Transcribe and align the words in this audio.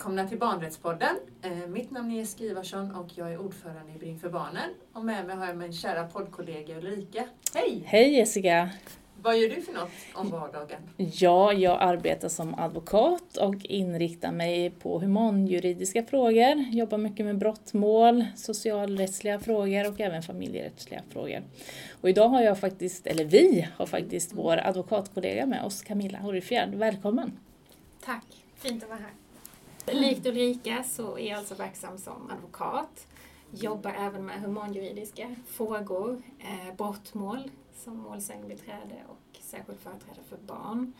välkomna 0.00 0.28
till 0.28 0.38
Barnrättspodden. 0.38 1.16
Eh, 1.42 1.68
mitt 1.68 1.90
namn 1.90 2.10
är 2.10 2.16
Jessica 2.16 2.44
Ivarsson 2.44 2.94
och 2.94 3.06
jag 3.14 3.32
är 3.32 3.38
ordförande 3.38 3.92
i 3.94 3.98
Bring 3.98 4.18
för 4.18 4.28
barnen. 4.28 4.70
Och 4.92 5.04
med 5.04 5.26
mig 5.26 5.36
har 5.36 5.46
jag 5.46 5.56
min 5.56 5.72
kära 5.72 6.04
poddkollega 6.04 6.78
Ulrika. 6.78 7.24
Hej! 7.54 7.82
Hej 7.86 8.14
Jessica! 8.14 8.70
Vad 9.22 9.38
gör 9.38 9.48
du 9.48 9.62
för 9.62 9.72
något 9.72 9.90
om 10.14 10.30
vardagen? 10.30 10.82
Ja, 10.96 11.52
jag 11.52 11.82
arbetar 11.82 12.28
som 12.28 12.54
advokat 12.54 13.36
och 13.36 13.64
inriktar 13.64 14.32
mig 14.32 14.70
på 14.70 14.98
humanjuridiska 14.98 16.04
frågor. 16.04 16.56
Jobbar 16.70 16.98
mycket 16.98 17.26
med 17.26 17.38
brottmål, 17.38 18.24
socialrättsliga 18.36 19.38
frågor 19.40 19.88
och 19.88 20.00
även 20.00 20.22
familjerättsliga 20.22 21.02
frågor. 21.10 21.42
Och 22.00 22.10
idag 22.10 22.28
har 22.28 22.42
jag 22.42 22.58
faktiskt, 22.58 23.06
eller 23.06 23.24
vi 23.24 23.68
har 23.76 23.86
faktiskt 23.86 24.32
vår 24.32 24.66
advokatkollega 24.66 25.46
med 25.46 25.64
oss, 25.64 25.82
Camilla 25.82 26.18
Horrifjärd. 26.18 26.74
Välkommen! 26.74 27.32
Tack, 28.04 28.24
fint 28.56 28.82
att 28.82 28.88
vara 28.88 28.98
här. 28.98 29.29
Likt 29.92 30.26
Ulrika 30.26 30.82
så 30.84 31.18
är 31.18 31.28
jag 31.28 31.38
alltså 31.38 31.54
verksam 31.54 31.98
som 31.98 32.30
advokat. 32.30 33.06
Jobbar 33.50 33.90
även 33.90 34.26
med 34.26 34.40
humanjuridiska 34.40 35.34
frågor, 35.46 36.22
eh, 36.38 36.74
brottmål 36.76 37.50
som 37.74 37.96
målsägandebiträde 37.96 39.02
och 39.08 39.38
särskild 39.40 39.78
företrädare 39.78 40.22
för 40.28 40.36
barn. 40.36 40.92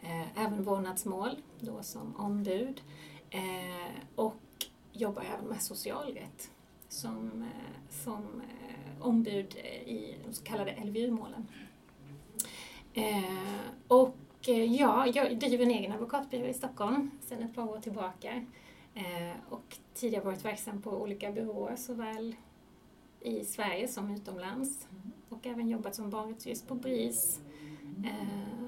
Eh, 0.00 0.44
även 0.44 0.64
vårdnadsmål, 0.64 1.30
då 1.60 1.82
som 1.82 2.16
ombud. 2.16 2.82
Eh, 3.30 3.94
och 4.14 4.36
jobbar 4.92 5.22
även 5.34 5.48
med 5.48 5.62
socialrätt 5.62 6.50
som, 6.88 7.42
eh, 7.42 7.92
som 8.04 8.42
eh, 8.60 9.06
ombud 9.06 9.56
i 9.86 10.16
de 10.26 10.32
så 10.34 10.44
kallade 10.44 10.76
LVU-målen. 10.84 11.46
Eh, 12.94 13.24
och 13.88 14.16
ja, 14.52 15.06
jag 15.06 15.38
driver 15.38 15.64
en 15.64 15.70
egen 15.70 15.92
advokatbyrå 15.92 16.46
i 16.46 16.54
Stockholm 16.54 17.10
sedan 17.20 17.42
ett 17.42 17.54
par 17.54 17.70
år 17.70 17.78
tillbaka. 17.80 18.44
Eh, 18.94 19.36
och 19.48 19.76
tidigare 19.94 20.24
varit 20.24 20.44
verksam 20.44 20.82
på 20.82 20.90
olika 20.90 21.32
byråer 21.32 21.76
såväl 21.76 22.34
i 23.20 23.44
Sverige 23.44 23.88
som 23.88 24.14
utomlands. 24.14 24.88
Och 25.28 25.46
även 25.46 25.68
jobbat 25.68 25.94
som 25.94 26.10
barnrättsjurist 26.10 26.68
på 26.68 26.74
BRIS. 26.74 27.40
Eh, 28.04 28.64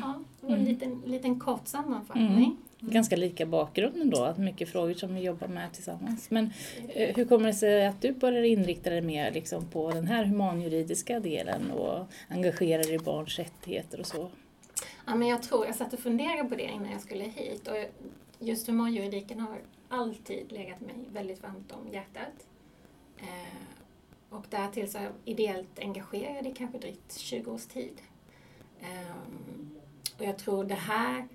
ja, 0.00 0.20
det 0.40 0.46
var 0.46 0.54
en 0.54 0.60
mm. 0.60 0.72
liten, 0.72 1.02
liten 1.06 1.40
kort 1.40 1.66
sammanfattning. 1.66 2.26
Mm. 2.26 2.56
Ganska 2.80 3.16
lika 3.16 3.46
bakgrund 3.46 3.96
ändå, 3.96 4.34
mycket 4.38 4.68
frågor 4.68 4.94
som 4.94 5.14
vi 5.14 5.20
jobbar 5.20 5.48
med 5.48 5.72
tillsammans. 5.72 6.30
Men 6.30 6.50
hur 6.88 7.24
kommer 7.24 7.46
det 7.46 7.54
sig 7.54 7.86
att 7.86 8.02
du 8.02 8.12
börjar 8.12 8.42
inrikta 8.42 8.90
dig 8.90 9.00
mer 9.00 9.32
liksom 9.32 9.66
på 9.66 9.90
den 9.90 10.06
här 10.06 10.24
humanjuridiska 10.24 11.20
delen 11.20 11.70
och 11.70 12.06
engagera 12.28 12.82
dig 12.82 12.94
i 12.94 12.98
barns 12.98 13.38
rättigheter 13.38 14.00
och 14.00 14.06
så? 14.06 14.30
Ja, 15.08 15.14
men 15.14 15.28
jag 15.28 15.42
tror, 15.42 15.66
jag 15.66 15.74
satt 15.74 15.92
och 15.92 15.98
funderade 15.98 16.48
på 16.48 16.54
det 16.54 16.62
innan 16.62 16.90
jag 16.90 17.00
skulle 17.00 17.24
hit 17.24 17.68
och 17.68 17.76
just 18.38 18.68
humanjuridiken 18.68 19.40
har 19.40 19.58
alltid 19.88 20.52
legat 20.52 20.80
mig 20.80 20.94
väldigt 21.12 21.42
varmt 21.42 21.72
om 21.72 21.88
hjärtat. 21.92 22.46
Eh, 23.18 23.58
och 24.30 24.44
därtill 24.50 24.90
så 24.90 24.98
är 24.98 25.02
jag 25.02 25.12
ideellt 25.24 25.78
engagerad 25.78 26.46
i 26.46 26.54
kanske 26.54 26.78
drygt 26.78 27.18
20 27.18 27.50
års 27.50 27.66
tid. 27.66 28.02
Eh, 28.80 29.16
och 30.18 30.24
jag 30.24 30.38
tror 30.38 30.64
det 30.64 30.74
här 30.74 31.28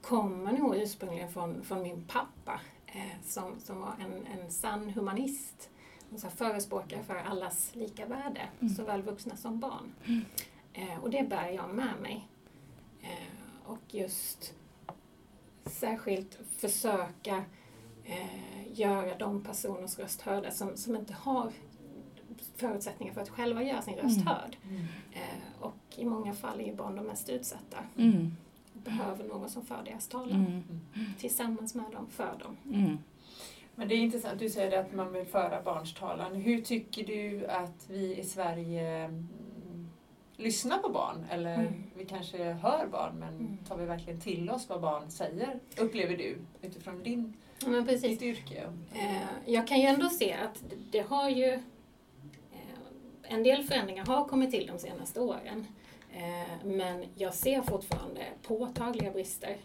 kommer 0.00 0.52
nog 0.52 0.76
ursprungligen 0.76 1.32
från, 1.32 1.64
från 1.64 1.82
min 1.82 2.04
pappa 2.04 2.60
eh, 2.86 3.20
som, 3.24 3.60
som 3.60 3.80
var 3.80 3.94
en, 4.00 4.26
en 4.26 4.50
sann 4.50 4.90
humanist. 4.90 5.70
En 6.10 6.30
förespråkare 6.30 7.02
för 7.02 7.14
allas 7.14 7.70
lika 7.74 8.06
värde, 8.06 8.48
mm. 8.60 8.74
såväl 8.74 9.02
vuxna 9.02 9.36
som 9.36 9.60
barn. 9.60 9.94
Mm. 10.04 10.24
Eh, 10.72 10.98
och 11.02 11.10
det 11.10 11.28
bär 11.28 11.48
jag 11.48 11.74
med 11.74 11.94
mig. 12.02 12.28
Och 13.72 13.94
just 13.94 14.54
särskilt 15.64 16.38
försöka 16.56 17.44
eh, 18.04 18.72
göra 18.72 19.18
de 19.18 19.42
personers 19.44 19.98
röst 19.98 20.20
hörda 20.20 20.50
som, 20.50 20.76
som 20.76 20.96
inte 20.96 21.12
har 21.12 21.52
förutsättningar 22.56 23.14
för 23.14 23.20
att 23.20 23.28
själva 23.28 23.62
göra 23.62 23.82
sin 23.82 23.94
röst 23.94 24.16
mm. 24.16 24.26
hörd. 24.26 24.56
Mm. 24.68 24.82
Eh, 25.12 25.60
och 25.60 25.76
i 25.96 26.04
många 26.04 26.34
fall 26.34 26.60
är 26.60 26.64
ju 26.64 26.74
barn 26.74 26.96
de 26.96 27.06
mest 27.06 27.28
utsatta. 27.28 27.78
Mm. 27.98 28.36
Behöver 28.72 29.24
någon 29.24 29.50
som 29.50 29.66
för 29.66 29.82
deras 29.84 30.08
talan. 30.08 30.32
Mm. 30.32 30.64
Tillsammans 31.18 31.74
med 31.74 31.90
dem, 31.92 32.06
för 32.10 32.38
dem. 32.38 32.56
Mm. 32.74 32.98
Men 33.74 33.88
det 33.88 33.94
är 33.94 33.98
intressant, 33.98 34.38
du 34.38 34.50
säger 34.50 34.80
att 34.80 34.94
man 34.94 35.12
vill 35.12 35.26
föra 35.26 35.62
barns 35.62 35.94
talan. 35.94 36.34
Hur 36.34 36.60
tycker 36.60 37.06
du 37.06 37.46
att 37.46 37.86
vi 37.88 38.18
i 38.18 38.24
Sverige 38.24 39.10
lyssna 40.36 40.78
på 40.78 40.88
barn 40.88 41.26
eller 41.30 41.54
mm. 41.54 41.84
vi 41.96 42.04
kanske 42.04 42.52
hör 42.52 42.86
barn 42.86 43.18
men 43.18 43.34
mm. 43.34 43.58
tar 43.68 43.76
vi 43.76 43.84
verkligen 43.84 44.20
till 44.20 44.50
oss 44.50 44.68
vad 44.68 44.80
barn 44.80 45.10
säger? 45.10 45.60
Upplever 45.78 46.16
du 46.16 46.38
utifrån 46.62 47.02
din, 47.02 47.36
ja, 47.60 47.68
ditt 47.80 48.22
yrke? 48.22 48.72
Eh, 48.94 49.52
jag 49.52 49.68
kan 49.68 49.80
ju 49.80 49.86
ändå 49.86 50.08
se 50.08 50.32
att 50.32 50.62
det 50.90 51.00
har 51.00 51.30
ju 51.30 51.52
eh, 51.52 51.60
en 53.22 53.42
del 53.42 53.62
förändringar 53.62 54.06
har 54.06 54.24
kommit 54.24 54.50
till 54.50 54.66
de 54.66 54.78
senaste 54.78 55.20
åren. 55.20 55.66
Eh, 56.12 56.66
men 56.66 57.04
jag 57.14 57.34
ser 57.34 57.62
fortfarande 57.62 58.20
påtagliga 58.42 59.10
brister 59.10 59.56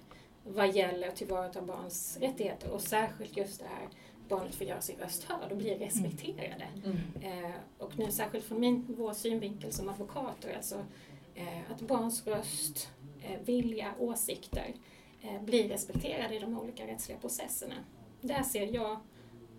vad 0.43 0.75
gäller 0.75 1.07
att 1.07 1.15
tillvarata 1.15 1.61
barns 1.61 2.17
rättigheter 2.21 2.71
och 2.71 2.81
särskilt 2.81 3.37
just 3.37 3.59
det 3.59 3.67
här 3.67 3.87
barnet 4.29 4.55
får 4.55 4.67
göra 4.67 4.81
sin 4.81 4.99
röst 4.99 5.23
hörd 5.23 5.51
och 5.51 5.57
blir 5.57 5.71
mm. 5.71 5.83
respekterade. 5.83 6.67
Mm. 6.85 6.97
Eh, 7.21 7.51
och 7.77 7.99
nu 7.99 8.11
särskilt 8.11 8.45
från 8.45 8.59
min, 8.59 8.85
vår 8.97 9.13
synvinkel 9.13 9.71
som 9.71 9.89
advokater, 9.89 10.55
alltså 10.55 10.75
eh, 11.35 11.71
att 11.71 11.81
barns 11.81 12.27
röst, 12.27 12.89
eh, 13.21 13.39
vilja, 13.45 13.93
åsikter 13.99 14.73
eh, 15.21 15.41
blir 15.41 15.69
respekterade 15.69 16.35
i 16.35 16.39
de 16.39 16.59
olika 16.59 16.87
rättsliga 16.87 17.17
processerna. 17.17 17.75
Där 18.21 18.43
ser 18.43 18.75
jag, 18.75 18.99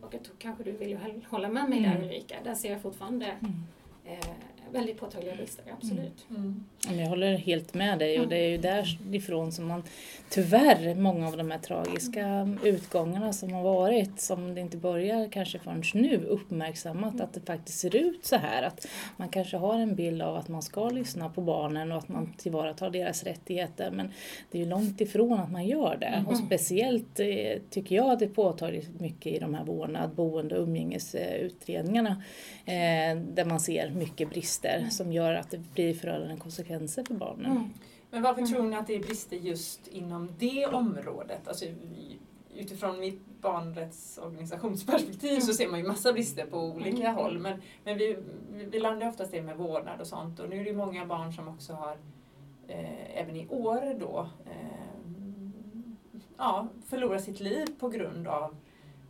och 0.01 0.15
jag 0.15 0.25
tror 0.25 0.37
kanske 0.39 0.65
du 0.65 0.73
vill 0.73 0.99
hålla 1.29 1.49
med 1.49 1.71
mig 1.71 1.79
mm. 1.79 1.91
där 1.91 2.03
Ulrika, 2.03 2.37
där 2.45 2.55
ser 2.55 2.73
jag 2.73 2.83
fortfarande 2.83 3.27
mm. 3.27 3.65
Eh, 4.09 4.31
väldigt 4.73 5.01
påtagliga 5.01 5.37
brister, 5.37 5.65
absolut. 5.73 6.27
Mm. 6.31 6.65
Mm. 6.87 7.01
Jag 7.01 7.09
håller 7.09 7.37
helt 7.37 7.75
med 7.75 7.99
dig 7.99 8.21
och 8.21 8.29
det 8.29 8.37
är 8.37 8.49
ju 8.49 8.59
därifrån 8.59 9.53
som 9.53 9.67
man 9.67 9.83
tyvärr, 10.31 10.95
många 10.95 11.29
av 11.29 11.37
de 11.37 11.51
här 11.51 11.59
tragiska 11.59 12.57
utgångarna 12.65 13.33
som 13.33 13.53
har 13.53 13.63
varit, 13.63 14.21
som 14.21 14.55
det 14.55 14.61
inte 14.61 14.77
börjar 14.77 15.29
kanske 15.33 15.59
förrän 15.59 15.83
nu, 15.95 16.17
uppmärksammat 16.17 17.21
att 17.21 17.33
det 17.33 17.41
faktiskt 17.41 17.79
ser 17.79 17.97
ut 17.97 18.27
så 18.27 18.37
här. 18.37 18.63
Att 18.63 18.89
man 19.17 19.29
kanske 19.29 19.57
har 19.57 19.79
en 19.79 19.95
bild 19.95 20.23
av 20.23 20.37
att 20.37 20.49
man 20.49 20.63
ska 20.63 20.89
lyssna 20.89 21.29
på 21.29 21.41
barnen 21.41 21.93
och 21.93 21.99
att 21.99 22.09
man 22.09 22.33
tillvaratar 22.37 22.91
deras 22.91 23.25
rättigheter 23.25 23.91
men 23.91 24.13
det 24.51 24.59
är 24.59 24.63
ju 24.63 24.69
långt 24.69 25.01
ifrån 25.01 25.39
att 25.39 25.53
man 25.53 25.67
gör 25.67 25.97
det. 26.01 26.07
Mm. 26.07 26.27
Och 26.27 26.37
speciellt 26.37 27.21
eh, 27.21 27.27
tycker 27.71 27.97
jag 27.97 28.11
att 28.11 28.19
det 28.19 28.25
är 28.25 28.29
påtagligt 28.29 29.01
mycket 29.01 29.33
i 29.33 29.39
de 29.39 29.55
här 29.55 29.65
vårdnad, 29.65 30.11
boende 30.11 30.57
och 30.57 30.63
umgängesutredningarna 30.63 32.23
eh, 32.65 33.19
där 33.35 33.45
man 33.45 33.61
ser 33.61 33.91
mycket 33.91 34.31
brister 34.31 34.87
som 34.91 35.13
gör 35.13 35.35
att 35.35 35.51
det 35.51 35.59
blir 35.75 35.95
förödande 35.95 36.37
konsekvenser 36.37 36.68
för 36.69 37.15
barnen. 37.15 37.51
Mm. 37.51 37.71
Men 38.11 38.23
varför 38.23 38.41
mm. 38.41 38.53
tror 38.53 38.63
ni 38.63 38.77
att 38.77 38.87
det 38.87 38.95
är 38.95 39.01
brister 39.01 39.37
just 39.37 39.89
inom 39.89 40.29
det 40.39 40.67
området? 40.67 41.49
Alltså, 41.49 41.65
utifrån 42.55 43.01
mitt 43.01 43.21
barnrättsorganisationsperspektiv 43.41 45.41
så 45.41 45.53
ser 45.53 45.69
man 45.69 45.81
ju 45.81 45.87
massa 45.87 46.13
brister 46.13 46.47
på 46.47 46.59
olika 46.59 47.09
mm. 47.09 47.15
håll. 47.15 47.39
Men, 47.39 47.63
men 47.85 47.99
vi, 47.99 48.17
vi 48.51 48.79
landar 48.79 49.09
oftast 49.09 49.33
det 49.33 49.43
med 49.43 49.57
vårdnad 49.57 50.01
och 50.01 50.07
sånt 50.07 50.41
och 50.41 50.49
nu 50.49 50.61
är 50.61 50.65
det 50.65 50.73
många 50.73 51.07
barn 51.07 51.33
som 51.33 51.49
också 51.49 51.73
har 51.73 51.97
eh, 52.69 53.21
även 53.21 53.37
i 53.37 53.49
år 53.49 54.01
då 54.01 54.29
eh, 54.47 54.53
ja, 56.37 56.69
förlorat 56.87 57.25
sitt 57.25 57.41
liv 57.41 57.67
på 57.79 57.89
grund 57.89 58.27
av 58.27 58.57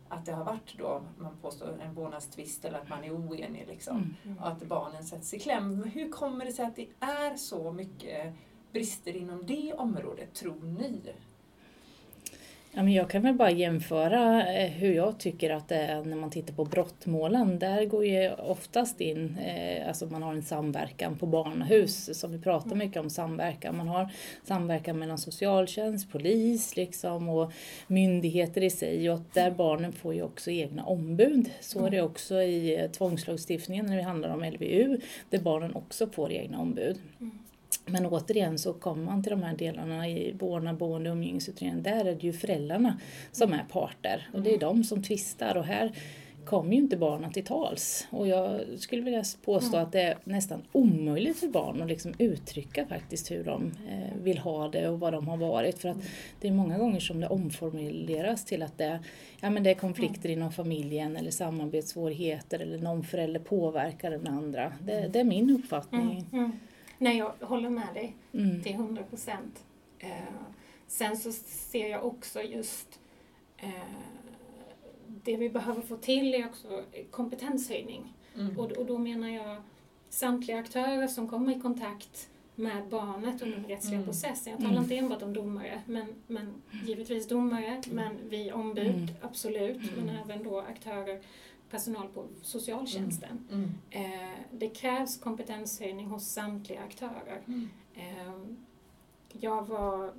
att 0.09 0.25
det 0.25 0.31
har 0.31 0.43
varit 0.43 0.77
då, 0.77 1.03
man 1.17 1.37
påstår 1.41 1.81
en 1.81 1.93
vårdnadstvist 1.93 2.65
eller 2.65 2.79
att 2.79 2.89
man 2.89 3.03
är 3.03 3.11
oenig 3.11 3.65
liksom. 3.67 3.97
Mm. 3.97 4.15
mm. 4.25 4.37
Och 4.37 4.47
att 4.47 4.63
barnen 4.63 5.03
sätts 5.03 5.33
i 5.33 5.39
kläm. 5.39 5.83
Hur 5.83 6.11
kommer 6.11 6.45
det 6.45 6.51
sig 6.51 6.65
att 6.65 6.75
det 6.75 6.87
är 6.99 7.35
så 7.35 7.71
mycket 7.71 8.33
brister 8.71 9.15
inom 9.15 9.45
det 9.45 9.73
området, 9.73 10.33
tror 10.33 10.63
ni? 10.63 11.13
Ja, 12.71 12.83
men 12.83 12.93
jag 12.93 13.09
kan 13.09 13.21
väl 13.21 13.33
bara 13.33 13.51
jämföra 13.51 14.47
eh, 14.53 14.71
hur 14.71 14.93
jag 14.93 15.19
tycker 15.19 15.49
att 15.49 15.67
det 15.67 15.75
är 15.75 16.03
när 16.03 16.15
man 16.15 16.29
tittar 16.29 16.53
på 16.53 16.65
brottmålen. 16.65 17.59
Där 17.59 17.85
går 17.85 18.05
ju 18.05 18.31
oftast 18.33 19.01
in, 19.01 19.37
eh, 19.37 19.87
alltså 19.87 20.05
man 20.05 20.23
har 20.23 20.33
en 20.33 20.43
samverkan 20.43 21.17
på 21.17 21.25
barnahus, 21.25 22.19
som 22.19 22.31
vi 22.31 22.39
pratar 22.39 22.75
mycket 22.75 23.01
om 23.01 23.09
samverkan. 23.09 23.77
Man 23.77 23.87
har 23.87 24.11
samverkan 24.43 24.99
mellan 24.99 25.17
socialtjänst, 25.17 26.11
polis 26.11 26.75
liksom, 26.75 27.29
och 27.29 27.51
myndigheter 27.87 28.63
i 28.63 28.69
sig 28.69 29.09
och 29.09 29.19
där 29.33 29.51
barnen 29.51 29.93
får 29.93 30.13
ju 30.13 30.23
också 30.23 30.51
egna 30.51 30.85
ombud. 30.85 31.49
Så 31.61 31.85
är 31.85 31.89
det 31.89 32.01
också 32.01 32.41
i 32.41 32.81
eh, 32.81 32.91
tvångslagstiftningen 32.91 33.85
när 33.85 33.97
det 33.97 34.03
handlar 34.03 34.29
om 34.29 34.43
LVU, 34.43 34.97
där 35.29 35.39
barnen 35.39 35.75
också 35.75 36.07
får 36.07 36.31
egna 36.31 36.59
ombud. 36.59 36.99
Mm. 37.89 38.03
Men 38.03 38.11
återigen 38.11 38.57
så 38.59 38.73
kommer 38.73 39.03
man 39.03 39.23
till 39.23 39.31
de 39.31 39.43
här 39.43 39.55
delarna 39.57 40.09
i 40.09 40.35
vårdnad, 40.39 40.77
boende 40.77 41.09
och 41.09 41.15
umgängesutredningen. 41.15 41.83
Där 41.83 42.05
är 42.05 42.15
det 42.15 42.23
ju 42.23 42.33
föräldrarna 42.33 42.99
som 43.31 43.53
är 43.53 43.63
parter 43.71 44.29
och 44.33 44.41
det 44.41 44.53
är 44.53 44.59
de 44.59 44.83
som 44.83 45.03
tvistar 45.03 45.57
och 45.57 45.65
här 45.65 45.91
kommer 46.45 46.71
ju 46.71 46.77
inte 46.77 46.97
barnen 46.97 47.31
till 47.31 47.45
tals. 47.45 48.07
Och 48.09 48.27
jag 48.27 48.61
skulle 48.77 49.01
vilja 49.01 49.23
påstå 49.45 49.75
Mm. 49.75 49.85
att 49.85 49.91
det 49.91 50.01
är 50.01 50.17
nästan 50.23 50.61
omöjligt 50.71 51.37
för 51.37 51.47
barn 51.47 51.81
att 51.81 51.87
liksom 51.87 52.13
uttrycka 52.17 52.85
faktiskt 52.85 53.31
hur 53.31 53.43
de 53.43 53.71
eh, 53.89 54.23
vill 54.23 54.37
ha 54.37 54.67
det 54.67 54.89
och 54.89 54.99
vad 54.99 55.13
de 55.13 55.27
har 55.27 55.37
varit. 55.37 55.79
För 55.79 55.89
att 55.89 55.97
det 56.41 56.47
är 56.47 56.51
många 56.51 56.77
gånger 56.77 56.99
som 56.99 57.19
det 57.19 57.27
omformuleras 57.27 58.45
till 58.45 58.63
att 58.63 58.77
det, 58.77 58.99
ja, 59.41 59.49
men 59.49 59.63
det 59.63 59.69
är 59.69 59.75
konflikter 59.75 60.29
inom 60.29 60.51
familjen 60.51 61.17
eller 61.17 61.31
samarbetssvårigheter 61.31 62.59
eller 62.59 62.77
någon 62.77 63.03
förälder 63.03 63.39
påverkar 63.39 64.11
den 64.11 64.27
andra. 64.27 64.73
Det, 64.83 65.07
det 65.07 65.19
är 65.19 65.23
min 65.23 65.49
uppfattning. 65.49 66.25
Mm, 66.31 66.43
mm. 66.45 66.59
Nej, 67.01 67.17
jag 67.17 67.33
håller 67.41 67.69
med 67.69 67.93
dig 67.93 68.15
Mm. 68.33 68.63
till 68.63 68.73
100 68.73 69.03
procent. 69.03 69.63
Eh, 69.99 70.09
sen 70.87 71.17
så 71.17 71.31
ser 71.31 71.89
jag 71.89 72.05
också 72.05 72.41
just 72.41 72.99
eh, 73.57 73.69
det 75.07 75.37
vi 75.37 75.49
behöver 75.49 75.81
få 75.81 75.97
till 75.97 76.33
är 76.35 76.45
också 76.45 76.83
kompetenshöjning. 77.11 78.13
Mm. 78.35 78.59
Och, 78.59 78.71
och 78.71 78.85
då 78.85 78.97
menar 78.97 79.29
jag 79.29 79.61
samtliga 80.09 80.59
aktörer 80.59 81.07
som 81.07 81.27
kommer 81.29 81.57
i 81.57 81.59
kontakt 81.59 82.29
med 82.55 82.87
barnet 82.89 83.41
under 83.41 83.57
den 83.57 83.65
rättsliga 83.67 83.95
Mm. 83.95 84.05
processen. 84.07 84.51
Jag 84.51 84.59
talar 84.59 84.71
Mm. 84.71 84.83
inte 84.83 84.95
enbart 84.97 85.21
om 85.21 85.33
domare, 85.33 85.81
men, 85.85 86.05
men 86.27 86.53
givetvis 86.85 87.27
domare, 87.27 87.81
men 87.91 88.17
vi 88.29 88.51
ombud, 88.51 88.87
Mm. 88.95 89.07
absolut, 89.21 89.77
men 89.97 90.09
Mm. 90.09 90.15
även 90.23 90.43
då 90.43 90.59
aktörer, 90.59 91.19
personal 91.69 92.07
på 92.07 92.25
socialtjänsten. 92.41 93.47
Mm. 93.51 93.69
Eh, 93.89 94.39
det 94.51 94.69
krävs 94.69 95.17
kompetenshöjning 95.17 96.07
hos 96.07 96.27
samtliga 96.27 96.81
aktörer. 96.81 97.41
Mm. 97.47 97.69
Eh, 97.95 98.33
jag 99.31 99.67
var, 99.67 100.13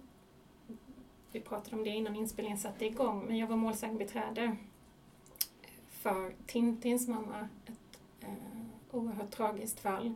vi 1.32 1.40
pratade 1.40 1.76
om 1.76 1.84
det 1.84 1.90
innan 1.90 2.16
inspelningen 2.16 2.58
satte 2.58 2.86
igång, 2.86 3.24
men 3.26 3.38
jag 3.38 3.46
var 3.46 3.56
målsägandebiträde 3.56 4.56
för 5.90 6.34
Tintins 6.46 7.08
mamma. 7.08 7.48
Ett 7.66 8.00
eh, 8.20 8.28
oerhört 8.90 9.30
tragiskt 9.30 9.80
fall 9.80 10.14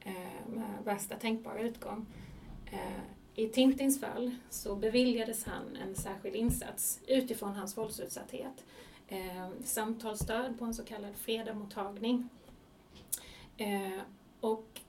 eh, 0.00 0.48
med 0.54 0.84
värsta 0.84 1.16
tänkbara 1.16 1.60
utgång. 1.60 2.06
Eh, 2.66 3.00
I 3.34 3.48
Tintins 3.48 4.00
fall 4.00 4.36
så 4.50 4.76
beviljades 4.76 5.44
han 5.44 5.76
en 5.76 5.94
särskild 5.94 6.36
insats 6.36 7.00
utifrån 7.06 7.54
hans 7.54 7.76
våldsutsatthet. 7.76 8.64
Eh, 9.08 9.48
samtalsstöd 9.64 10.58
på 10.58 10.64
en 10.64 10.74
så 10.74 10.84
kallad 10.84 11.14
fredamottagning. 11.16 12.28
Eh, 13.56 14.00
och 14.40 14.80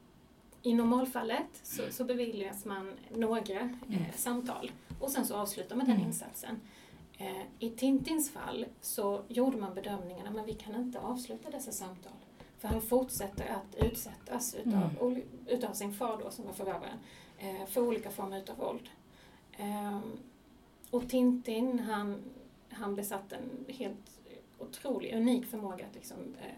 i 0.62 0.74
normalfallet 0.74 1.48
så, 1.64 1.82
så 1.92 2.04
beviljas 2.04 2.66
man 2.66 2.94
några 3.16 3.60
eh, 3.90 4.16
samtal 4.16 4.72
och 5.00 5.12
sen 5.12 5.26
så 5.26 5.36
avslutar 5.36 5.76
man 5.76 5.86
den 5.86 5.96
Mm. 5.96 6.08
insatsen. 6.08 6.60
Eh, 7.18 7.42
I 7.60 7.70
Tintins 7.70 8.32
fall 8.32 8.66
så 8.82 9.22
gjorde 9.28 9.58
man 9.58 9.74
bedömningen 9.76 10.38
att 10.40 10.48
vi 10.48 10.54
kan 10.54 10.76
inte 10.76 11.00
avsluta 11.00 11.50
dessa 11.50 11.72
samtal. 11.72 12.12
För 12.60 12.68
han 12.68 12.82
fortsätter 12.82 13.46
att 13.48 13.76
utsättas 13.86 14.56
utav, 14.56 14.90
Mm. 15.02 15.22
utav 15.48 15.74
sin 15.74 15.94
far 15.94 16.18
då, 16.24 16.32
som 16.32 16.46
var 16.46 16.54
förövaren, 16.54 16.98
eh, 17.40 17.66
för 17.66 17.82
olika 17.82 18.10
former 18.12 18.38
utav 18.40 18.58
våld. 18.58 18.90
Ehm, 19.58 20.02
och 20.92 21.10
Tintin, 21.10 21.80
han, 21.80 22.22
han 22.70 22.96
besatt 22.96 23.34
en 23.34 23.66
helt 23.68 24.20
otrolig, 24.58 25.16
unik 25.16 25.46
förmåga 25.46 25.86
att 25.86 25.96
liksom, 25.96 26.18
eh, 26.42 26.52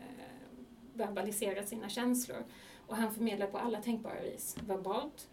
verbalisera 0.94 1.64
sina 1.64 1.90
känslor. 1.90 2.44
Och 2.88 2.96
han 2.96 3.14
förmedlar 3.14 3.48
på 3.48 3.58
alla 3.58 3.82
tänkbara 3.82 4.22
vis. 4.22 4.58
Verbalt, 4.68 5.30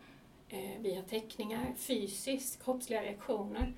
eh, 0.48 0.80
via 0.80 1.02
teckningar, 1.02 1.74
fysiskt, 1.76 2.64
kroppsliga 2.64 3.02
reaktioner. 3.02 3.74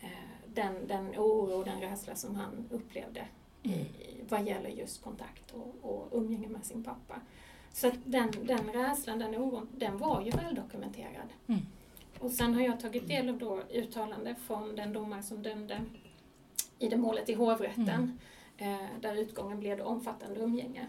Eh, 0.00 0.08
den, 0.54 0.86
den 0.86 1.08
oro 1.08 1.58
och 1.58 1.64
den 1.64 1.80
rädsla 1.80 2.14
som 2.14 2.34
han 2.34 2.68
upplevde 2.70 3.26
i, 3.62 3.86
vad 4.28 4.46
gäller 4.46 4.70
just 4.70 5.02
kontakt 5.02 5.52
och, 5.52 5.76
och 5.82 6.08
umgänge 6.12 6.48
med 6.48 6.64
sin 6.64 6.84
pappa. 6.84 7.20
Så 7.72 7.90
den, 8.04 8.30
den 8.42 8.72
rädslan, 8.72 9.18
den 9.18 9.34
oron, 9.34 9.68
den 9.76 9.98
var 9.98 10.22
ju 10.22 10.30
väldokumenterad. 10.30 11.28
Mm. 11.46 11.60
Och 12.18 12.30
sen 12.30 12.54
har 12.54 12.62
jag 12.62 12.80
tagit 12.80 13.08
del 13.08 13.28
av 13.28 13.38
då 13.38 13.62
uttalande 13.70 14.34
från 14.34 14.76
den 14.76 14.92
domare 14.92 15.22
som 15.22 15.42
dömde 15.42 15.84
i 16.82 16.88
det 16.88 16.96
målet 16.96 17.28
i 17.28 17.34
hovrätten, 17.34 18.18
eh, 18.58 18.76
där 19.00 19.14
utgången 19.14 19.60
blev 19.60 19.80
omfattande 19.80 20.40
umgänge. 20.40 20.86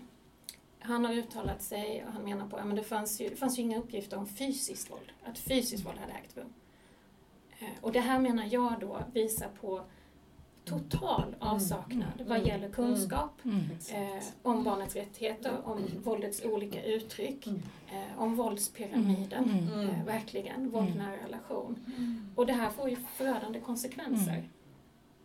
Han 0.80 1.06
har 1.06 1.14
uttalat 1.14 1.62
sig 1.62 2.04
och 2.08 2.14
han 2.14 2.24
menar 2.24 2.48
på 2.48 2.58
att 2.58 2.68
ja, 2.70 2.76
det, 2.76 2.84
fanns 2.84 3.22
ju, 3.22 3.30
det 3.30 3.36
fanns 3.36 3.60
ju 3.60 3.64
inga 3.64 3.80
uppgifter 3.80 4.18
om 4.18 4.28
fysiskt 4.28 4.92
våld, 4.92 5.12
att 5.24 5.38
fysiskt 5.40 5.86
våld 5.86 5.98
hade 6.00 6.14
ägt 6.14 6.38
rum. 6.38 6.54
Eh, 7.60 7.68
och 7.82 7.92
det 7.92 8.00
här 8.00 8.20
menar 8.20 8.48
jag 8.52 8.80
då 8.80 9.00
visar 9.14 9.48
på 9.62 9.82
total 10.66 11.36
avsaknad 11.40 12.14
Mm. 12.16 12.28
vad 12.28 12.38
Mm. 12.38 12.48
gäller 12.50 12.70
kunskap 12.70 13.46
Mm. 13.46 13.60
eh, 13.94 14.24
om 14.42 14.64
barnets 14.64 14.96
rättigheter, 14.96 15.58
om 15.64 15.82
våldets 16.04 16.42
olika 16.46 16.84
uttryck, 16.84 17.48
Mm. 17.48 17.62
eh, 17.92 18.22
om 18.22 18.36
våldspyramiden. 18.36 19.44
Mm. 19.50 19.68
Mm. 19.74 19.90
Eh, 19.90 20.06
verkligen, 20.06 20.70
våld 20.70 20.96
nära 20.96 21.18
relation. 21.26 21.86
Mm. 21.98 22.30
Och 22.36 22.46
det 22.46 22.54
här 22.54 22.70
får 22.70 22.90
ju 22.90 22.96
förödande 22.96 23.60
konsekvenser. 23.60 24.44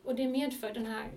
Och 0.08 0.14
det 0.14 0.28
medför 0.28 0.72
den 0.72 0.86
här 0.86 1.08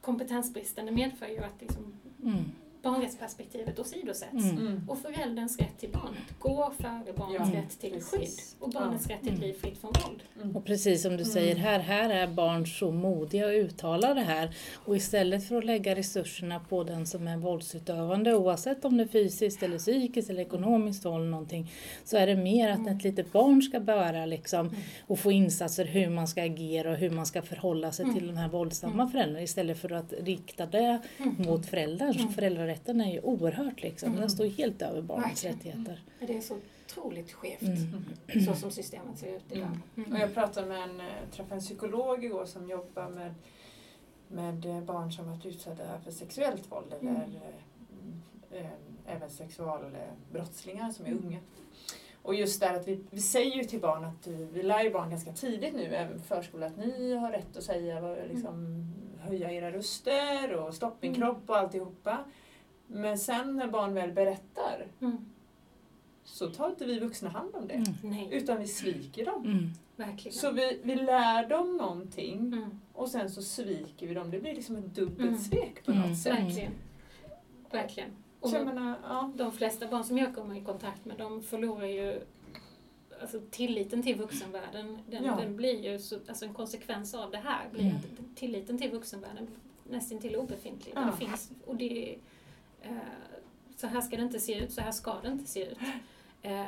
kompetensbristen, 0.00 0.86
det 0.86 0.92
medför 0.92 1.26
ju 1.26 1.38
att 1.38 1.60
liksom 1.60 1.92
Mm 2.22 2.44
barnrättsperspektivet 2.84 3.78
åsidosätts. 3.78 4.32
Mm. 4.32 4.58
Mm. 4.58 4.88
Och 4.88 4.98
förälderns 4.98 5.58
rätt 5.58 5.78
till 5.78 5.90
barnet 5.90 6.38
går 6.38 6.70
före 6.82 7.12
barnets 7.16 7.50
Ja, 7.54 7.60
rätt 7.60 7.80
till 7.80 7.90
precis. 7.92 8.10
skydd 8.10 8.62
och 8.62 8.70
barnets 8.70 9.06
rätt 9.06 9.20
till 9.20 9.28
ett 9.32 9.38
Mm. 9.38 9.48
liv 9.48 9.54
fritt 9.60 9.78
från 9.78 9.92
våld. 10.04 10.22
Mm. 10.42 10.56
Och 10.56 10.64
precis 10.64 11.02
som 11.02 11.10
du 11.10 11.22
Mm. 11.22 11.32
säger 11.32 11.56
här, 11.56 11.78
här 11.80 12.10
är 12.10 12.26
barn 12.26 12.66
så 12.66 12.90
modiga 12.90 13.46
och 13.46 13.52
uttalar 13.52 14.14
det 14.14 14.20
här. 14.20 14.54
Och 14.74 14.96
istället 14.96 15.48
för 15.48 15.56
att 15.56 15.64
lägga 15.64 15.94
resurserna 15.94 16.60
på 16.68 16.84
den 16.84 17.06
som 17.06 17.28
är 17.28 17.36
våldsutövande, 17.36 18.34
oavsett 18.36 18.84
om 18.84 18.96
det 18.96 19.02
är 19.02 19.08
fysiskt 19.08 19.62
eller 19.62 19.78
psykiskt 19.78 20.30
eller 20.30 20.42
ekonomiskt 20.42 21.04
våld 21.04 21.30
någonting, 21.30 21.70
så 22.04 22.16
är 22.16 22.26
det 22.26 22.36
mer 22.36 22.68
att 22.68 22.78
Mm. 22.78 22.96
ett 22.96 23.04
litet 23.04 23.32
barn 23.32 23.62
ska 23.62 23.80
bära 23.80 24.26
liksom, 24.26 24.66
Mm. 24.68 24.80
och 25.06 25.18
få 25.18 25.32
insatser 25.32 25.84
hur 25.84 26.08
man 26.10 26.28
ska 26.28 26.42
agera 26.42 26.90
och 26.90 26.96
hur 26.96 27.10
man 27.10 27.26
ska 27.26 27.42
förhålla 27.42 27.92
sig 27.92 28.02
Mm. 28.04 28.16
till 28.16 28.26
den 28.26 28.36
här 28.36 28.48
våldsamma 28.48 28.92
Mm. 29.02 29.08
föräldern 29.10 29.42
istället 29.42 29.78
för 29.78 29.92
att 29.92 30.12
rikta 30.12 30.66
det 30.66 31.00
Mm. 31.18 31.34
mot 31.38 31.66
föräldern. 31.66 32.12
Så 32.14 32.18
Mm. 32.20 32.32
Föräldrarätten 32.74 33.00
är 33.00 33.12
ju 33.12 33.20
oerhört 33.20 33.82
liksom, 33.82 34.08
Mm. 34.08 34.20
den 34.20 34.30
står 34.30 34.44
helt 34.46 34.82
över 34.82 35.02
barnets 35.02 35.44
Verkligen. 35.44 35.56
rättigheter. 35.56 36.02
Det 36.20 36.36
är 36.36 36.40
så 36.40 36.56
otroligt 36.86 37.32
skevt, 37.32 37.62
Mm. 37.62 38.46
så 38.46 38.54
som 38.54 38.70
systemet 38.70 39.18
ser 39.18 39.36
ut 39.36 39.44
idag. 39.50 39.62
Mm. 39.68 39.80
Mm. 39.96 40.12
Och 40.12 40.18
jag 40.18 40.34
pratade 40.34 40.66
med 40.66 40.82
en, 40.82 41.00
eh, 41.00 41.06
träffade 41.32 41.54
en 41.54 41.60
psykolog 41.60 42.24
igår 42.24 42.44
som 42.44 42.68
jobbar 42.70 43.08
med, 43.08 43.34
med 44.28 44.66
eh, 44.66 44.80
barn 44.80 45.12
som 45.12 45.28
varit 45.30 45.46
utsatta 45.46 45.82
för 46.04 46.10
sexuellt 46.10 46.72
våld 46.72 46.92
eller 47.00 47.10
Mm. 47.10 47.20
eh, 48.52 48.60
eh, 48.60 48.70
även 49.06 49.30
sexualbrottslingar 49.30 50.90
som 50.90 51.06
är 51.06 51.10
Mm. 51.10 51.24
unga. 51.26 51.38
Och 52.22 52.34
just 52.34 52.60
där 52.60 52.74
att 52.74 52.88
vi, 52.88 53.00
vi 53.10 53.20
säger 53.20 53.56
ju 53.56 53.64
till 53.64 53.80
barn 53.80 54.04
att 54.04 54.26
vi 54.26 54.62
lär 54.62 54.82
ju 54.84 54.90
barn 54.90 55.10
ganska 55.10 55.32
tidigt 55.32 55.74
nu, 55.74 55.82
även 55.94 56.20
förskolan, 56.22 56.68
att 56.72 56.76
ni 56.76 57.14
har 57.14 57.30
rätt 57.30 57.56
att 57.56 57.62
säga, 57.62 58.16
liksom, 58.32 58.84
höja 59.20 59.50
era 59.52 59.72
röster 59.72 60.54
och 60.54 60.74
stoppa 60.74 60.96
min 61.00 61.14
Mm. 61.14 61.20
kropp 61.22 61.50
och 61.50 61.56
alltihopa. 61.58 62.24
Men 62.86 63.18
sen 63.18 63.56
när 63.56 63.66
barn 63.68 63.94
väl 63.94 64.12
berättar 64.12 64.86
Mm. 65.00 65.16
så 66.24 66.50
tar 66.50 66.68
inte 66.70 66.84
vi 66.84 66.98
vuxna 66.98 67.28
hand 67.30 67.54
om 67.54 67.68
det. 67.68 67.74
Mm. 67.74 67.92
Nej, 68.02 68.28
Utan 68.32 68.58
vi 68.60 68.66
sviker 68.68 69.24
dem. 69.24 69.44
Mm. 69.44 69.70
verkligen. 69.96 70.34
Så 70.38 70.50
vi, 70.50 70.80
vi 70.82 70.94
lär 70.96 71.48
dem 71.48 71.76
någonting 71.76 72.38
Mm. 72.38 72.80
och 72.92 73.08
sen 73.08 73.30
så 73.30 73.42
sviker 73.42 74.06
vi 74.06 74.14
dem. 74.14 74.30
Det 74.30 74.40
blir 74.40 74.54
liksom 74.54 74.76
ett 74.76 74.94
dubbelt 74.94 75.20
Mm. 75.28 75.38
svek 75.38 75.84
på 75.84 75.92
Mm. 75.92 76.08
något 76.08 76.18
sätt. 76.18 76.32
Verkligen. 76.44 76.72
Verkligen. 77.70 78.10
Och 78.40 78.50
Så 78.50 78.56
jag 78.56 78.66
menar, 78.66 78.98
ja. 79.02 79.32
de 79.36 79.52
flesta 79.52 79.86
barn 79.88 80.04
som 80.04 80.18
jag 80.18 80.34
kommer 80.34 80.54
i 80.56 80.60
kontakt 80.60 81.04
med, 81.04 81.16
de 81.18 81.42
förlorar 81.42 81.86
ju 81.86 82.20
alltså, 83.22 83.40
tilliten 83.50 84.02
till 84.02 84.16
vuxenvärlden. 84.16 84.98
Den, 85.10 85.24
Ja. 85.24 85.36
den 85.36 85.56
blir 85.56 85.84
ju, 85.92 85.98
så, 85.98 86.16
alltså 86.28 86.44
en 86.44 86.54
konsekvens 86.54 87.14
av 87.14 87.30
det 87.30 87.38
här 87.38 87.68
blir 87.72 87.82
Mm. 87.82 87.96
att 87.96 88.36
tilliten 88.36 88.78
till 88.78 88.90
vuxenvärlden 88.90 89.46
nästan 89.90 90.18
till 90.18 90.36
obefintlig. 90.36 90.92
Ja. 90.96 91.00
Det 91.00 91.26
finns, 91.26 91.50
och 91.66 91.76
det, 91.76 92.16
så 93.76 93.86
här 93.86 94.00
ska 94.00 94.16
det 94.16 94.22
inte 94.22 94.40
se 94.40 94.58
ut, 94.58 94.72
så 94.72 94.80
här 94.80 94.92
ska 94.92 95.20
det 95.22 95.28
inte 95.28 95.46
se 95.50 95.64
ut. 95.66 95.78
Eh, 96.42 96.64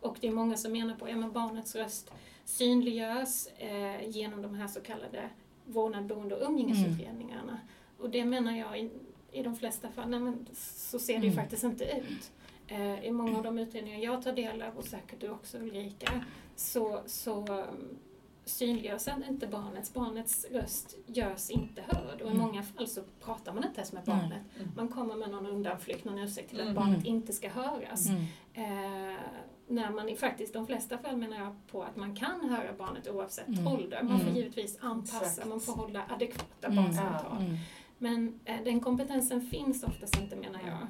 och 0.00 0.16
det 0.20 0.26
är 0.26 0.32
många 0.32 0.56
som 0.56 0.72
menar 0.72 0.94
på 0.94 1.04
att 1.04 1.10
ja, 1.10 1.28
barnets 1.34 1.74
röst 1.74 2.10
synliggörs 2.44 3.46
eh, 3.58 4.08
genom 4.08 4.42
de 4.42 4.54
här 4.54 4.68
så 4.68 4.80
kallade 4.80 5.28
vårdnad, 5.66 6.06
boende 6.06 6.34
och 6.36 6.48
umgängesutredningarna. 6.50 7.58
Och 7.98 8.10
det 8.10 8.24
menar 8.24 8.52
jag 8.56 8.80
i, 8.80 8.90
i 9.32 9.42
de 9.42 9.56
flesta 9.56 9.88
fall, 9.88 10.08
nej, 10.10 10.20
men 10.20 10.46
så 10.52 10.98
ser 10.98 11.18
det 11.18 11.26
ju 11.26 11.32
Mm. 11.32 11.42
faktiskt 11.44 11.64
inte 11.64 11.84
ut. 11.84 12.32
Eh, 12.66 13.04
I 13.04 13.10
många 13.10 13.36
av 13.36 13.42
de 13.42 13.58
utredningar 13.58 13.98
jag 13.98 14.22
tar 14.22 14.32
del 14.32 14.62
av, 14.62 14.76
och 14.78 14.84
säkert 14.84 15.20
du 15.20 15.28
också 15.30 15.58
Ulrika, 15.58 16.24
så, 16.56 17.00
så 17.06 17.64
synliggörs 18.44 19.08
inte 19.28 19.46
barnets, 19.46 19.92
barnets 19.94 20.46
röst 20.50 20.96
görs 21.06 21.50
inte 21.50 21.82
hörd. 21.88 22.20
Och 22.20 22.28
i 22.28 22.32
Mm. 22.32 22.38
många 22.38 22.62
fall 22.62 22.86
så 22.88 23.00
pratar 23.24 23.52
man 23.52 23.64
inte 23.64 23.76
ens 23.80 23.92
med 23.92 24.04
barnet. 24.04 24.42
Mm. 24.56 24.70
Man 24.76 24.88
kommer 24.88 25.16
med 25.16 25.30
någon 25.30 25.46
undanflykt, 25.46 26.04
någon 26.04 26.18
ursäkt 26.18 26.48
till 26.50 26.58
att 26.60 26.66
Mm. 26.66 26.74
barnet 26.74 27.04
inte 27.04 27.32
ska 27.32 27.48
höras. 27.48 28.06
Mm. 28.08 28.22
Eh, 28.54 29.18
när 29.68 29.90
man 29.90 30.08
i 30.08 30.16
faktiskt 30.16 30.52
de 30.52 30.66
flesta 30.66 30.98
fall 30.98 31.16
menar 31.16 31.36
jag 31.36 31.56
på 31.70 31.82
att 31.82 31.96
man 31.96 32.16
kan 32.16 32.48
höra 32.50 32.72
barnet 32.78 33.08
oavsett 33.08 33.48
Mm. 33.48 33.66
ålder. 33.66 34.02
Man 34.02 34.18
får 34.18 34.26
Mm. 34.28 34.36
givetvis 34.36 34.78
anpassa, 34.80 35.26
Exakt. 35.26 35.48
man 35.48 35.60
får 35.60 35.72
hålla 35.72 36.02
adekvata 36.08 36.66
Mm. 36.66 36.84
barnsamtal. 36.84 37.36
Mm. 37.42 37.56
Men 37.98 38.40
eh, 38.44 38.60
den 38.64 38.80
kompetensen 38.80 39.40
finns 39.40 39.82
oftast 39.84 40.20
inte 40.20 40.36
menar 40.36 40.60
jag. 40.66 40.86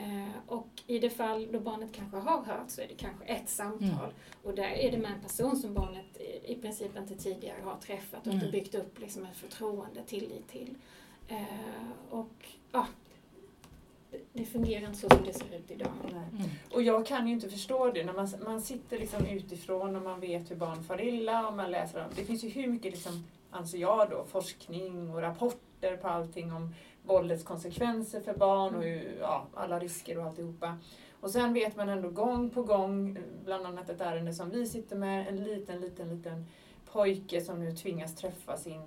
Eh, 0.00 0.28
och 0.46 0.68
i 0.86 0.98
det 0.98 1.10
fall 1.10 1.48
då 1.52 1.60
barnet 1.60 1.92
kanske 1.92 2.16
har 2.16 2.42
hört 2.44 2.70
så 2.70 2.80
är 2.80 2.88
det 2.88 2.94
kanske 2.94 3.24
ett 3.24 3.48
samtal 3.48 3.88
Mm. 3.88 4.10
och 4.42 4.54
där 4.54 4.70
är 4.70 4.90
det 4.90 4.98
med 4.98 5.10
en 5.12 5.20
person 5.20 5.56
som 5.56 5.74
barnet 5.74 6.20
i, 6.44 6.54
princip 6.54 6.96
inte 6.96 7.14
tidigare 7.14 7.62
har 7.64 7.76
träffat 7.76 8.26
och 8.26 8.32
inte 8.32 8.46
Mm. 8.46 8.52
byggt 8.52 8.74
upp 8.74 8.98
liksom 8.98 9.24
ett 9.24 9.36
förtroende, 9.36 10.02
tillit 10.06 10.48
till. 10.48 10.74
Eh, 11.28 11.44
och 12.10 12.46
ja, 12.72 12.86
det, 14.32 14.44
fungerar 14.44 14.86
inte 14.86 14.98
så 14.98 15.08
som 15.10 15.24
det 15.24 15.32
ser 15.32 15.56
ut 15.56 15.70
idag. 15.70 15.92
Mm. 16.10 16.50
Och 16.74 16.82
jag 16.82 17.06
kan 17.06 17.26
ju 17.28 17.34
inte 17.34 17.48
förstå 17.50 17.90
det 17.90 18.04
när 18.04 18.12
man, 18.12 18.28
man 18.44 18.60
sitter 18.62 18.98
liksom 18.98 19.26
utifrån 19.26 19.96
och 19.96 20.02
man 20.02 20.20
vet 20.20 20.50
hur 20.50 20.56
barn 20.56 20.84
far 20.84 21.00
illa 21.00 21.48
och 21.48 21.56
man 21.56 21.70
läser 21.70 22.04
om. 22.04 22.10
Det 22.16 22.24
finns 22.24 22.44
ju 22.44 22.48
hur 22.48 22.66
mycket, 22.66 22.92
liksom, 22.92 23.24
anser 23.50 23.78
jag 23.78 24.10
då, 24.10 24.24
forskning 24.24 25.10
och 25.10 25.20
rapporter 25.22 25.96
på 25.96 26.08
allting 26.08 26.52
om 26.52 26.74
våldets 27.08 27.44
konsekvenser 27.44 28.20
för 28.20 28.34
barn 28.34 28.74
och 28.74 28.82
hur, 28.82 29.18
ja, 29.20 29.46
alla 29.54 29.78
risker 29.78 30.18
och 30.18 30.24
alltihopa. 30.24 30.78
Och 31.20 31.30
sen 31.30 31.52
vet 31.52 31.76
man 31.76 31.88
ändå 31.88 32.10
gång 32.10 32.50
på 32.50 32.62
gång, 32.62 33.18
bland 33.44 33.66
annat 33.66 33.88
ett 33.88 34.00
ärende 34.00 34.32
som 34.32 34.50
vi 34.50 34.66
sitter 34.66 34.96
med, 34.96 35.28
en 35.28 35.44
liten, 35.44 35.80
liten, 35.80 36.16
liten 36.16 36.46
pojke 36.92 37.40
som 37.40 37.60
nu 37.60 37.72
tvingas 37.72 38.14
träffa 38.14 38.56
sin 38.56 38.82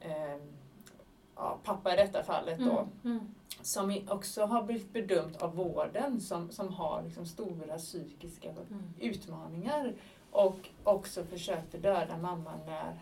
eh, 0.00 0.36
ja, 1.36 1.58
pappa 1.64 1.92
i 1.92 1.96
detta 1.96 2.22
fallet 2.22 2.58
då 2.58 2.64
Mm, 2.78 2.88
mm, 3.04 3.34
som 3.62 3.98
också 4.08 4.44
har 4.46 4.62
blivit 4.62 4.92
bedömt 4.92 5.36
av 5.42 5.54
vården 5.54 6.20
som, 6.20 6.50
som 6.50 6.72
har 6.72 7.02
liksom 7.02 7.26
stora 7.26 7.78
psykiska 7.78 8.48
mm. 8.50 8.82
utmaningar 9.00 9.94
och 10.30 10.68
också 10.84 11.24
försökte 11.24 11.78
döda 11.78 12.18
mamman 12.18 12.58
när 12.66 12.98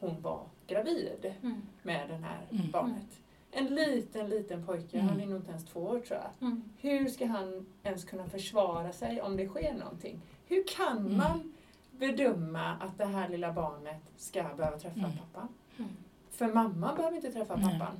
hon 0.00 0.22
var 0.22 0.42
gravid 0.66 1.34
Mm, 1.42 1.62
med 1.82 2.08
det 2.08 2.14
här 2.14 2.46
Mm. 2.50 2.70
barnet. 2.70 3.21
En 3.54 3.66
liten, 3.66 4.28
liten 4.28 4.66
pojke, 4.66 4.96
Mm. 4.98 5.08
han 5.08 5.20
är 5.20 5.26
nog 5.26 5.36
inte 5.38 5.50
ens 5.50 5.64
två 5.64 5.80
år 5.80 5.98
tror 6.00 6.20
jag. 6.20 6.48
mm, 6.48 6.62
Hur 6.80 7.08
ska 7.08 7.26
han 7.26 7.66
ens 7.82 8.04
kunna 8.04 8.26
försvara 8.28 8.92
sig 8.92 9.22
om 9.22 9.36
det 9.36 9.48
sker 9.48 9.74
någonting? 9.74 10.20
Hur 10.46 10.64
kan 10.76 10.98
Mm. 10.98 11.16
man 11.16 11.52
bedöma 11.90 12.70
att 12.80 12.98
det 12.98 13.04
här 13.04 13.28
lilla 13.28 13.52
barnet 13.52 14.02
ska 14.16 14.42
behöva 14.42 14.78
träffa 14.78 14.98
Mm. 15.00 15.10
pappa? 15.12 15.48
mm. 15.78 15.90
För 16.30 16.46
mamman 16.52 16.96
behöver 16.96 17.16
inte 17.16 17.32
träffa 17.32 17.54
pappan 17.58 17.96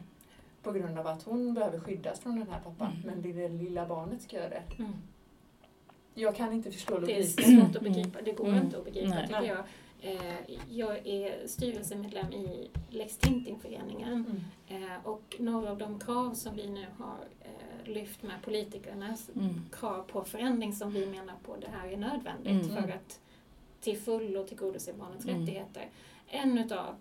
på 0.62 0.72
grund 0.72 0.98
av 0.98 1.06
att 1.06 1.22
hon 1.22 1.54
behöver 1.54 1.80
skyddas 1.80 2.20
från 2.20 2.38
den 2.38 2.48
här 2.50 2.60
pappan. 2.60 2.92
Mm. 2.92 3.06
Men 3.06 3.22
det 3.22 3.48
lilla 3.48 3.86
barnet 3.86 4.22
ska 4.22 4.36
göra 4.36 4.48
det. 4.48 4.62
Mm. 4.78 4.92
Jag 6.14 6.36
kan 6.36 6.52
inte 6.52 6.70
förstå 6.72 6.98
Det 6.98 7.12
är 7.12 7.20
logiken. 7.20 7.60
svårt 7.60 7.76
att 7.76 7.82
begripa, 7.82 8.18
det 8.22 8.32
går 8.32 8.46
Mm. 8.48 8.64
inte 8.64 8.78
att 8.78 8.84
begripa 8.84 9.08
Nej. 9.14 9.26
tycker 9.26 9.42
jag. 9.42 9.64
Eh, 10.04 10.34
jag 10.70 11.06
är 11.06 11.46
styrelsemedlem 11.46 12.32
i 12.32 12.70
Lex 12.90 13.16
Tintin-föreningen 13.18 14.24
Mm. 14.68 14.82
eh, 14.84 15.06
och 15.06 15.36
några 15.38 15.70
av 15.70 15.78
de 15.78 15.98
krav 16.00 16.34
som 16.34 16.56
vi 16.56 16.66
nu 16.70 16.86
har 16.98 17.18
eh, 17.40 17.92
lyft 17.92 18.22
med 18.22 18.42
politikernas 18.42 19.30
Mm. 19.36 19.60
krav 19.72 20.02
på 20.02 20.24
förändring 20.24 20.72
som 20.72 20.92
vi 20.92 21.06
menar 21.06 21.34
på 21.42 21.56
det 21.56 21.68
här 21.68 21.88
är 21.88 21.96
nödvändigt 21.96 22.70
Mm. 22.70 22.82
för 22.82 22.92
att 22.92 23.20
till 23.80 23.98
fullo 23.98 24.46
tillgodose 24.46 24.92
barnets 24.92 25.24
Mm. 25.24 25.40
rättigheter. 25.40 25.88
En 26.26 26.58
utav, 26.58 26.94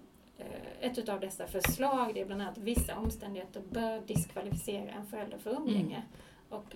ett 0.80 0.98
utav 0.98 1.20
dessa 1.20 1.48
förslag 1.48 2.14
det 2.14 2.22
är 2.22 2.26
bland 2.26 2.42
annat 2.42 2.58
att 2.58 2.64
vissa 2.64 2.98
omständigheter 2.98 3.62
bör 3.72 4.02
diskvalificera 4.08 4.92
en 4.92 5.06
förälder 5.06 5.38
för 5.38 5.52
umgänge. 5.52 5.96
Mm. 5.96 6.08
Och 6.50 6.76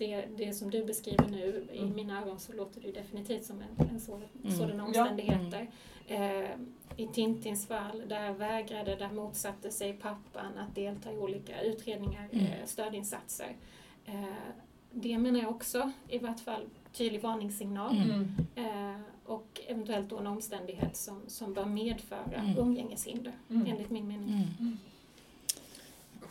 det, 0.00 0.26
det, 0.36 0.52
som 0.52 0.70
du 0.70 0.84
beskriver 0.84 1.28
nu, 1.30 1.66
i 1.72 1.78
Mm. 1.78 1.94
mina 1.94 2.22
ögon 2.22 2.38
så 2.40 2.52
låter 2.52 2.80
det 2.80 2.92
definitivt 2.92 3.44
som 3.44 3.62
en, 3.62 3.88
en 3.88 4.00
sådan, 4.00 4.22
Mm. 4.44 4.56
sådana 4.56 4.74
Ja. 4.82 4.84
omständigheter. 5.02 5.70
Eh, 6.06 6.50
I 6.96 7.06
Tintins 7.12 7.66
fall, 7.66 8.02
där 8.08 8.32
vägrade, 8.32 8.96
där 8.96 9.10
motsatte 9.12 9.70
sig 9.70 9.92
pappan 9.92 10.58
att 10.58 10.74
delta 10.74 11.12
i 11.12 11.18
olika 11.18 11.60
utredningar, 11.62 12.28
Mm. 12.32 12.46
eh, 12.46 12.64
stödinsatser. 12.66 13.56
Eh, 14.04 14.24
det 14.92 15.18
menar 15.18 15.40
jag 15.40 15.50
också, 15.50 15.90
i 16.08 16.18
vart 16.18 16.40
fall, 16.40 16.62
tydlig 16.92 17.22
varningssignal. 17.22 17.96
Mm. 17.96 18.10
Mm. 18.56 18.94
Eh, 18.94 19.00
och 19.24 19.60
eventuellt 19.66 20.08
då 20.10 20.18
en 20.18 20.26
omständighet 20.26 20.96
som, 20.96 21.20
som 21.26 21.54
bör 21.54 21.64
medföra 21.64 22.34
Mm. 22.34 22.58
umgängeshinder, 22.58 23.32
Mm. 23.50 23.66
enligt 23.66 23.90
min 23.90 24.08
mening. 24.08 24.46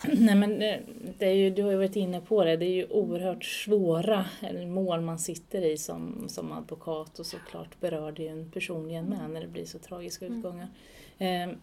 Mm. 0.06 0.18
Mm. 0.18 0.26
Nej 0.26 0.36
men 0.36 0.60
det 0.60 0.82
det 1.18 1.26
är 1.26 1.34
ju, 1.34 1.50
du 1.50 1.64
har 1.64 1.72
ju 1.72 1.78
varit 1.78 1.96
inne 1.96 2.22
på 2.22 2.44
det, 2.44 2.58
det 2.58 2.66
är 2.66 2.74
ju 2.76 2.86
oerhört 2.86 3.44
svåra 3.46 4.26
mål 4.68 5.02
man 5.02 5.20
sitter 5.20 5.62
i 5.62 5.78
som, 5.78 6.26
som 6.30 6.52
advokat 6.52 7.20
och 7.20 7.26
såklart 7.26 7.80
berör 7.80 8.12
det 8.12 8.24
ju 8.24 8.30
en 8.30 8.52
personligen 8.52 9.06
med 9.06 9.30
när 9.30 9.42
det 9.42 9.48
blir 9.48 9.66
så 9.66 9.80
tragiska 9.80 10.26
Mm. 10.26 10.38
utgångar. 10.38 10.68
Ehm, 11.18 11.56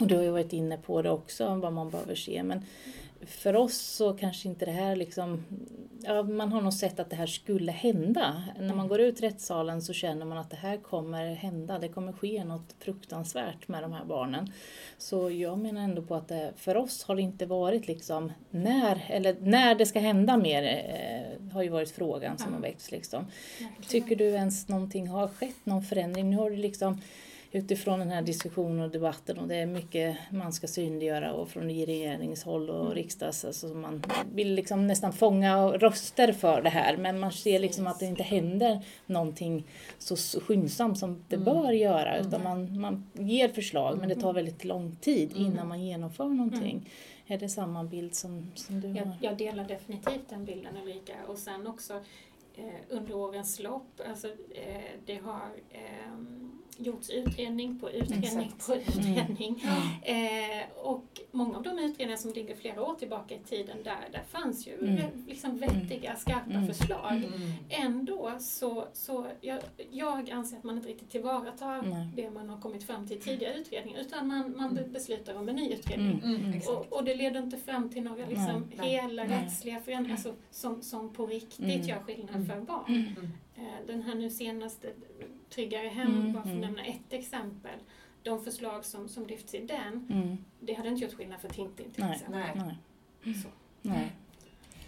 och 0.00 0.06
du 0.06 0.16
har 0.16 0.22
ju 0.22 0.30
varit 0.30 0.52
inne 0.52 0.76
på 0.76 1.02
det 1.02 1.10
också, 1.10 1.54
vad 1.54 1.72
man 1.72 1.90
behöver 1.90 2.14
se. 2.14 2.42
Men 2.42 2.64
för 3.26 3.56
oss 3.56 3.76
så 3.78 4.12
kanske 4.12 4.48
inte 4.48 4.64
det 4.64 4.70
här 4.72 4.96
liksom, 4.96 5.44
ja, 6.02 6.22
man 6.22 6.52
har 6.52 6.60
nog 6.60 6.72
sett 6.72 7.00
att 7.00 7.10
det 7.10 7.16
här 7.16 7.26
skulle 7.26 7.72
hända. 7.72 8.42
När 8.60 8.74
man 8.74 8.88
går 8.88 9.00
ut 9.00 9.20
rättssalen 9.22 9.82
så 9.82 9.92
känner 9.92 10.26
man 10.26 10.38
att 10.38 10.50
det 10.50 10.56
här 10.56 10.76
kommer 10.76 11.34
hända, 11.34 11.78
det 11.78 11.88
kommer 11.88 12.12
ske 12.12 12.44
något 12.44 12.74
fruktansvärt 12.78 13.68
med 13.68 13.82
de 13.82 13.92
här 13.92 14.04
barnen. 14.04 14.52
Så 14.98 15.30
jag 15.30 15.58
menar 15.58 15.80
ändå 15.80 16.02
på 16.02 16.14
att 16.14 16.28
det, 16.28 16.52
för 16.56 16.76
oss 16.76 17.02
har 17.04 17.16
det 17.16 17.22
inte 17.22 17.46
varit 17.46 17.86
liksom 17.88 18.32
när, 18.50 19.04
eller 19.08 19.36
när 19.40 19.74
det 19.74 19.86
ska 19.86 19.98
hända 20.00 20.36
mer, 20.36 20.62
eh, 20.62 21.52
har 21.52 21.62
ju 21.62 21.68
varit 21.68 21.90
frågan 21.90 22.38
som 22.38 22.46
Ja. 22.48 22.54
har 22.54 22.62
väckts 22.62 22.90
liksom. 22.90 23.26
Tycker 23.88 24.16
du 24.16 24.24
ens 24.24 24.68
någonting 24.68 25.08
har 25.08 25.28
skett, 25.28 25.66
någon 25.66 25.82
förändring? 25.82 26.30
Nu 26.30 26.36
har 26.36 26.50
du 26.50 26.56
liksom 26.56 27.00
utifrån 27.52 27.98
den 27.98 28.10
här 28.10 28.22
diskussionen 28.22 28.80
och 28.80 28.90
debatten 28.90 29.38
och 29.38 29.48
det 29.48 29.56
är 29.56 29.66
mycket 29.66 30.16
man 30.30 30.52
ska 30.52 30.66
synliggöra 30.66 31.32
och 31.32 31.48
från 31.48 31.62
regeringshåll 31.64 32.70
och 32.70 32.80
Mm. 32.80 32.94
riksdags, 32.94 33.44
alltså 33.44 33.66
man 33.66 34.02
vill 34.34 34.54
liksom 34.54 34.86
nästan 34.86 35.12
fånga 35.12 35.66
röster 35.66 36.32
för 36.32 36.62
det 36.62 36.68
här 36.70 36.96
men 36.96 37.20
man 37.20 37.32
ser 37.32 37.58
liksom 37.58 37.86
att 37.86 37.98
det 37.98 38.06
inte 38.06 38.22
händer 38.22 38.84
någonting 39.06 39.66
så 39.98 40.40
skyndsamt 40.40 40.98
som 40.98 41.24
det 41.28 41.36
Mm. 41.36 41.44
bör 41.44 41.72
göra 41.72 42.14
Mm. 42.16 42.28
utan 42.28 42.42
man, 42.42 42.80
man 42.80 43.06
ger 43.12 43.48
förslag 43.48 43.98
men 43.98 44.08
det 44.08 44.14
tar 44.14 44.22
Mm. 44.30 44.34
väldigt 44.34 44.64
lång 44.64 44.96
tid 44.96 45.30
Mm. 45.36 45.46
innan 45.46 45.68
man 45.68 45.82
genomför 45.84 46.28
någonting. 46.28 46.90
Är 47.26 47.38
det 47.38 47.48
samma 47.48 47.84
bild 47.84 48.14
som, 48.14 48.50
som 48.54 48.80
du 48.80 48.88
Jag, 48.88 49.04
har? 49.04 49.16
jag 49.20 49.36
delar 49.38 49.64
definitivt 49.64 50.28
den 50.28 50.44
bilden 50.44 50.76
Ulrika 50.82 51.14
och 51.26 51.38
sen 51.38 51.66
också 51.66 51.94
eh, 52.56 52.64
under 52.88 53.14
årens 53.14 53.60
lopp, 53.60 54.00
alltså 54.08 54.28
eh, 54.28 54.90
det 55.06 55.16
har 55.16 55.48
eh, 55.70 56.12
gjorts 56.80 57.10
utredning 57.10 57.78
på 57.78 57.90
utredning 57.90 58.24
Exakt. 58.24 58.66
på 58.66 58.74
utredning. 58.74 59.64
Mm. 60.04 60.60
Eh, 60.60 60.66
och 60.76 61.20
många 61.30 61.56
av 61.56 61.62
de 61.62 61.78
utredningar 61.78 62.16
som 62.16 62.32
ligger 62.32 62.54
flera 62.56 62.82
år 62.82 62.94
tillbaka 62.94 63.34
i 63.34 63.38
tiden, 63.38 63.76
där, 63.84 64.08
där 64.12 64.22
fanns 64.30 64.66
ju 64.68 64.74
Mm. 64.88 65.26
liksom 65.28 65.56
vettiga, 65.58 66.16
skarpa 66.16 66.50
Mm. 66.50 66.66
förslag. 66.66 67.12
Mm. 67.16 67.52
Ändå 67.68 68.32
så, 68.40 68.84
så 68.92 69.26
jag, 69.40 69.58
jag 69.90 70.30
anser 70.30 70.56
att 70.56 70.64
man 70.64 70.76
inte 70.76 70.88
riktigt 70.88 71.10
tillvaratar 71.10 71.82
Nej. 71.82 72.08
det 72.16 72.30
man 72.30 72.48
har 72.48 72.60
kommit 72.60 72.84
fram 72.86 73.06
till 73.08 73.16
i 73.16 73.20
tidigare 73.20 73.54
utredningar, 73.54 74.00
utan 74.00 74.28
man, 74.28 74.54
man 74.56 74.74
be- 74.74 74.88
beslutar 74.88 75.34
om 75.34 75.48
en 75.48 75.56
ny 75.56 75.70
utredning. 75.72 76.20
Mm. 76.24 76.44
Mm. 76.44 76.60
Och, 76.68 76.92
och 76.92 77.04
det 77.04 77.14
leder 77.14 77.40
inte 77.42 77.56
fram 77.56 77.88
till 77.90 78.02
några 78.02 78.26
liksom 78.26 78.70
Nej. 78.76 78.88
hela 78.88 79.24
Nej. 79.24 79.44
rättsliga 79.44 79.80
förändringar 79.80 80.16
alltså, 80.16 80.34
som, 80.50 80.82
som 80.82 81.12
på 81.12 81.26
riktigt 81.26 81.58
Mm. 81.60 81.80
gör 81.82 81.98
skillnad 82.00 82.34
Mm. 82.34 82.46
för 82.46 82.60
barn. 82.60 83.32
Eh, 83.60 83.86
Den 83.86 84.02
här 84.02 84.14
nu 84.14 84.30
senaste 84.30 84.92
Tryggare 85.50 85.88
hem, 85.88 86.06
Mm, 86.16 86.32
bara 86.32 86.42
för 86.42 86.50
att 86.50 86.56
mm. 86.56 86.60
nämna 86.60 86.84
ett 86.84 87.12
exempel. 87.12 87.78
De 88.22 88.44
förslag 88.44 88.84
som, 88.84 89.08
som 89.08 89.26
lyfts 89.26 89.54
i 89.54 89.66
den, 89.66 90.06
Mm. 90.10 90.36
det 90.60 90.74
hade 90.74 90.88
inte 90.88 91.04
gjort 91.04 91.14
skillnad 91.14 91.40
för 91.40 91.48
Tintin 91.48 91.90
till 91.90 92.04
Nej. 92.04 92.12
exempel. 92.14 92.40
Nej. 92.54 92.76
Nej. 93.24 93.34
Så. 93.34 93.48
Nej. 93.82 94.12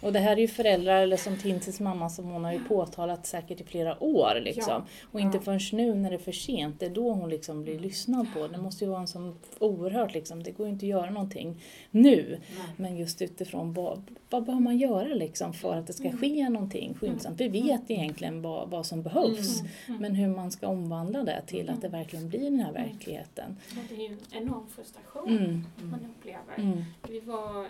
Och 0.03 0.13
det 0.13 0.19
här 0.19 0.31
är 0.31 0.41
ju 0.41 0.47
föräldrar, 0.47 1.01
eller 1.01 1.17
som 1.17 1.37
Tintins 1.37 1.79
mamma, 1.79 2.09
som 2.09 2.25
hon 2.25 2.43
har 2.43 2.53
ju 2.53 2.59
påtalat 2.63 3.25
säkert 3.25 3.61
i 3.61 3.63
flera 3.63 4.03
år. 4.03 4.39
Liksom. 4.41 4.81
Och 5.11 5.19
inte 5.19 5.37
Ja. 5.37 5.41
förrän 5.43 5.59
nu 5.71 5.93
när 5.95 6.09
det 6.09 6.15
är 6.15 6.19
för 6.19 6.31
sent, 6.31 6.79
det 6.79 6.85
är 6.85 6.89
då 6.89 7.11
hon 7.11 7.29
liksom 7.29 7.63
blir 7.63 7.79
lyssnad 7.79 8.27
på. 8.33 8.47
Det 8.47 8.57
måste 8.57 8.83
ju 8.85 8.89
vara 8.91 9.01
en 9.01 9.07
sån 9.07 9.39
oerhört, 9.59 10.13
liksom, 10.13 10.43
det 10.43 10.51
går 10.51 10.67
ju 10.67 10.73
inte 10.73 10.85
att 10.85 10.89
göra 10.89 11.09
någonting 11.09 11.61
nu. 11.91 12.25
Nej. 12.57 12.65
Men 12.77 12.97
just 12.97 13.21
utifrån 13.21 13.73
vad, 13.73 14.03
vad 14.29 14.43
behöver 14.43 14.63
man 14.63 14.77
göra 14.77 15.07
liksom 15.13 15.53
för 15.53 15.75
att 15.75 15.87
det 15.87 15.93
ska 15.93 16.07
Mm. 16.07 16.17
ske 16.17 16.49
någonting 16.49 16.93
skyndsamt. 16.93 17.41
Vi 17.41 17.47
vet 17.47 17.91
egentligen 17.91 18.41
vad, 18.41 18.69
vad 18.69 18.85
som 18.85 19.03
behövs. 19.03 19.59
Mm. 19.61 19.71
Mm. 19.87 20.01
Men 20.01 20.15
hur 20.15 20.27
man 20.27 20.51
ska 20.51 20.67
omvandla 20.67 21.23
det 21.23 21.41
till 21.47 21.69
att 21.69 21.81
det 21.81 21.87
Mm. 21.87 21.99
verkligen 21.99 22.29
blir 22.29 22.39
den 22.43 22.59
här 22.59 22.71
verkligheten. 22.73 23.57
Och 23.69 23.83
det 23.89 23.95
är 23.95 24.09
ju 24.09 24.17
en 24.31 24.43
enorm 24.43 24.67
frustration 24.75 25.29
Mm. 25.37 25.63
man 25.81 25.99
upplever. 26.17 26.53
Mm. 26.71 26.83
Vi, 27.09 27.19
var, 27.19 27.61
eh, 27.63 27.69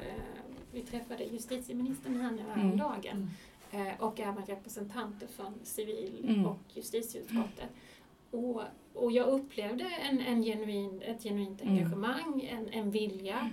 vi 0.73 0.81
träffade 0.81 1.23
justitieministern 1.23 2.21
här 2.21 2.31
nu 2.31 2.41
Mm. 2.41 2.51
häromdagen 2.59 3.29
eh, 3.71 4.01
och 4.01 4.19
även 4.19 4.45
representanter 4.45 5.27
från 5.27 5.53
civil 5.63 6.25
Mm. 6.27 6.45
och 6.45 6.59
justitieutskottet. 6.73 7.69
Och, 8.31 8.61
och 8.93 9.11
jag 9.11 9.27
upplevde 9.27 9.83
en, 9.83 10.19
en 10.19 10.43
genuin, 10.43 11.01
ett 11.01 11.23
genuint 11.23 11.61
Mm. 11.61 11.73
engagemang, 11.73 12.41
en, 12.51 12.69
en 12.69 12.91
vilja. 12.91 13.49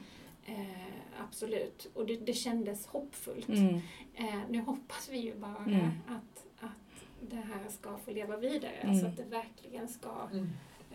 Eh, 0.47 0.87
absolut. 1.29 1.87
Och 1.95 2.07
det, 2.07 2.17
det 2.17 2.33
kändes 2.33 2.87
hoppfullt. 2.87 3.49
Mm. 3.49 3.75
Eh, 4.15 4.41
nu 4.49 4.61
hoppas 4.61 5.09
vi 5.13 5.19
ju 5.19 5.35
bara 5.35 5.57
Mm. 5.57 5.91
att, 6.09 6.47
att 6.61 7.05
det 7.31 7.37
här 7.37 7.69
ska 7.69 7.97
få 7.99 8.11
leva 8.11 8.37
vidare. 8.37 8.73
Mm. 8.73 8.91
Alltså 8.91 9.07
att 9.07 9.17
det 9.17 9.25
verkligen 9.25 9.89
ska 9.89 10.29
Mm. 10.33 10.49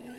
eh, 0.04 0.12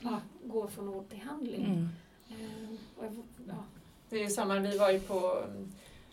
ja, 0.00 0.20
gå 0.44 0.68
från 0.68 0.88
ord 0.88 1.08
till 1.08 1.20
handling. 1.20 1.64
Mm. 1.64 1.88
Eh, 2.30 2.70
och 2.96 3.04
ja, 3.48 3.64
Det 4.10 4.16
är 4.16 4.20
ju 4.24 4.30
samma, 4.30 4.58
vi 4.58 4.78
var 4.78 4.90
ju 4.90 5.00
på, 5.00 5.44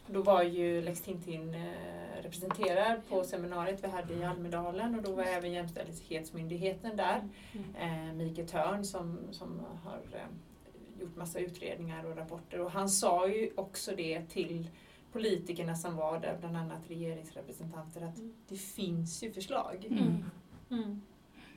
då 0.08 0.22
var 0.22 0.44
ju 0.44 0.82
Lex 0.82 1.02
Tintin 1.02 1.54
eh, 1.56 2.22
representerad 2.24 3.02
på 3.10 3.24
seminariet 3.24 3.84
vi 3.84 3.88
hade 3.88 4.14
i 4.14 4.24
Almedalen 4.24 4.96
och 4.96 5.04
då 5.04 5.12
var 5.12 5.24
även 5.24 5.52
Jämställdhetsmyndigheten 5.52 6.98
där. 6.98 7.30
Mm. 7.54 7.76
Eh, 8.10 8.14
Mikael 8.14 8.48
Törn 8.48 8.86
som, 8.86 9.20
som 9.32 9.62
har 9.84 10.00
eh, 10.14 11.02
gjort 11.02 11.16
massa 11.16 11.40
utredningar 11.40 12.06
och 12.06 12.18
rapporter 12.18 12.60
och 12.60 12.72
han 12.72 12.90
sa 12.90 13.28
ju 13.28 13.52
också 13.56 13.96
det 13.96 14.22
till 14.30 14.68
politikerna 15.12 15.76
som 15.76 15.96
var 15.96 16.20
där, 16.20 16.38
bland 16.40 16.58
annat 16.58 16.82
regeringsrepresentanter, 16.88 18.02
att 18.02 18.18
Mm. 18.18 18.34
det 18.48 18.56
finns 18.58 19.24
ju 19.24 19.32
förslag. 19.32 19.86
Mm. 19.90 20.24
Mm. 20.72 21.02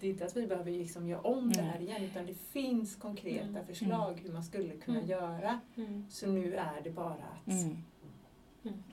Det 0.00 0.06
är 0.06 0.10
inte 0.10 0.24
att 0.26 0.36
vi 0.36 0.46
behöver 0.46 0.70
liksom 0.70 1.08
göra 1.08 1.20
om 1.20 1.52
det 1.52 1.60
här 1.62 1.80
igen 1.80 2.02
utan 2.04 2.26
det 2.26 2.34
finns 2.34 2.96
konkreta 2.96 3.44
Mm. 3.48 3.66
förslag 3.66 4.20
hur 4.24 4.32
man 4.32 4.42
skulle 4.44 4.76
kunna 4.76 4.98
Mm. 4.98 5.10
göra. 5.10 5.60
Mm. 5.76 6.06
Så 6.10 6.26
nu 6.26 6.54
är 6.54 6.80
det 6.84 6.90
bara 6.90 7.12
att 7.46 7.48
Mm. 7.52 7.76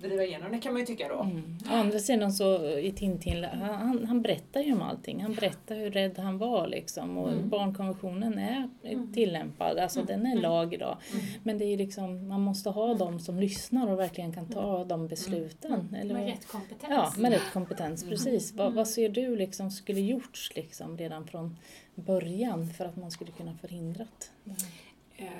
Driva 0.02 0.24
igenom 0.24 0.52
det 0.52 0.58
kan 0.60 0.74
man 0.74 0.80
ju 0.80 0.86
tycka 0.86 1.08
då. 1.08 1.20
Mm. 1.22 1.58
Å 1.72 1.74
andra 1.74 2.00
sidan 2.00 2.32
så 2.34 2.70
i 2.80 2.92
Tintin, 2.92 3.44
han, 3.44 4.06
han, 4.08 4.22
berättar 4.22 4.62
ju 4.62 4.74
om 4.74 4.82
allting. 4.82 5.22
Han 5.22 5.34
berättar 5.34 5.76
hur 5.76 5.92
rädd 5.92 6.18
han 6.20 6.38
var 6.38 6.68
liksom. 6.68 7.18
Och 7.18 7.32
Mm. 7.32 7.50
barnkonventionen 7.50 8.40
är 8.40 8.70
Mm. 8.84 9.14
tillämpad, 9.14 9.78
alltså 9.78 10.00
Mm. 10.00 10.08
den 10.08 10.26
är 10.26 10.32
Mm. 10.32 10.42
lag 10.44 10.74
idag. 10.74 10.98
Mm. 11.14 11.26
Men 11.44 11.58
det 11.58 11.66
är 11.66 11.78
liksom, 11.78 12.28
man 12.28 12.42
måste 12.42 12.70
ha 12.70 12.94
de 12.94 13.20
som 13.20 13.40
lyssnar 13.40 13.88
och 13.88 14.00
verkligen 14.00 14.34
kan 14.34 14.48
ta 14.50 14.84
de 14.86 15.08
besluten. 15.08 15.96
Eller 16.02 16.12
Mm. 16.16 16.24
Med 16.26 16.34
rätt 16.34 16.48
kompetens. 16.48 16.90
Ja, 16.90 17.14
med 17.18 17.32
rätt 17.32 17.54
kompetens, 17.54 18.04
Mm. 18.04 18.12
precis. 18.12 18.54
Vad, 18.54 18.66
Mm. 18.68 18.76
vad 18.76 18.88
ser 18.88 19.10
du 19.10 19.36
liksom 19.36 19.72
skulle 19.72 20.02
gjorts 20.02 20.56
liksom 20.56 20.98
redan 20.98 21.28
från 21.28 21.58
början 21.96 22.70
för 22.70 22.86
att 22.86 22.96
man 22.96 23.12
skulle 23.12 23.32
kunna 23.32 23.54
förhindrat 23.58 24.32
det 24.44 25.24
här? 25.24 25.32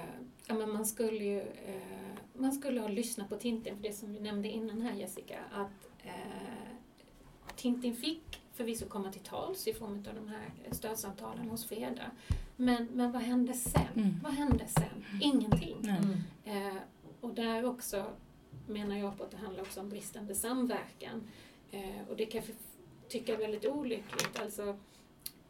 Ja, 0.47 0.55
men 0.55 0.73
man 0.73 0.85
skulle 0.85 1.23
ju 1.23 1.39
eh, 1.39 1.97
man 2.33 2.51
skulle 2.51 2.81
ha 2.81 2.87
lyssnat 2.87 3.29
på 3.29 3.35
Tintin, 3.35 3.75
för 3.75 3.83
det 3.83 3.93
som 3.93 4.13
vi 4.13 4.19
nämnde 4.19 4.49
innan 4.49 4.81
här 4.81 4.93
Jessica, 4.93 5.39
att 5.51 5.89
eh, 6.03 6.67
Tintin 7.55 7.95
fick 7.95 8.41
förvisso 8.53 8.85
komma 8.85 9.11
till 9.11 9.21
tals 9.21 9.67
i 9.67 9.73
form 9.73 10.03
av 10.07 10.15
de 10.15 10.27
här 10.27 10.51
stödsamtalen 10.71 11.49
hos 11.49 11.65
Freda. 11.65 12.11
Men, 12.55 12.87
men 12.93 13.11
vad 13.11 13.21
hände 13.21 13.53
sen? 13.53 13.87
Mm. 13.95 14.19
Vad 14.23 14.33
hände 14.33 14.67
sen? 14.67 15.05
Ingenting. 15.21 15.77
Mm. 15.87 16.17
Eh, 16.45 16.81
och 17.21 17.33
där 17.33 17.65
också 17.65 18.05
menar 18.67 18.97
jag 18.97 19.17
på 19.17 19.23
att 19.23 19.31
det 19.31 19.37
handlar 19.37 19.61
också 19.61 19.79
om 19.79 19.89
bristande 19.89 20.35
samverkan. 20.35 21.23
Eh, 21.71 22.09
och 22.09 22.15
det 22.15 22.25
kan 22.25 22.41
jag 22.41 22.55
tycka 23.09 23.33
är 23.33 23.37
väldigt 23.37 23.65
olyckligt. 23.65 24.39
Alltså, 24.39 24.77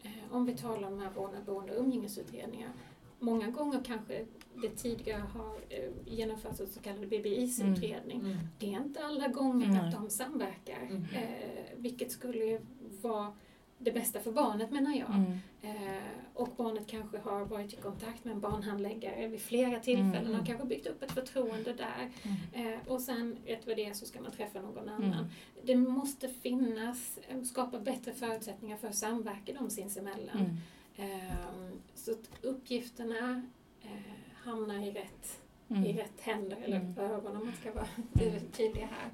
eh, 0.03 0.11
om 0.31 0.45
vi 0.45 0.57
talar 0.57 0.87
om 0.87 0.97
de 0.97 1.03
här 1.03 1.11
vårdnad, 1.11 1.43
boende 1.45 1.73
och 1.73 1.83
umgängesutredningar. 1.83 2.71
Många 3.19 3.47
gånger 3.47 3.81
kanske 3.85 4.25
det 4.61 4.69
tidigare 4.69 5.21
har 5.33 5.55
eh, 5.69 5.89
genomförts 6.05 6.59
en 6.59 6.67
så 6.67 6.79
kallad 6.79 7.07
BBIS-utredning. 7.09 8.19
Mm. 8.19 8.37
Det 8.59 8.73
är 8.73 8.77
inte 8.81 9.05
alla 9.05 9.27
gånger 9.27 9.67
Nej. 9.67 9.79
att 9.79 9.91
de 9.91 10.09
samverkar. 10.09 10.81
Mm. 10.89 11.03
Eh, 11.03 11.77
vilket 11.77 12.11
skulle 12.11 12.61
vara 13.01 13.33
det 13.79 13.91
bästa 13.91 14.19
för 14.19 14.31
barnet 14.31 14.71
menar 14.71 14.95
jag. 14.95 15.09
Mm. 15.15 15.31
Eh, 15.61 16.01
och 16.33 16.49
barnet 16.57 16.87
kanske 16.87 17.17
har 17.17 17.45
varit 17.45 17.73
i 17.73 17.75
kontakt 17.75 18.25
med 18.25 18.33
en 18.33 18.39
barnhandläggare 18.39 19.27
vid 19.27 19.41
flera 19.41 19.79
tillfällen 19.79 20.25
Mm. 20.25 20.39
och 20.39 20.45
kanske 20.47 20.65
byggt 20.67 20.87
upp 20.87 21.03
ett 21.03 21.11
förtroende 21.11 21.73
där. 21.73 22.11
Mm. 22.53 22.73
Eh, 22.73 22.79
och 22.87 23.01
sen 23.01 23.37
rätt 23.45 23.67
vad 23.67 23.75
det 23.75 23.85
är 23.85 23.93
så 23.93 24.05
ska 24.05 24.21
man 24.21 24.31
träffa 24.31 24.61
någon 24.61 24.89
annan. 24.89 25.13
Mm. 25.13 25.25
Det 25.63 25.75
måste 25.75 26.27
finnas, 26.29 27.19
eh, 27.27 27.41
skapa 27.41 27.79
bättre 27.79 28.13
förutsättningar 28.13 28.77
för 28.77 28.87
att 28.87 28.95
samverka 28.95 29.53
dem 29.53 29.69
sinsemellan. 29.69 30.57
Mm. 30.97 31.11
Eh, 31.11 31.71
så 31.95 32.11
att 32.11 32.29
uppgifterna 32.41 33.41
eh, 33.83 33.89
hamnar 34.35 34.83
i 34.85 34.91
rätt, 34.91 35.41
i 35.67 35.73
Mm. 35.73 35.97
rätt 35.97 36.21
händer, 36.21 36.57
eller 36.57 36.77
Mm. 36.79 36.97
ögon 36.97 37.37
om 37.37 37.45
man 37.45 37.53
ska 37.61 37.71
vara 37.73 37.87
tydlig 38.51 38.81
här. 38.91 39.11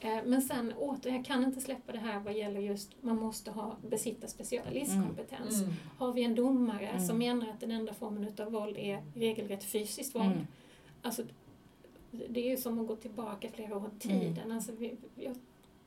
Eh, 0.00 0.24
Men 0.26 0.42
sen 0.42 0.72
åter, 0.72 1.12
jag 1.12 1.24
kan 1.24 1.44
inte 1.44 1.60
släppa 1.60 1.92
det 1.92 1.98
här 1.98 2.20
vad 2.20 2.34
gäller 2.34 2.60
just, 2.60 3.02
man 3.02 3.16
måste 3.16 3.50
ha, 3.50 3.76
besitta 3.88 4.26
specialistkompetens. 4.26 5.62
Mm. 5.62 5.74
Har 5.98 6.12
vi 6.12 6.22
en 6.24 6.34
domare 6.34 6.88
Mm. 6.88 7.06
som 7.06 7.18
menar 7.18 7.48
att 7.48 7.60
den 7.60 7.70
enda 7.70 7.94
formen 7.94 8.24
utav 8.24 8.52
våld 8.52 8.76
är 8.78 9.02
regelrätt 9.14 9.64
fysiskt 9.64 10.14
våld, 10.14 10.26
Mm. 10.32 10.46
alltså, 11.02 11.22
det 12.10 12.40
är 12.46 12.50
ju 12.50 12.56
som 12.56 12.78
att 12.78 12.86
gå 12.86 12.96
tillbaka 12.96 13.48
flera 13.48 13.76
år 13.76 13.90
i 14.02 14.08
Mm. 14.12 14.20
tiden. 14.20 14.52
Alltså, 14.52 14.72
vi, 14.72 14.96
jag, 15.16 15.36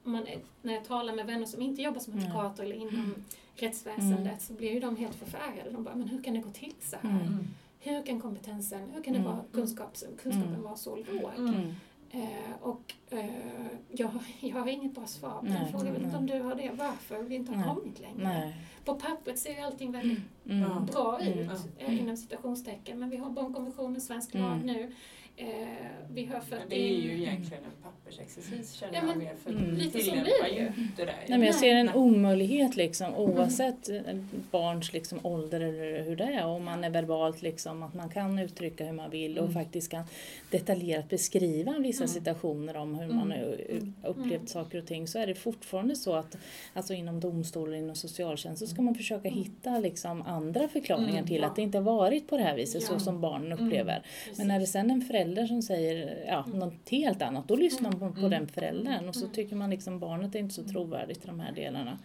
man, 0.08 0.28
är- 0.28 0.39
när 0.62 0.74
jag 0.74 0.86
talar 0.86 1.15
med 1.15 1.26
vänner 1.26 1.46
som 1.46 1.62
inte 1.62 1.82
jobbar 1.82 2.00
som 2.00 2.13
Nej. 2.13 2.26
advokater 2.28 2.63
eller 2.63 2.76
inom 2.76 3.15
rättsväsendet 3.56 4.20
Mm. 4.20 4.39
så 4.39 4.54
blir 4.54 4.74
ju 4.74 4.80
de 4.80 4.96
helt 4.96 5.15
förfärade. 5.15 5.70
De 5.72 5.84
bara, 5.84 5.96
men 5.96 6.08
hur 6.08 6.24
kan 6.24 6.34
det 6.34 6.39
gå 6.39 6.50
till 6.50 6.74
så 6.80 6.96
här? 7.02 7.10
Mm. 7.10 7.22
Mm. 7.28 7.48
Hur 7.80 8.06
kan 8.06 8.22
kompetensen, 8.22 8.89
hur 8.96 9.04
kan 9.04 9.13
det 9.13 9.20
Mm. 9.20 9.32
vara 9.32 9.43
kunskaps, 9.54 10.04
kunskapen 10.24 10.50
Mm. 10.50 10.62
vara 10.63 10.76
så 10.76 10.96
låg? 10.96 11.32
Mm. 11.38 11.54
Mm. 11.54 11.74
Eh, 12.12 12.28
och 12.62 12.93
eh, 13.10 13.26
jag, 13.91 14.10
jag 14.39 14.56
har 14.58 14.67
inget 14.67 14.96
bra 14.96 15.06
svar 15.08 15.39
på 15.39 15.46
den 15.46 15.67
frågan. 15.72 15.86
Jag 15.88 15.93
vet 15.93 16.04
inte 16.04 16.17
om 16.17 16.26
du 16.28 16.39
har 16.39 16.56
det. 16.56 16.72
Varför 16.78 17.24
vi 17.24 17.36
inte 17.36 17.52
har 17.52 17.58
Nej. 17.65 17.76
kommit 17.76 18.00
längre. 18.00 18.24
Nej. 18.24 18.56
På 18.86 18.96
pappret 18.96 19.39
ser 19.39 19.54
ju 19.54 19.60
allting 19.60 19.91
väldigt 19.91 20.20
Mm. 20.50 20.86
Bra 20.86 21.20
Mm. 21.22 21.39
ut, 21.39 21.50
Ja. 21.78 21.86
eh, 21.86 22.00
inom 22.02 22.17
citationstecken. 22.17 23.00
Men 23.00 23.10
vi 23.10 23.17
har 23.17 23.30
barnkonventionen, 23.30 24.02
svensk 24.02 24.36
Mm. 24.36 24.48
lag 24.50 24.65
nu. 24.65 24.93
Eh, 25.39 25.47
vi 26.13 26.26
har 26.26 26.39
fört 26.39 26.60
Men 26.60 26.69
det 26.69 26.76
är 26.80 26.95
ju 26.95 27.12
in... 27.15 27.21
egentligen 27.21 27.63
en 27.63 27.84
pappersexercis 27.84 28.73
känner 28.73 28.93
Ja, 28.93 29.00
jag 29.00 29.08
men 29.08 29.17
mer 29.19 29.34
för 29.43 29.50
Mm. 29.52 29.76
lite 29.76 30.00
så 30.00 30.12
blir 30.12 30.54
ju 30.60 30.67
inte 30.78 31.06
det. 31.06 31.13
Nej, 31.28 31.38
men 31.38 31.43
jag 31.43 31.56
ser 31.56 31.76
en 31.76 31.86
Nej. 31.86 31.95
omöjlighet 31.95 32.76
liksom, 32.76 33.15
oavsett 33.15 33.89
eh, 33.89 34.02
barns 34.52 34.93
liksom, 34.93 35.19
ålder 35.23 35.60
eller 35.62 36.04
hur 36.04 36.15
det 36.15 36.23
är. 36.23 36.45
Om 36.45 36.63
man 36.63 36.84
är 36.84 36.89
verbalt, 36.89 37.41
liksom, 37.41 37.84
att 37.84 37.93
man 37.93 38.10
kan 38.10 38.39
uttrycka 38.39 38.86
hur 38.86 38.93
man 38.93 39.10
vill 39.10 39.38
och 39.38 39.43
Mm. 39.50 39.54
faktiskt 39.54 39.91
kan 39.91 40.04
detaljerat 40.51 41.10
beskriva 41.10 41.75
vissa 41.79 42.03
Mm. 42.03 42.13
situationer 42.13 42.77
om 42.77 42.95
hur 42.95 43.07
man 43.07 43.31
har 43.31 43.38
Mm. 43.38 43.93
upplevt 44.03 44.31
Mm. 44.31 44.47
saker 44.47 44.77
och 44.77 44.86
ting 44.88 45.07
så 45.07 45.19
är 45.19 45.27
det 45.27 45.36
fortfarande 45.36 45.95
så 45.95 46.13
att 46.13 46.38
alltså, 46.73 46.93
inom 46.93 47.19
domstolen, 47.19 47.79
inom 47.83 47.95
socialtjänst 47.95 48.60
så 48.60 48.67
ska 48.67 48.81
man 48.81 48.95
försöka 48.95 49.27
Mm. 49.27 49.39
hitta 49.43 49.79
liksom, 49.79 50.21
andra 50.21 50.67
förklaringar 50.67 51.10
Mm, 51.10 51.27
till 51.27 51.41
ja. 51.41 51.47
att 51.47 51.55
det 51.55 51.62
inte 51.62 51.77
har 51.77 51.83
varit 51.83 52.27
på 52.27 52.38
det 52.38 52.43
här 52.43 52.55
viset 52.55 52.81
Ja. 52.81 52.88
så 52.88 52.99
som 52.99 53.21
barnen 53.21 53.51
Mm. 53.51 53.65
upplever. 53.65 54.01
Men 54.38 54.47
när 54.47 54.60
det 54.60 54.65
sen 54.67 54.89
är 54.89 54.93
en 54.93 55.01
förälder 55.01 55.45
som 55.45 55.62
säger 55.62 56.23
ja, 56.27 56.43
Mm. 56.47 56.60
något 56.60 56.89
helt 56.89 57.21
annat, 57.21 57.47
då 57.47 57.55
lyssnar 57.55 57.91
man 57.91 58.13
på, 58.13 58.19
Mm. 58.19 58.29
den 58.29 58.47
föräldern 58.47 59.07
och 59.10 59.15
så 59.15 59.21
Mm. 59.25 59.33
tycker 59.33 59.55
man 59.55 59.69
liksom 59.69 59.99
barnet 59.99 60.36
är 60.36 60.39
inte 60.39 60.55
så 60.55 60.63
trovärdigt 60.63 61.23
i 61.23 61.27
de 61.27 61.39
här 61.39 61.51
delarna. 61.51 61.99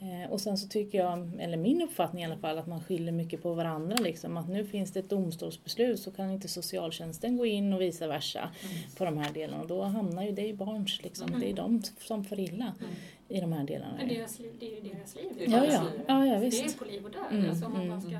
Mm. 0.00 0.22
Eh, 0.24 0.30
och 0.30 0.40
sen 0.40 0.58
så 0.58 0.68
tycker 0.68 0.98
jag, 0.98 1.30
eller 1.40 1.56
min 1.56 1.82
uppfattning 1.82 2.22
i 2.22 2.26
alla 2.26 2.36
fall, 2.36 2.58
att 2.58 2.66
man 2.66 2.80
skyller 2.80 3.12
mycket 3.12 3.42
på 3.42 3.54
varandra. 3.54 3.96
Liksom, 4.00 4.36
att 4.36 4.48
nu 4.48 4.64
finns 4.66 4.92
det 4.92 5.00
ett 5.00 5.10
domstolsbeslut 5.10 6.00
så 6.00 6.10
kan 6.10 6.30
inte 6.30 6.48
socialtjänsten 6.48 7.36
gå 7.36 7.46
in 7.46 7.72
och 7.72 7.77
vice 7.78 8.06
versa 8.06 8.38
Mm. 8.62 8.76
på 8.96 9.04
de 9.04 9.18
här 9.18 9.32
delarna. 9.32 9.62
Och 9.62 9.68
då 9.68 9.82
hamnar 9.82 10.22
ju 10.24 10.32
det 10.32 10.46
i 10.46 10.54
barns, 10.54 11.02
liksom, 11.02 11.28
Mm. 11.28 11.40
det 11.40 11.50
är 11.50 11.54
de 11.54 11.82
som 11.98 12.24
får 12.24 12.40
illa 12.40 12.72
Mm. 12.80 12.92
i 13.28 13.40
de 13.40 13.52
här 13.52 13.64
delarna. 13.64 13.94
Men 13.98 14.08
deras 14.08 14.38
liv, 14.38 14.52
det 14.60 14.66
är 14.66 14.84
ju 14.84 14.88
deras 14.94 15.14
liv. 15.14 15.32
Är 15.38 15.50
Ja, 15.52 15.64
ja, 15.66 15.82
ja, 16.06 16.26
ja 16.26 16.30
Det 16.32 16.36
är 16.36 16.40
visst. 16.40 16.78
på 16.78 16.84
liv 16.84 17.04
och 17.04 17.10
död. 17.10 17.22
Mm, 17.30 17.50
Alltså, 17.50 17.66
om 17.66 17.72
man 17.72 17.82
mm, 17.82 18.00
ska... 18.00 18.10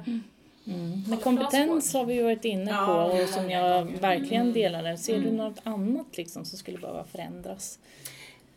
Mm. 0.71 1.03
Men 1.09 1.18
kompetens 1.18 1.94
har 1.94 2.05
vi 2.05 2.14
ju 2.14 2.23
varit 2.23 2.44
inne 2.44 2.66
på 2.66 2.73
Ja, 2.73 3.23
och 3.23 3.29
som 3.29 3.51
jag 3.51 3.85
verkligen 3.85 4.42
Mm. 4.42 4.55
delar. 4.55 4.97
Ser 4.97 5.14
du 5.21 5.23
Mm. 5.29 5.37
något 5.37 5.61
annat 5.62 6.16
liksom 6.16 6.44
som 6.44 6.59
skulle 6.59 6.79
behöva 6.79 7.05
förändras? 7.05 7.79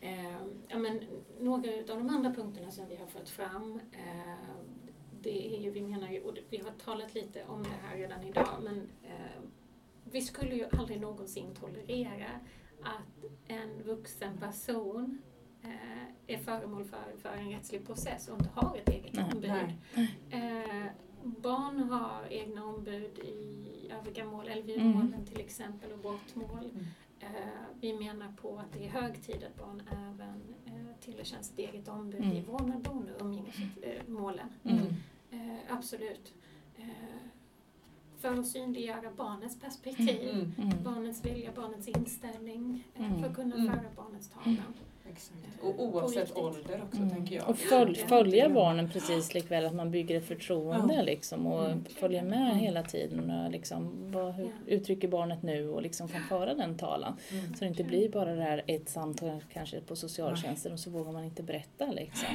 Eh, 0.00 0.32
ja, 0.68 0.78
men, 0.78 1.00
några 1.40 1.70
av 1.70 1.84
de 1.86 2.08
andra 2.10 2.30
punkterna 2.34 2.70
som 2.70 2.84
vi 2.88 2.96
har 2.96 3.06
fört 3.06 3.28
fram, 3.28 3.80
eh, 3.92 4.32
det 5.22 5.56
är 5.56 5.60
ju, 5.60 5.70
vi 5.70 5.80
menar 5.80 6.08
ju, 6.10 6.20
och 6.20 6.34
vi 6.50 6.56
har 6.56 6.70
talat 6.84 7.14
lite 7.14 7.42
om 7.48 7.62
det 7.62 7.68
här 7.88 7.96
redan 7.98 8.24
idag, 8.24 8.48
men 8.62 8.76
eh, 9.04 9.42
vi 10.12 10.22
skulle 10.22 10.54
ju 10.54 10.64
aldrig 10.78 11.00
någonsin 11.00 11.54
tolerera 11.54 12.30
att 12.82 13.24
en 13.48 13.82
vuxen 13.82 14.38
person 14.38 15.18
eh, 15.62 16.02
är 16.34 16.38
föremål 16.38 16.84
för, 16.84 17.16
för 17.18 17.28
en 17.28 17.50
rättslig 17.50 17.86
process 17.86 18.28
och 18.28 18.34
inte 18.38 18.50
har 18.54 18.76
ett 18.76 18.88
eget 18.88 19.12
Nej. 19.14 19.24
ombud. 19.34 19.50
Nej. 19.50 19.76
Eh, 20.30 20.86
barn 21.24 21.78
har 21.78 22.26
egna 22.30 22.64
ombud 22.64 23.18
i 23.18 23.90
övriga 23.98 24.24
mål, 24.24 24.46
LVU-målen 24.48 25.14
Mm. 25.14 25.24
till 25.26 25.40
exempel 25.40 25.92
och 25.92 25.98
brottmål. 25.98 26.70
Mm. 26.70 26.84
Eh, 27.20 27.28
vi 27.80 27.92
menar 27.98 28.32
på 28.32 28.58
att 28.58 28.72
det 28.72 28.84
är 28.86 28.90
hög 28.90 29.22
tid 29.22 29.44
att 29.44 29.56
barn 29.66 29.82
även 29.90 30.54
eh, 30.66 30.96
tillerkänns 31.00 31.52
ett 31.52 31.58
eget 31.58 31.88
ombud 31.88 32.20
Mm. 32.20 32.36
i 32.36 32.40
vårdnad, 32.42 32.82
boende 32.82 33.14
och 33.14 33.20
umgängesmålen. 33.26 34.48
Mm. 34.64 34.86
Eh, 35.30 35.58
absolut. 35.68 36.32
Eh, 38.24 38.30
för 38.34 38.40
att 38.40 38.46
synliggöra 38.46 39.10
barnets 39.16 39.60
perspektiv, 39.60 40.30
Mm. 40.30 40.52
Mm. 40.58 40.82
barnets 40.84 41.24
vilja, 41.24 41.50
barnets 41.56 41.88
inställning, 41.88 42.84
eh, 42.98 43.04
Mm. 43.06 43.20
för 43.22 43.28
att 43.28 43.34
kunna 43.34 43.54
Mm. 43.54 43.66
föra 43.72 43.82
barnets 43.96 44.28
talan. 44.28 44.56
Exakt. 45.12 45.38
Och 45.62 45.82
oavsett 45.84 46.36
ålder 46.36 46.82
också 46.82 46.96
Mm. 47.02 47.10
tänker 47.10 47.36
jag. 47.36 47.48
Och 47.48 47.58
följ, 47.58 47.98
Ja. 48.00 48.06
följa 48.06 48.48
barnen 48.48 48.90
precis 48.90 49.34
likväl 49.34 49.64
att 49.66 49.74
man 49.74 49.90
bygger 49.90 50.16
ett 50.18 50.26
förtroende 50.28 50.94
Ja. 50.94 51.02
liksom, 51.02 51.46
och 51.46 51.66
Mm. 51.66 51.84
följer 51.84 52.22
med 52.22 52.42
Mm. 52.50 52.56
hela 52.58 52.82
tiden. 52.82 53.30
Och 53.30 53.50
liksom, 53.50 54.12
vad, 54.12 54.34
hur 54.34 54.44
Ja. 54.44 54.50
uttrycker 54.66 55.08
barnet 55.08 55.42
nu 55.42 55.68
och 55.68 55.82
liksom 55.82 56.08
kan 56.08 56.22
föra 56.22 56.54
den 56.54 56.78
talan. 56.78 57.16
Mm. 57.30 57.54
Så 57.54 57.60
det 57.64 57.66
inte 57.68 57.84
blir 57.84 58.08
bara 58.08 58.34
det 58.34 58.42
här 58.42 58.62
ett 58.66 58.88
samtal 58.88 59.44
kanske 59.52 59.80
på 59.80 59.96
socialtjänsten 59.96 60.72
och 60.72 60.78
så 60.80 60.90
vågar 60.90 61.12
man 61.12 61.24
inte 61.24 61.42
berätta. 61.42 61.86
Liksom. 61.92 62.28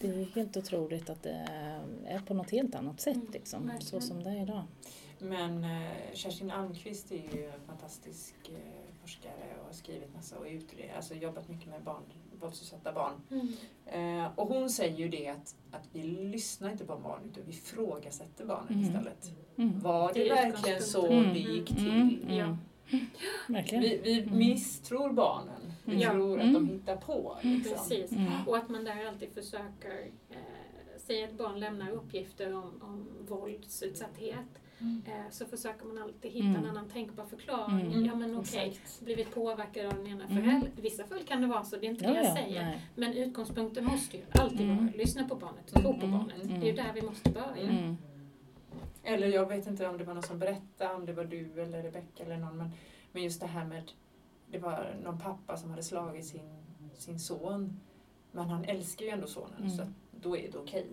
Det 0.00 0.08
är 0.08 0.34
helt 0.34 0.56
otroligt 0.56 1.10
att 1.10 1.22
det 1.22 1.46
är 2.06 2.18
på 2.18 2.34
något 2.34 2.50
helt 2.50 2.74
annat 2.74 3.00
sätt 3.00 3.16
Mm, 3.16 3.28
liksom, 3.32 3.70
så 3.80 4.00
som 4.00 4.22
det 4.24 4.30
är 4.30 4.42
idag. 4.42 4.62
Men 5.22 5.64
eh, 5.64 5.90
Kerstin 6.14 6.50
Almqvist 6.50 7.12
är 7.12 7.16
ju 7.36 7.46
en 7.46 7.60
fantastisk 7.66 8.34
eh, 8.48 8.56
forskare 9.00 9.56
och 9.60 9.66
har 9.66 9.72
skrivit 9.72 10.14
massa 10.14 10.38
och 10.38 10.46
utred, 10.46 10.90
alltså 10.96 11.14
jobbat 11.14 11.48
mycket 11.48 11.68
med 11.68 11.82
barn, 11.82 12.02
våldsutsatta 12.40 12.92
barn. 12.92 13.12
Mm. 13.30 13.48
Eh, 14.24 14.30
och 14.38 14.48
hon 14.48 14.70
säger 14.70 14.96
ju 14.98 15.08
det 15.08 15.28
att, 15.28 15.54
att 15.70 15.88
vi 15.92 16.02
lyssnar 16.02 16.70
inte 16.70 16.84
på 16.84 16.96
barn 16.96 17.20
utan 17.30 17.42
vi 17.46 17.52
ifrågasätter 17.52 18.44
barnen 18.46 18.68
Mm. 18.72 18.82
istället. 18.84 19.30
Mm. 19.56 19.80
Var 19.80 20.12
det, 20.12 20.20
Det 20.20 20.28
är 20.28 20.34
verkligen 20.50 20.82
så 20.82 21.08
det 21.10 21.38
gick 21.38 21.70
Mm, 21.70 22.10
till? 22.10 22.22
mm, 22.22 22.36
Ja. 22.38 22.56
Verkligen. 23.48 23.82
Vi, 23.82 24.00
vi 24.04 24.22
Mm. 24.22 24.38
misstror 24.38 25.12
barnen. 25.12 25.72
Vi 25.84 26.04
Mm. 26.04 26.16
tror 26.16 26.36
att 26.38 26.42
Mm. 26.46 26.54
de 26.54 26.68
hittar 26.68 26.96
på. 26.96 27.36
Liksom. 27.42 27.72
Precis. 27.76 28.12
Mm. 28.12 28.32
Och 28.46 28.56
att 28.56 28.68
man 28.68 28.84
där 28.84 29.06
alltid 29.06 29.32
försöker 29.34 30.06
eh, 30.30 30.36
säga 30.98 31.28
att 31.28 31.32
barn 31.34 31.60
lämnar 31.60 31.90
uppgifter 31.90 32.54
om, 32.54 32.80
om 32.82 33.06
våldsutsatthet 33.28 34.46
Mm. 34.82 35.02
eh, 35.06 35.30
så 35.30 35.46
försöker 35.46 35.86
man 35.86 36.02
alltid 36.02 36.30
hitta 36.32 36.46
Mm. 36.46 36.64
en 36.64 36.70
annan 36.70 36.88
tänkbar 36.88 37.24
förklaring. 37.24 37.92
Mm. 37.92 38.04
Ja 38.04 38.14
men 38.14 38.36
okej, 38.38 38.68
Exakt. 38.68 39.00
blivit 39.04 39.34
påverkad 39.34 39.86
av 39.86 39.94
den 39.94 40.06
ena 40.06 40.24
Mm. 40.24 40.42
föräldern. 40.44 40.70
I 40.76 40.80
vissa 40.80 41.04
fall 41.06 41.18
kan 41.24 41.40
det 41.40 41.46
vara 41.46 41.64
så, 41.64 41.76
det 41.76 41.86
är 41.86 41.90
inte 41.90 42.04
det 42.06 42.10
Ja, 42.10 42.16
jag 42.16 42.24
ja, 42.24 42.34
säger. 42.34 42.62
nej. 42.64 42.80
Men 42.94 43.12
utgångspunkten 43.14 43.84
måste 43.84 44.16
ju 44.16 44.22
alltid 44.32 44.60
Mm. 44.60 44.76
vara 44.86 44.96
lyssna 44.96 45.28
på 45.28 45.34
barnet, 45.36 45.66
tro 45.66 45.82
på 45.82 46.06
Mm. 46.06 46.10
barnet. 46.18 46.44
Mm. 46.44 46.60
Det 46.60 46.66
är 46.66 46.70
ju 46.70 46.76
där 46.76 46.92
vi 46.94 47.02
måste 47.02 47.30
börja. 47.30 47.70
Mm. 47.70 47.96
Eller 49.02 49.26
jag 49.28 49.48
vet 49.48 49.66
inte 49.66 49.88
om 49.88 49.98
det 49.98 50.04
var 50.04 50.14
någon 50.14 50.22
som 50.22 50.38
berättade, 50.38 50.94
om 50.94 51.06
det 51.06 51.12
var 51.12 51.24
du 51.24 51.62
eller 51.62 51.82
Rebecka 51.82 52.24
eller 52.24 52.36
någon. 52.36 52.56
Men, 52.56 52.70
men 53.12 53.22
just 53.22 53.40
det 53.40 53.46
här 53.46 53.64
med, 53.64 53.92
det 54.50 54.58
var 54.58 54.96
någon 55.04 55.18
pappa 55.18 55.56
som 55.56 55.70
hade 55.70 55.82
slagit 55.82 56.26
sin, 56.26 56.64
sin 56.94 57.18
son. 57.20 57.80
Men 58.32 58.48
han 58.50 58.64
älskar 58.64 59.04
ju 59.04 59.10
ändå 59.10 59.26
sonen 59.26 59.58
Mm. 59.58 59.70
så 59.70 59.82
att 59.82 59.88
då 60.20 60.36
är 60.36 60.52
det 60.52 60.58
okej. 60.58 60.86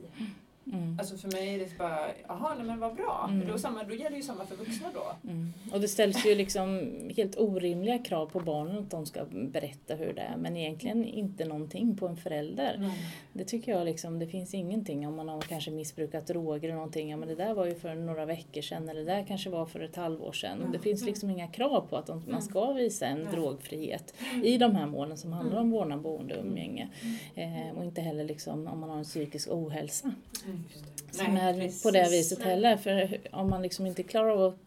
Mm. 0.65 0.99
Alltså 0.99 1.17
för 1.17 1.31
mig 1.31 1.55
är 1.55 1.59
det 1.59 1.77
bara, 1.77 1.99
jaha 2.27 2.55
nej 2.55 2.65
men 2.65 2.79
vad 2.79 2.95
bra. 2.95 3.27
Mm. 3.29 3.47
Då, 3.47 3.57
samma, 3.57 3.83
då 3.83 3.95
gäller 3.95 4.17
ju 4.17 4.23
samma 4.23 4.45
för 4.45 4.55
vuxna 4.55 4.87
då. 4.93 5.29
Mm. 5.29 5.53
Och 5.73 5.81
det 5.81 5.87
ställs 5.87 6.25
ju 6.25 6.35
liksom 6.35 6.91
helt 7.17 7.37
orimliga 7.37 7.97
krav 7.97 8.25
på 8.25 8.39
barnen 8.39 8.77
att 8.77 8.91
de 8.91 9.05
ska 9.05 9.25
berätta 9.31 9.95
hur 9.95 10.13
det 10.13 10.21
är 10.21 10.37
men 10.37 10.57
egentligen 10.57 11.05
inte 11.05 11.45
någonting 11.45 11.97
på 11.97 12.07
en 12.07 12.17
förälder. 12.17 12.91
Det 13.33 13.43
tycker 13.43 13.71
jag 13.71 13.85
liksom, 13.85 14.19
det 14.19 14.27
finns 14.27 14.53
ingenting 14.53 15.07
om 15.07 15.15
man 15.15 15.29
har 15.29 15.41
kanske 15.41 15.71
missbrukat 15.71 16.27
droger 16.27 16.67
eller 16.67 16.75
någonting. 16.75 17.09
Ja 17.09 17.17
men 17.17 17.27
det 17.27 17.35
där 17.35 17.53
var 17.53 17.65
ju 17.65 17.75
för 17.75 17.95
några 17.95 18.25
veckor 18.25 18.61
sedan 18.61 18.89
eller 18.89 18.99
det 18.99 19.11
där 19.11 19.25
kanske 19.27 19.49
var 19.49 19.65
för 19.65 19.79
ett 19.79 19.95
halvår 19.95 20.31
sedan. 20.31 20.59
Mm. 20.59 20.71
Det 20.71 20.79
finns 20.79 21.05
liksom 21.05 21.29
inga 21.29 21.47
krav 21.47 21.87
på 21.89 21.95
att 21.95 22.05
de, 22.05 22.23
man 22.27 22.41
ska 22.41 22.73
visa 22.73 23.05
en 23.05 23.27
drogfrihet 23.31 24.13
i 24.43 24.57
de 24.57 24.75
här 24.75 24.85
målen 24.85 25.17
som 25.17 25.33
handlar 25.33 25.59
om 25.59 25.71
vårdnad, 25.71 26.01
boende 26.01 26.37
och 26.37 26.45
umgänge. 26.45 26.89
Mm. 27.35 27.67
Eh, 27.67 27.77
och 27.77 27.83
inte 27.83 28.01
heller 28.01 28.23
liksom 28.23 28.67
om 28.67 28.79
man 28.79 28.89
har 28.89 28.97
en 28.97 29.03
psykisk 29.03 29.47
ohälsa. 29.51 30.13
Mm. 30.59 30.69
Som 31.11 31.33
Nej, 31.33 31.43
är 31.43 31.53
precis. 31.61 31.83
på 31.83 31.91
det 31.91 32.09
viset 32.09 32.41
heller. 32.43 32.77
För 32.77 33.17
om 33.31 33.49
man 33.49 33.61
liksom 33.61 33.85
inte 33.85 34.03
klarar 34.03 34.29
av 34.29 34.41
att 34.41 34.57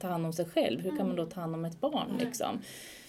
ta 0.00 0.08
hand 0.08 0.26
om 0.26 0.32
sig 0.32 0.44
själv, 0.44 0.80
hur 0.80 0.90
kan 0.90 1.00
Mm. 1.00 1.06
man 1.06 1.16
då 1.16 1.26
ta 1.26 1.40
hand 1.40 1.54
om 1.54 1.64
ett 1.64 1.80
barn? 1.80 2.08
Nej. 2.16 2.26
Liksom? 2.26 2.58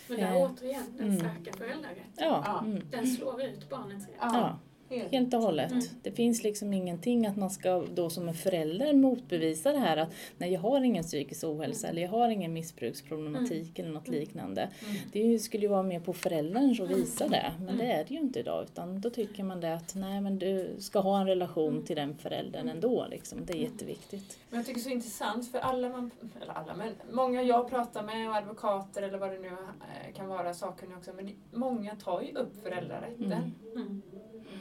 Men 0.07 0.17
där 0.19 0.27
Eh, 0.27 0.35
återigen, 0.51 0.83
den 0.97 1.07
mm. 1.07 1.19
starka 1.19 1.57
föräldrarätten. 1.57 2.03
Ja, 2.17 2.43
Ja. 2.45 2.59
mm. 2.65 2.81
Den 2.91 3.07
slår 3.07 3.41
ut 3.43 3.69
barnets 3.69 4.07
rätt. 4.07 4.15
ja. 4.21 4.59
Helt. 4.89 5.11
Helt 5.11 5.33
och 5.33 5.41
hållet. 5.41 5.71
Mm. 5.71 5.83
Det 6.01 6.11
finns 6.11 6.43
liksom 6.43 6.73
ingenting 6.73 7.27
att 7.27 7.37
man 7.37 7.49
ska 7.49 7.83
då 7.93 8.09
som 8.09 8.27
en 8.27 8.33
förälder 8.33 8.93
motbevisa 8.93 9.71
det 9.71 9.77
här 9.77 9.97
att 9.97 10.09
nej 10.37 10.53
jag 10.53 10.59
har 10.59 10.81
ingen 10.81 11.03
psykisk 11.03 11.43
ohälsa 11.43 11.87
eller 11.87 12.01
jag 12.01 12.09
har 12.09 12.29
ingen 12.29 12.53
missbruksproblematik 12.53 13.79
eller 13.79 13.89
något 13.89 14.07
liknande. 14.07 14.61
Mm. 14.61 14.95
Det 15.11 15.39
skulle 15.39 15.63
ju 15.63 15.69
vara 15.69 15.83
mer 15.83 15.99
på 15.99 16.13
föräldern 16.13 16.71
att 16.71 16.79
Mm. 16.79 16.99
visa 16.99 17.27
det 17.27 17.53
men 17.65 17.77
det 17.77 17.91
är 17.91 18.05
det 18.07 18.13
ju 18.13 18.19
inte 18.19 18.39
idag 18.39 18.63
utan 18.63 19.01
då 19.01 19.09
tycker 19.09 19.43
man 19.43 19.61
det 19.61 19.73
att 19.73 19.95
nej 19.95 20.21
men 20.21 20.39
du 20.39 20.75
ska 20.79 20.99
ha 20.99 21.21
en 21.21 21.27
relation 21.27 21.83
till 21.85 21.95
den 21.95 22.15
föräldern 22.17 22.69
ändå 22.69 23.07
liksom. 23.09 23.45
Det 23.45 23.53
är 23.53 23.57
jätteviktigt. 23.57 24.39
Men 24.49 24.57
jag 24.59 24.65
tycker 24.65 24.79
det 24.79 24.81
är 24.81 24.83
så 24.83 24.89
intressant 24.89 25.51
för 25.51 25.59
alla, 25.59 25.89
man, 25.89 26.11
eller 26.41 26.53
alla, 26.53 26.75
men 26.75 26.93
många 27.11 27.41
jag 27.41 27.69
pratar 27.69 28.03
med 28.03 28.29
och 28.29 28.35
advokater 28.35 29.01
eller 29.01 29.17
vad 29.17 29.31
det 29.31 29.39
nu 29.39 29.47
eh, 29.47 30.13
kan 30.15 30.27
vara, 30.27 30.53
sakkunniga 30.53 30.97
också, 30.97 31.11
men 31.13 31.31
många 31.53 31.95
tar 31.95 32.21
ju 32.21 32.33
upp 32.33 32.63
föräldrarätten. 32.63 33.53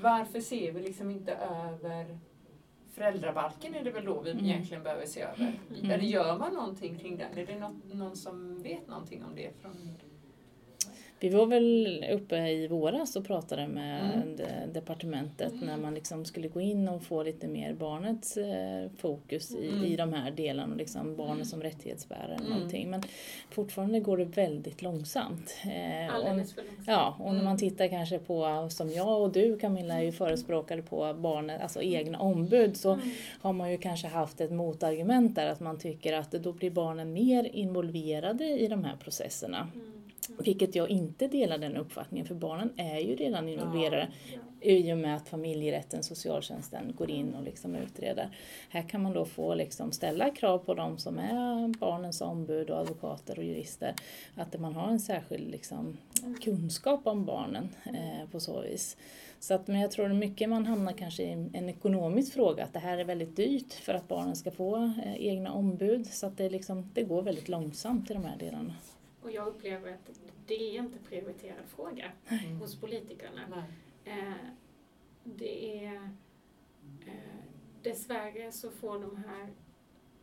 Varför 0.02 0.40
ser 0.40 0.72
vi 0.72 0.80
liksom 0.80 1.10
inte 1.10 1.32
över 1.34 2.18
föräldrabalken 2.94 3.74
är 3.74 3.84
det 3.84 3.90
väl 3.90 4.04
då 4.04 4.20
vi 4.20 4.30
Mm. 4.30 4.44
egentligen 4.44 4.82
behöver 4.82 5.06
se 5.06 5.20
över. 5.22 5.52
Mm. 5.78 5.90
Eller 5.90 6.04
gör 6.04 6.38
man 6.38 6.54
någonting 6.54 6.98
kring 6.98 7.16
den? 7.16 7.38
Är 7.38 7.46
det 7.46 7.58
något, 7.58 7.94
någon 7.94 8.16
som 8.16 8.62
vet 8.62 8.88
någonting 8.88 9.24
om 9.24 9.34
det? 9.34 9.50
Från... 9.62 9.94
Vi 11.20 11.28
var 11.28 11.46
väl 11.46 12.04
uppe 12.12 12.36
i 12.48 12.68
våras 12.68 13.16
och 13.16 13.26
pratade 13.26 13.68
med 13.68 14.14
Mm. 14.14 14.36
de- 14.36 14.72
departementet 14.80 15.52
när 15.62 15.76
man 15.76 15.94
liksom 15.94 16.24
skulle 16.24 16.48
gå 16.48 16.60
in 16.60 16.88
och 16.88 17.02
få 17.02 17.22
lite 17.22 17.48
mer 17.48 17.74
barnets 17.74 18.36
eh, 18.36 18.90
fokus 18.98 19.50
i, 19.54 19.68
Mm. 19.68 19.84
i 19.84 19.96
de 19.96 20.12
här 20.12 20.30
delarna, 20.30 20.72
och 20.72 20.78
liksom 20.78 21.16
barnet 21.16 21.46
som 21.46 21.62
rättighetsbärare 21.62 22.34
Mm. 22.34 22.50
någonting. 22.50 22.90
Men 22.90 23.02
fortfarande 23.50 24.00
går 24.00 24.18
det 24.18 24.24
väldigt 24.24 24.82
långsamt. 24.82 25.56
Eh, 25.64 26.14
Alldeles 26.14 26.54
för 26.54 26.62
långsamt. 26.62 26.86
ja, 26.88 27.16
och 27.18 27.26
när 27.34 27.42
man 27.42 27.46
Mm. 27.46 27.58
tittar 27.58 27.88
kanske 27.88 28.18
på, 28.18 28.68
som 28.70 28.90
jag 28.90 29.22
och 29.22 29.32
du 29.32 29.58
Camilla 29.58 29.94
är 29.94 30.02
ju 30.02 30.12
förespråkare 30.12 30.82
på 30.82 31.14
barnet, 31.18 31.62
alltså 31.62 31.82
egna 31.82 32.18
ombud, 32.18 32.76
så 32.76 32.92
Mm. 32.92 33.10
har 33.40 33.52
man 33.52 33.70
ju 33.70 33.78
kanske 33.78 34.08
haft 34.08 34.40
ett 34.40 34.50
motargument 34.52 35.34
där 35.34 35.46
att 35.46 35.60
man 35.60 35.78
tycker 35.78 36.12
att 36.12 36.30
då 36.30 36.52
blir 36.52 36.70
barnen 36.70 37.12
mer 37.12 37.44
involverade 37.56 38.44
i 38.44 38.68
de 38.68 38.84
här 38.84 38.96
processerna. 38.96 39.68
Mm. 39.74 39.92
Vilket 40.38 40.74
jag 40.74 40.90
inte 40.90 41.28
delar 41.28 41.58
den 41.58 41.76
uppfattningen 41.76 42.26
för 42.26 42.34
barnen 42.34 42.72
är 42.76 42.98
ju 42.98 43.16
redan 43.16 43.48
involverade 43.48 44.08
Ja. 44.32 44.38
i 44.70 44.92
och 44.92 44.98
med 44.98 45.16
att 45.16 45.28
familjerätten, 45.28 46.02
socialtjänsten 46.02 46.92
går 46.96 47.10
in 47.10 47.34
och 47.34 47.42
liksom 47.42 47.74
utreder. 47.74 48.30
Här 48.68 48.88
kan 48.88 49.02
man 49.02 49.12
då 49.12 49.24
få 49.24 49.54
liksom 49.54 49.92
ställa 49.92 50.30
krav 50.30 50.58
på 50.58 50.74
de 50.74 50.98
som 50.98 51.18
är 51.18 51.78
barnens 51.78 52.20
ombud 52.20 52.70
och 52.70 52.78
advokater 52.78 53.38
och 53.38 53.44
jurister 53.44 53.94
att 54.34 54.60
man 54.60 54.74
har 54.74 54.88
en 54.88 55.00
särskild 55.00 55.50
liksom 55.50 55.96
kunskap 56.44 57.06
om 57.06 57.24
barnen 57.24 57.68
eh, 57.86 58.30
på 58.30 58.40
så 58.40 58.60
vis. 58.60 58.96
Så 59.40 59.54
att, 59.54 59.66
men 59.66 59.80
jag 59.80 59.90
tror 59.90 60.08
mycket 60.08 60.48
man 60.48 60.66
hamnar 60.66 60.92
kanske 60.92 61.22
i 61.22 61.32
en 61.52 61.68
ekonomisk 61.68 62.32
fråga, 62.32 62.64
att 62.64 62.72
det 62.72 62.78
här 62.78 62.98
är 62.98 63.04
väldigt 63.04 63.36
dyrt 63.36 63.72
för 63.72 63.94
att 63.94 64.08
barnen 64.08 64.36
ska 64.36 64.50
få 64.50 64.76
eh, 64.76 65.16
egna 65.16 65.52
ombud. 65.52 66.06
Så 66.06 66.26
att 66.26 66.36
det, 66.36 66.50
liksom, 66.50 66.90
det 66.94 67.02
går 67.02 67.22
väldigt 67.22 67.48
långsamt 67.48 68.10
i 68.10 68.14
de 68.14 68.24
här 68.24 68.36
delarna. 68.38 68.74
Och 69.26 69.32
jag 69.32 69.46
upplever 69.48 69.92
att 69.92 70.10
det 70.46 70.54
är 70.54 70.78
inte 70.78 70.98
prioriterad 70.98 71.64
fråga 71.66 72.12
Mm. 72.28 72.60
hos 72.60 72.80
politikerna. 72.80 73.40
Nej. 73.50 74.18
Eh, 74.18 74.32
det 75.24 75.84
är... 75.84 75.94
Eh, 77.06 77.12
dessvärre 77.82 78.52
så 78.52 78.70
får 78.70 78.98
de 78.98 79.16
här 79.16 79.48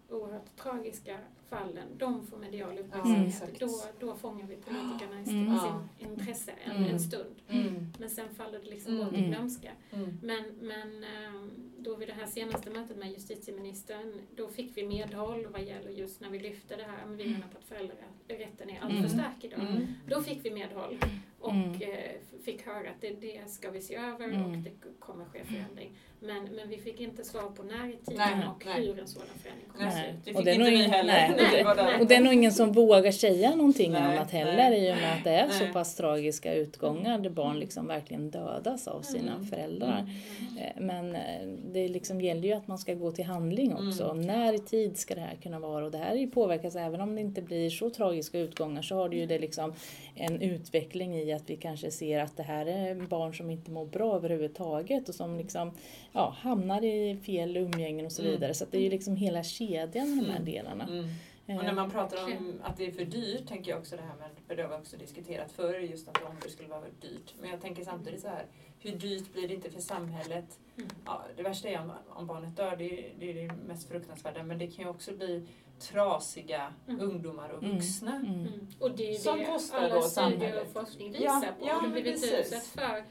oerhört 0.09 0.55
tragiska 0.55 1.19
fallen, 1.57 1.87
de 1.97 2.27
får 2.27 2.37
medial 2.37 2.77
uppmärksamhet. 2.79 3.27
exakt. 3.27 3.59
då, 3.59 3.69
då 3.99 4.15
fångar 4.15 4.47
vi 4.47 4.55
politikerna 4.55 5.21
i 5.21 5.29
Mm. 5.29 5.59
sin 5.59 6.09
intresse 6.09 6.51
en, 6.65 6.71
Mm. 6.75 6.89
en 6.89 6.99
stund. 6.99 7.35
Mm. 7.49 7.87
Men 7.99 8.09
sen 8.09 8.35
faller 8.35 8.59
det 8.59 8.69
liksom 8.69 8.93
Mm. 8.95 9.05
bort 9.05 9.17
i 9.17 9.21
glömska. 9.21 9.71
Mm. 9.91 10.19
Men, 10.23 10.43
men 10.61 11.03
ehm, 11.03 11.51
då 11.77 11.95
vid 11.95 12.07
det 12.07 12.13
här 12.13 12.25
senaste 12.25 12.69
mötet 12.69 12.97
med 12.97 13.11
justitieministern, 13.11 14.13
då 14.35 14.47
fick 14.47 14.77
vi 14.77 14.87
medhåll 14.87 15.47
vad 15.51 15.63
gäller 15.63 15.89
just 15.91 16.21
när 16.21 16.29
vi 16.29 16.39
lyfte 16.39 16.75
det 16.75 16.83
här, 16.83 17.05
men 17.05 17.17
vi 17.17 17.25
menar 17.25 17.47
på 17.47 17.57
att 17.57 17.65
föräldrarätten 17.65 18.69
är 18.69 18.79
alltför 18.81 18.97
Mm. 18.97 19.09
stark 19.09 19.43
idag. 19.43 19.59
Mm. 19.59 19.87
Då 20.07 20.21
fick 20.21 20.45
vi 20.45 20.51
medhåll 20.51 20.97
och 21.39 21.51
Mm. 21.53 21.73
eh, 21.81 22.11
fick 22.43 22.65
höra 22.65 22.89
att 22.89 23.01
det, 23.01 23.09
det 23.21 23.49
ska 23.51 23.71
vi 23.71 23.81
se 23.81 23.95
över 23.95 24.25
Mm. 24.29 24.45
och 24.45 24.57
det 24.57 24.71
kommer 24.99 25.25
ske 25.25 25.43
förändring. 25.45 25.97
Men, 26.25 26.43
men 26.55 26.69
vi 26.69 26.77
fick 26.77 26.99
inte 27.01 27.23
svar 27.23 27.41
på 27.41 27.63
när 27.63 27.87
i 27.89 27.91
tiden 28.05 28.15
Nej, 28.37 28.47
och 28.47 28.65
nej. 28.65 28.85
hur 28.87 28.99
en 28.99 29.07
sådan 29.07 29.27
förändring 29.41 29.67
kommer 29.73 29.87
att 29.87 29.93
se 29.93 29.99
ut. 29.99 30.15
det 30.25 30.31
Och 30.31 30.37
fick 30.37 30.45
det 30.45 30.51
är 30.51 30.53
inte 30.53 30.63
nog 30.63 30.71
vi 30.73 30.75
ingen- 30.75 30.91
heller. 30.91 31.13
nej, 31.37 31.65
nej. 31.75 32.01
Och 32.01 32.07
det 32.07 32.15
är 32.15 32.21
nog 32.21 32.33
ingen 32.33 32.51
som 32.51 32.71
vågar 32.71 33.11
säga 33.11 33.55
någonting 33.55 33.91
Nej, 33.91 34.01
annat 34.01 34.31
heller 34.31 34.69
nej. 34.69 34.87
i 34.89 34.91
och 34.93 34.95
med 34.95 35.13
att 35.17 35.23
det 35.23 35.29
är 35.31 35.49
så 35.49 35.65
pass 35.73 35.95
tragiska 35.95 36.53
utgångar 36.53 37.19
där 37.19 37.29
barn 37.29 37.59
liksom 37.59 37.87
verkligen 37.87 38.29
dödas 38.31 38.87
av 38.87 39.01
sina 39.01 39.31
Mm. 39.33 39.45
föräldrar. 39.45 39.99
Mm. 39.99 40.57
Eh, 40.57 40.81
Men 40.83 41.15
eh, 41.15 41.47
det 41.73 41.87
liksom 41.87 42.21
gäller 42.21 42.41
ju 42.47 42.53
att 42.53 42.67
man 42.67 42.77
ska 42.77 42.93
gå 42.93 43.11
till 43.11 43.25
handling 43.25 43.73
också. 43.73 44.03
Mm. 44.09 44.21
När 44.21 44.53
i 44.53 44.59
tid 44.59 44.97
ska 44.97 45.15
det 45.15 45.21
här 45.21 45.35
kunna 45.43 45.59
vara? 45.59 45.85
Och 45.85 45.91
det 45.91 45.97
här 45.97 46.27
påverkas, 46.27 46.75
även 46.75 47.01
om 47.01 47.15
det 47.15 47.21
inte 47.21 47.41
blir 47.41 47.69
så 47.69 47.89
tragiska 47.89 48.39
utgångar 48.39 48.81
så 48.81 48.95
har 48.95 49.09
det 49.09 49.15
ju 49.15 49.25
det 49.25 49.39
liksom 49.39 49.73
en 50.15 50.41
utveckling 50.41 51.15
i 51.15 51.33
att 51.33 51.49
vi 51.49 51.55
kanske 51.55 51.91
ser 51.91 52.19
att 52.19 52.37
det 52.37 52.43
här 52.43 52.65
är 52.65 52.95
barn 52.95 53.33
som 53.33 53.49
inte 53.49 53.71
mår 53.71 53.85
bra 53.85 54.15
överhuvudtaget 54.15 55.09
och 55.09 55.15
som 55.15 55.37
liksom, 55.37 55.71
ja, 56.13 56.35
hamnar 56.39 56.83
i 56.83 57.17
fel 57.25 57.57
umgängen 57.57 58.05
och 58.05 58.11
så 58.11 58.21
Mm. 58.21 58.33
vidare. 58.33 58.53
Så 58.53 58.63
att 58.63 58.71
det 58.71 58.77
är 58.77 58.81
ju 58.81 58.89
liksom 58.89 59.15
hela 59.15 59.43
kedjan 59.43 60.07
i 60.07 60.15
de 60.15 60.25
här 60.25 60.39
Mm. 60.39 60.45
delarna. 60.45 60.83
Mm. 60.87 61.05
Eh, 61.47 61.57
Och 61.57 61.63
när 61.63 61.73
man 61.73 61.91
pratar 61.91 62.23
om 62.23 62.53
att 62.63 62.77
det 62.77 62.85
är 62.85 62.91
för 62.91 63.05
dyrt 63.05 63.47
tänker 63.47 63.71
jag 63.71 63.79
också 63.79 63.95
det 63.95 64.01
här 64.01 64.15
med, 64.15 64.29
för 64.47 64.55
det 64.55 64.61
har 64.63 64.69
vi 64.69 64.75
också 64.75 64.97
diskuterat 64.97 65.51
förr, 65.51 65.79
just 65.79 66.07
att 66.07 66.23
ombud 66.23 66.51
skulle 66.51 66.69
vara 66.69 66.81
för 66.81 66.91
dyrt. 67.07 67.33
Men 67.41 67.49
jag 67.49 67.61
tänker 67.61 67.83
samtidigt 67.83 68.21
så 68.21 68.27
här, 68.27 68.45
hur 68.79 68.91
dyrt 68.91 69.33
blir 69.33 69.47
det 69.47 69.53
inte 69.53 69.69
för 69.69 69.81
samhället? 69.81 70.59
Mm. 70.77 70.89
Ja, 71.05 71.21
det 71.37 71.43
värsta 71.43 71.69
är 71.69 71.79
om, 71.81 71.91
om 72.09 72.27
barnet 72.27 72.55
dör, 72.57 72.75
det 72.75 72.85
är, 72.99 73.09
det 73.19 73.29
är 73.29 73.33
det 73.33 73.53
mest 73.67 73.89
fruktansvärda, 73.89 74.43
men 74.43 74.57
det 74.57 74.67
kan 74.67 74.85
ju 74.85 74.89
också 74.89 75.11
bli 75.13 75.47
trasiga 75.79 76.73
Mm. 76.87 77.01
ungdomar 77.01 77.49
och 77.49 77.63
Mm. 77.63 77.75
vuxna. 77.75 78.15
Mm. 78.15 78.29
Mm. 78.39 78.67
Och 78.79 78.91
det 78.91 79.11
är 79.11 79.17
Som 79.17 79.39
det 79.39 79.45
kostar 79.45 79.77
alla 79.77 79.95
då 79.95 80.01
studier 80.01 80.31
samhället. 80.31 80.61
och 80.67 80.73
forskning 80.73 81.11
visar 81.11 81.23
Ja, 81.25 81.43
på. 81.59 81.65
ja, 81.67 81.81
men 81.81 81.91
blivit 81.91 82.13
precis. 82.13 82.33
utsatt 82.53 82.63
för. 82.63 83.03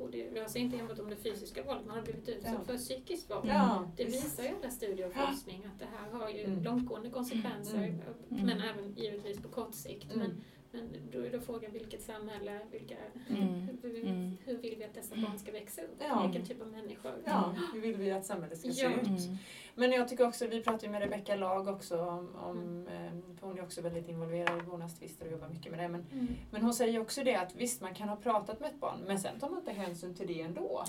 Och 0.00 0.10
det 0.10 0.30
rör 0.30 0.46
sig 0.46 0.60
inte 0.62 0.76
enbart 0.76 0.98
om 0.98 1.10
det 1.10 1.16
fysiska 1.16 1.62
våldet, 1.62 1.86
man 1.86 1.96
har 1.96 2.02
blivit 2.02 2.28
utsatt 2.28 2.52
Ja. 2.58 2.64
för 2.64 2.76
psykiskt 2.78 3.30
våld. 3.30 3.44
Ja, 3.48 3.90
Det 3.96 4.04
visar 4.04 4.42
ju 4.42 4.48
alla 4.48 4.70
studier 4.70 5.06
och 5.06 5.12
forskning 5.14 5.64
att 5.64 5.78
det 5.78 5.86
här 5.96 6.10
har 6.20 6.30
ju 6.30 6.44
Mm. 6.44 6.62
långtgående 6.62 7.10
konsekvenser, 7.10 7.76
Mm. 7.78 8.00
men 8.46 8.60
även 8.60 8.92
givetvis 8.96 9.40
på 9.40 9.48
kort 9.48 9.74
sikt. 9.74 10.14
Mm. 10.14 10.18
Men, 10.18 10.44
men 10.72 10.88
då 11.12 11.18
är 11.20 11.30
då 11.32 11.40
frågan 11.40 11.72
vilket 11.72 12.02
samhälle, 12.02 12.60
vilka, 12.70 12.94
Mm. 13.28 13.68
hur, 13.82 14.04
Mm. 14.06 14.36
hur 14.44 14.56
vill 14.58 14.74
vi 14.78 14.84
att 14.84 14.94
dessa 14.94 15.16
barn 15.16 15.38
ska 15.38 15.52
växa 15.52 15.82
upp? 15.82 15.96
Ja. 16.08 16.22
Vilken 16.26 16.46
typ 16.46 16.60
av 16.62 16.68
människor? 16.68 17.12
Ja, 17.24 17.54
hur 17.74 17.80
vill 17.80 17.96
vi 17.96 18.10
att 18.10 18.26
samhället 18.26 18.58
ska 18.58 18.70
se 18.72 18.82
Ja. 18.82 18.90
ut? 18.90 19.06
Mm. 19.06 19.36
Men 19.74 19.92
jag 19.92 20.08
tycker 20.08 20.26
också, 20.28 20.46
vi 20.46 20.62
pratade 20.62 20.92
med 20.92 21.00
Rebecka 21.02 21.36
Lag 21.36 21.68
också 21.68 22.00
om, 22.02 22.36
om 22.36 22.58
Mm. 22.58 22.86
eh, 23.18 23.22
hon 23.40 23.58
är 23.58 23.62
också 23.62 23.80
väldigt 23.80 24.08
involverad 24.08 24.58
i 24.58 24.62
vårdnadstvister 24.62 25.26
och 25.26 25.32
jobbar 25.32 25.48
mycket 25.48 25.70
med 25.72 25.80
det. 25.80 25.88
Men, 25.88 26.06
Mm. 26.12 26.26
men 26.50 26.62
hon 26.62 26.74
säger 26.74 27.00
också 27.00 27.24
det 27.24 27.34
att 27.36 27.56
visst, 27.56 27.80
man 27.80 27.94
kan 27.94 28.08
ha 28.08 28.16
pratat 28.16 28.60
med 28.60 28.68
ett 28.70 28.80
barn, 28.80 28.98
men 29.06 29.18
sen 29.20 29.40
tar 29.40 29.48
man 29.50 29.58
inte 29.58 29.72
hänsyn 29.72 30.14
till 30.14 30.26
det 30.26 30.40
ändå. 30.40 30.84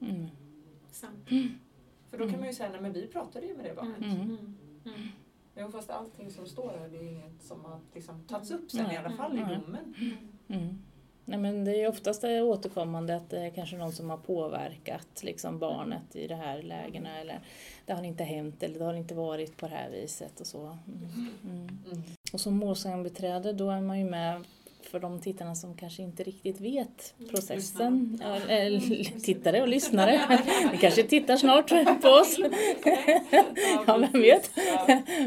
Mm. 0.00 0.26
Sant. 0.90 1.28
För 2.10 2.18
då 2.18 2.28
kan 2.30 2.38
man 2.38 2.48
ju 2.48 2.54
säga, 2.54 2.70
nej 2.70 2.80
men 2.80 2.92
vi 2.92 3.06
pratade 3.06 3.46
ju 3.46 3.56
med 3.56 3.64
det 3.64 3.74
barnet. 3.74 3.98
Mm. 3.98 4.20
Mm. 4.84 5.08
Mm. 5.56 5.64
Mm. 5.64 5.72
Jo, 5.72 5.78
fast 5.78 5.90
allting 5.90 6.30
som 6.30 6.46
står 6.46 6.72
här, 6.80 6.88
det 6.88 6.96
är 6.96 7.02
inget 7.02 7.42
som 7.42 7.64
har 7.64 7.80
liksom 7.94 8.24
tagits 8.28 8.50
upp 8.50 8.70
sen 8.70 8.84
Nej. 8.84 8.94
i 8.94 8.98
alla 8.98 9.10
fall 9.10 9.38
i 9.38 9.40
Nej. 9.40 9.58
domen. 9.58 9.94
Mm. 10.48 10.78
Nej, 11.28 11.38
men 11.38 11.64
det 11.64 11.82
är 11.82 11.88
oftast 11.88 12.22
det 12.22 12.42
återkommande 12.42 13.16
att 13.16 13.30
det 13.30 13.38
är 13.38 13.50
kanske 13.50 13.76
någon 13.76 13.92
som 13.92 14.10
har 14.10 14.16
påverkat 14.16 15.22
liksom 15.22 15.58
barnet 15.58 16.16
i 16.16 16.26
de 16.26 16.34
här 16.34 16.62
lägena 16.62 17.20
eller 17.20 17.40
det 17.86 17.92
har 17.92 18.02
inte 18.02 18.24
hänt 18.24 18.62
eller 18.62 18.78
det 18.78 18.84
har 18.84 18.94
inte 18.94 19.14
varit 19.14 19.56
på 19.56 19.68
det 19.68 19.74
här 19.74 19.90
viset 19.90 20.40
och 20.40 20.46
så. 20.46 20.60
Mm. 20.60 21.28
Mm. 21.44 21.68
Mm. 21.92 22.02
Och 22.32 22.40
som 22.40 22.56
målsägandebiträde 22.56 23.52
då 23.52 23.70
är 23.70 23.80
man 23.80 23.98
ju 23.98 24.04
med 24.04 24.44
för 24.88 25.00
de 25.00 25.20
tittarna 25.20 25.54
som 25.54 25.74
kanske 25.74 26.02
inte 26.02 26.22
riktigt 26.22 26.60
vet 26.60 27.14
processen. 27.30 27.56
Lyssnarna. 28.20 28.40
Ja, 28.48 28.52
eller 28.52 29.20
tittare 29.20 29.62
och 29.62 29.68
lyssnare. 29.68 30.20
Ni 30.72 30.78
kanske 30.78 31.02
tittar 31.02 31.36
snart 31.36 31.68
på 32.02 32.08
oss. 32.08 32.36
Ja, 33.86 33.96
vem 34.12 34.22
vet? 34.22 34.50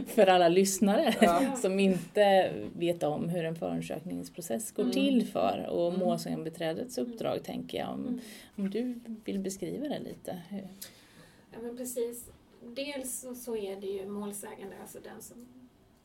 För 0.07 0.27
alla 0.27 0.47
lyssnare 0.49 1.13
som 1.61 1.79
inte 1.79 2.53
vet 2.77 3.03
om 3.03 3.29
hur 3.29 3.43
en 3.45 3.55
förundersökningsprocess 3.55 4.71
går 4.71 4.83
Mm. 4.83 4.93
till 4.93 5.27
för 5.27 5.67
och 5.69 5.87
Mm. 5.87 5.99
målsägandebiträdets 5.99 6.97
uppdrag 6.97 7.43
tänker 7.43 7.77
jag. 7.77 7.89
Om, 7.89 7.99
Mm. 8.07 8.19
om 8.55 8.69
du 8.69 8.99
vill 9.25 9.39
beskriva 9.39 9.87
det 9.87 9.99
lite. 9.99 10.41
Ja 11.51 11.59
men 11.61 11.77
precis. 11.77 12.25
Dels 12.75 13.19
så, 13.21 13.35
så 13.35 13.55
är 13.55 13.75
det 13.81 13.87
ju 13.87 14.05
målsägande, 14.09 14.75
alltså 14.81 14.99
den 15.03 15.21
som, 15.21 15.37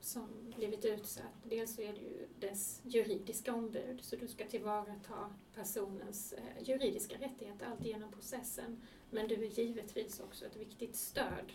som 0.04 0.52
blivit 0.56 0.84
utsatt. 0.84 1.32
Dels 1.44 1.74
så 1.74 1.82
är 1.82 1.92
det 1.92 2.00
ju 2.00 2.26
dess 2.40 2.80
juridiska 2.84 3.54
ombud, 3.54 4.04
så 4.04 4.16
du 4.16 4.28
ska 4.28 4.46
tillvarata 4.46 5.34
personens 5.54 6.32
eh, 6.32 6.62
juridiska 6.62 7.14
rättigheter 7.14 7.66
allt 7.66 7.84
genom 7.84 8.12
processen. 8.12 8.82
Men 9.10 9.28
du 9.28 9.34
är 9.34 9.58
givetvis 9.60 10.20
också 10.20 10.46
ett 10.46 10.56
viktigt 10.56 10.96
stöd. 10.96 11.52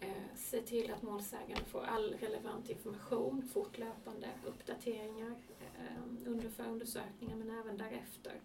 Eh, 0.00 0.36
se 0.36 0.62
till 0.62 0.92
att 0.92 1.02
målsäganden 1.02 1.64
får 1.66 1.84
all 1.84 2.14
relevant 2.14 2.70
information, 2.70 3.48
fortlöpande 3.52 4.28
uppdateringar 4.46 5.34
eh, 5.78 6.26
under 6.26 6.48
förundersökningen 6.48 7.38
men 7.38 7.50
även 7.50 7.76
därefter. 7.76 8.40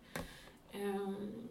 Ehm, 0.71 1.49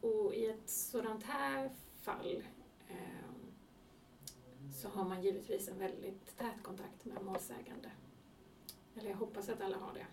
och 0.00 0.34
i 0.34 0.46
ett 0.46 0.70
sådant 0.70 1.24
här 1.24 1.70
fall 2.02 2.42
så 4.72 4.88
har 4.88 5.04
man 5.04 5.22
givetvis 5.22 5.68
en 5.68 5.78
väldigt 5.78 6.36
tät 6.38 6.62
kontakt 6.62 7.04
med 7.04 7.24
målsägande. 7.24 7.90
Eller 8.96 9.10
jag 9.10 9.16
hoppas 9.16 9.48
att 9.48 9.60
alla 9.60 9.76
har 9.76 9.94
det. 9.94 10.06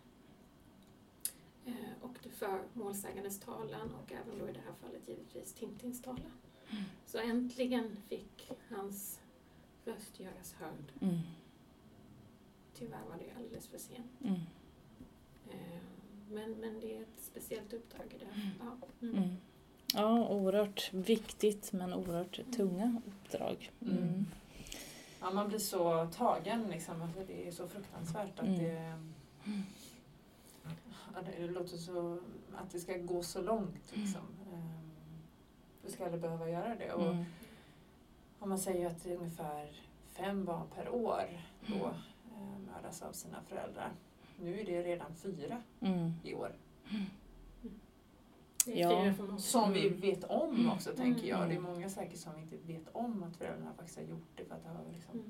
Eh, 1.71 2.01
och 2.01 2.15
det 2.23 2.29
för 2.29 2.63
målsägandes 2.73 3.39
talan 3.39 3.95
och 4.03 4.11
även 4.11 4.39
då 4.39 4.49
i 4.49 4.51
det 4.51 4.59
här 4.65 4.73
fallet 4.81 5.07
givetvis 5.07 5.53
Tintins 5.53 6.01
talan. 6.01 6.31
Så 7.05 7.17
äntligen 7.17 7.95
fick 8.07 8.51
hans 8.69 9.19
röst 9.85 10.19
göras 10.19 10.53
hörd. 10.53 10.91
Mm. 11.01 11.19
Tyvärr 12.73 13.03
var 13.09 13.17
det 13.17 13.33
alldeles 13.37 13.67
för 13.67 13.77
sent. 13.77 14.21
Mm. 14.23 14.35
Eh, 15.49 15.79
Men, 16.31 16.51
men 16.51 16.79
det 16.79 16.97
är 16.97 17.01
ett 17.01 17.19
speciellt 17.21 17.73
uppdrag 17.73 18.05
i 18.15 18.17
det. 18.17 18.51
Ja. 18.59 18.77
Mm. 19.01 19.17
Mm. 19.17 19.35
Ja, 19.93 20.29
oerhört 20.29 20.93
viktigt 20.93 21.73
men 21.73 21.93
oerhört 21.93 22.39
tunga 22.55 23.01
uppdrag. 23.07 23.71
Mm. 25.29 25.31
Mm. 25.31 25.31
Ja, 25.31 25.31
man 25.33 25.47
blir 25.47 25.59
så 25.59 26.07
tagen 26.07 26.67
liksom. 26.69 27.01
Alltså, 27.01 27.19
det 27.27 27.47
är 27.47 27.51
så 27.51 27.67
fruktansvärt 27.67 28.39
att 28.39 28.45
Mm. 28.45 28.59
det... 28.59 28.93
Det 31.38 31.47
låter 31.47 31.77
så... 31.77 32.19
Att 32.55 32.71
det 32.71 32.79
ska 32.79 32.97
gå 32.97 33.23
så 33.23 33.41
långt 33.41 33.91
liksom. 33.93 34.21
Ehm, 34.53 34.91
Det 35.81 35.91
ska 35.91 36.03
aldrig 36.05 36.21
behöva 36.21 36.49
göra 36.49 36.75
det. 36.75 36.93
Och, 36.93 37.07
Mm. 37.11 37.25
och 38.39 38.47
man 38.47 38.59
säger 38.59 38.88
att 38.89 39.03
det 39.03 39.11
är 39.13 39.17
ungefär 39.17 39.71
fem 40.05 40.45
barn 40.45 40.67
per 40.75 40.89
år 40.89 41.41
då 41.67 41.75
eh, 41.85 42.59
mördas 42.73 43.01
av 43.01 43.11
sina 43.11 43.41
föräldrar. 43.41 43.91
Nu 44.39 44.59
är 44.59 44.65
det 44.65 44.83
redan 44.83 45.15
fyra 45.15 45.61
Mm. 45.81 46.11
i 46.23 46.33
år. 46.33 46.55
Ja. 48.67 49.13
Som 49.38 49.73
vi 49.73 49.88
Mm. 49.88 49.99
vet 49.99 50.23
om 50.23 50.69
också 50.75 50.89
tänker 50.95 51.28
jag. 51.28 51.38
Mm. 51.38 51.49
Det 51.49 51.56
är 51.56 51.60
många 51.60 51.89
säkert 51.89 52.17
som 52.19 52.38
inte 52.38 52.58
vet 52.58 52.88
om 52.91 53.23
att 53.23 53.38
föräldrarna 53.38 53.73
faktiskt 53.78 53.97
har 53.97 54.06
gjort 54.06 54.30
det 54.36 54.45
för 54.45 54.56
att 54.56 54.63
det 54.63 54.69
har 54.69 54.86
liksom... 54.93 55.23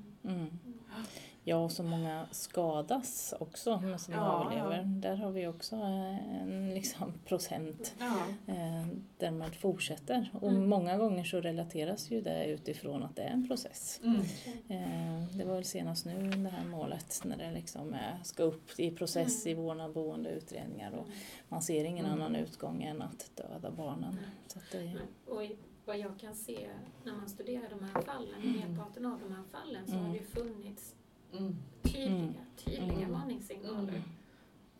Mm. 1.46 1.52
Mm. 1.52 1.60
Ja, 1.60 1.64
och 1.64 1.72
så 1.72 1.82
många 1.82 2.26
skadas 2.30 3.34
också 3.40 3.80
men 3.80 3.98
som 3.98 4.14
Ja, 4.14 4.44
överlever. 4.44 4.76
ja. 4.76 4.82
Där 4.84 5.16
har 5.16 5.30
vi 5.30 5.46
också 5.46 5.76
eh, 5.76 6.42
en 6.42 6.74
liksom, 6.74 7.12
procent 7.24 7.94
Ja. 7.98 8.16
eh, 8.54 8.86
där 9.18 9.30
man 9.30 9.50
fortsätter. 9.52 10.30
Och 10.40 10.50
Mm. 10.50 10.68
många 10.68 10.96
gånger 10.96 11.24
så 11.24 11.40
relateras 11.40 12.10
ju 12.10 12.20
det 12.20 12.44
utifrån 12.46 13.02
att 13.02 13.16
det 13.16 13.22
är 13.22 13.30
en 13.30 13.48
process. 13.48 14.00
Mm. 14.04 14.20
Eh, 14.68 15.24
det 15.38 15.44
var 15.44 15.54
väl 15.54 15.64
senast 15.64 16.06
nu 16.06 16.30
det 16.30 16.48
här 16.48 16.64
målet 16.64 17.20
när 17.24 17.36
det 17.36 17.50
liksom 17.50 17.94
är, 17.94 18.18
ska 18.24 18.42
upp 18.42 18.80
i 18.80 18.90
process 18.90 19.46
i 19.46 19.54
vårdnad, 19.54 19.92
boende, 19.92 20.30
utredningar 20.30 20.92
och 20.92 21.06
man 21.48 21.62
ser 21.62 21.84
ingen 21.84 22.06
Mm. 22.06 22.18
annan 22.20 22.36
utgång 22.36 22.82
än 22.82 23.02
att 23.02 23.30
döda 23.34 23.70
barnen. 23.70 24.18
Så 24.46 24.58
att 24.58 24.64
det, 24.72 24.98
Och 25.32 25.42
vad 25.84 25.98
jag 25.98 26.18
kan 26.20 26.34
se 26.34 26.68
när 27.04 27.12
man 27.12 27.28
studerar 27.28 27.68
de 27.70 27.84
här 27.84 28.02
fallen, 28.02 28.42
i 28.44 28.68
merparten 28.68 29.06
av 29.06 29.20
de 29.20 29.32
här 29.34 29.42
fallen, 29.52 29.86
så 29.86 29.92
har 29.92 30.00
Mm. 30.00 30.12
det 30.12 30.18
ju 30.18 30.24
funnits 30.24 30.94
Mm. 31.32 31.56
tydliga, 31.82 32.14
Mm. 32.16 32.34
tydliga 32.56 32.92
Mm. 33.06 33.12
varningssignaler. 33.12 33.88
Mm. 33.88 34.02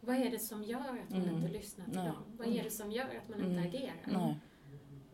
Vad 0.01 0.17
är 0.17 0.31
det 0.31 0.39
som 0.39 0.63
gör 0.65 0.79
att 0.81 1.11
man 1.11 1.23
Mm. 1.23 1.35
inte 1.37 1.49
lyssnar 1.49 1.85
till 1.85 1.95
Nej. 1.95 2.07
dem? 2.07 2.23
Vad 2.39 2.47
är 2.49 2.63
det 2.65 2.71
som 2.71 2.93
gör 2.93 3.05
att 3.23 3.29
man 3.29 3.45
inte 3.45 3.63
agerar? 3.69 3.95
nej. 4.07 4.37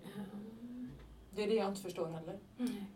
Ehm, 0.05 0.89
Det 1.35 1.43
är 1.43 1.47
det 1.49 1.55
jag 1.55 1.69
inte 1.69 1.81
förstår 1.83 2.09
heller. 2.09 2.39
nej. 2.57 2.87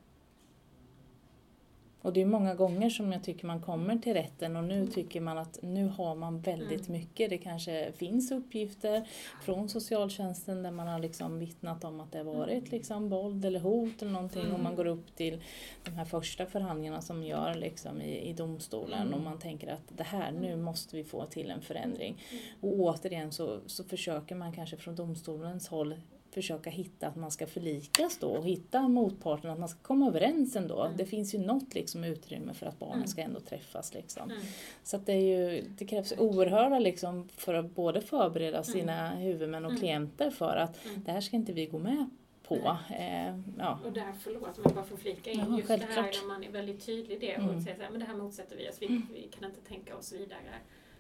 Och 2.06 2.12
det 2.12 2.22
är 2.22 2.26
många 2.26 2.54
gånger 2.54 2.90
som 2.90 3.12
jag 3.12 3.24
tycker 3.24 3.46
man 3.46 3.60
kommer 3.60 3.96
till 3.98 4.14
rätten 4.14 4.56
och 4.56 4.64
nu 4.64 4.74
Mm. 4.76 4.90
tycker 4.90 5.20
man 5.20 5.38
att 5.38 5.58
nu 5.62 5.86
har 5.88 6.14
man 6.14 6.40
väldigt 6.40 6.88
Mm. 6.88 7.00
mycket. 7.00 7.30
Det 7.30 7.38
kanske 7.38 7.92
finns 7.92 8.30
uppgifter 8.32 9.08
från 9.42 9.68
socialtjänsten 9.68 10.62
där 10.62 10.70
man 10.70 10.88
har 10.88 10.98
liksom 10.98 11.38
vittnat 11.38 11.84
om 11.84 12.00
att 12.00 12.12
det 12.12 12.18
har 12.18 12.24
varit 12.24 12.70
liksom 12.70 13.08
våld 13.08 13.44
eller 13.44 13.60
hot 13.60 14.02
eller 14.02 14.12
någonting 14.12 14.42
och 14.42 14.48
Mm. 14.48 14.62
man 14.62 14.74
går 14.76 14.86
upp 14.86 15.16
till 15.16 15.42
de 15.84 15.90
här 15.90 16.04
första 16.04 16.46
förhandlingarna 16.46 17.00
som 17.02 17.22
gör 17.22 17.54
liksom 17.54 18.00
i, 18.00 18.28
i 18.28 18.32
domstolen 18.32 19.00
Mm. 19.02 19.14
och 19.14 19.20
man 19.20 19.38
tänker 19.38 19.68
att 19.72 19.82
det 19.96 20.02
här, 20.04 20.32
nu 20.32 20.56
måste 20.56 20.96
vi 20.96 21.04
få 21.04 21.26
till 21.26 21.50
en 21.50 21.60
förändring. 21.62 22.22
Mm. 22.30 22.42
Och 22.60 22.80
återigen 22.80 23.32
så, 23.32 23.58
så 23.66 23.84
försöker 23.84 24.34
man 24.34 24.52
kanske 24.52 24.76
från 24.76 24.94
domstolens 24.96 25.68
håll 25.68 25.94
försöka 26.36 26.70
hitta 26.70 27.06
att 27.06 27.16
man 27.16 27.30
ska 27.30 27.46
förlikas 27.46 28.18
då 28.18 28.28
och 28.30 28.44
hitta 28.46 28.88
motparten, 28.88 29.50
att 29.50 29.58
man 29.58 29.68
ska 29.68 29.78
komma 29.82 30.06
överens 30.06 30.56
ändå. 30.56 30.82
Mm. 30.82 30.96
Det 30.96 31.04
finns 31.06 31.34
ju 31.34 31.38
något 31.38 31.74
liksom 31.74 32.04
utrymme 32.04 32.54
för 32.54 32.66
att 32.66 32.78
barnen 32.78 32.94
Mm. 32.96 33.06
ska 33.08 33.20
ändå 33.22 33.40
träffas. 33.40 33.94
Liksom. 33.94 34.30
Mm. 34.30 34.42
Så 34.82 34.96
att 34.96 35.06
det, 35.06 35.12
är 35.12 35.20
ju, 35.50 35.64
det 35.78 35.84
krävs 35.84 36.12
oerhörda 36.18 36.78
liksom 36.78 37.28
för 37.28 37.54
att 37.54 37.70
både 37.74 38.00
förbereda 38.00 38.62
sina 38.62 39.10
huvudmän 39.10 39.64
och 39.64 39.70
Mm. 39.70 39.80
klienter 39.80 40.30
för 40.30 40.56
att 40.56 40.84
Mm. 40.86 41.02
det 41.04 41.12
här 41.12 41.20
ska 41.20 41.36
inte 41.36 41.52
vi 41.52 41.66
gå 41.66 41.78
med 41.78 42.10
på. 42.48 42.76
Eh, 42.98 43.38
ja. 43.58 43.78
Och 43.84 43.92
där, 43.92 44.12
förlåt 44.20 44.42
om 44.58 44.62
jag 44.64 44.74
bara 44.74 44.84
får 44.84 44.96
flika 44.96 45.30
in, 45.30 45.38
Jaha, 45.38 45.56
just 45.56 45.68
det 45.68 45.78
självklart. 45.78 46.04
här 46.14 46.20
när 46.22 46.28
man 46.28 46.44
är 46.44 46.50
väldigt 46.50 46.86
tydlig 46.86 47.16
i 47.16 47.18
det 47.18 47.32
Mm. 47.32 47.56
och 47.56 47.62
säger 47.62 47.76
så 47.76 47.82
här, 47.82 47.90
men 47.90 48.00
det 48.00 48.06
här 48.06 48.14
motsätter 48.16 48.56
vi 48.56 48.68
oss, 48.70 48.76
vi, 48.80 48.86
vi 49.14 49.28
kan 49.38 49.44
inte 49.44 49.60
tänka 49.68 49.96
oss 49.96 50.12
vidare. 50.12 50.54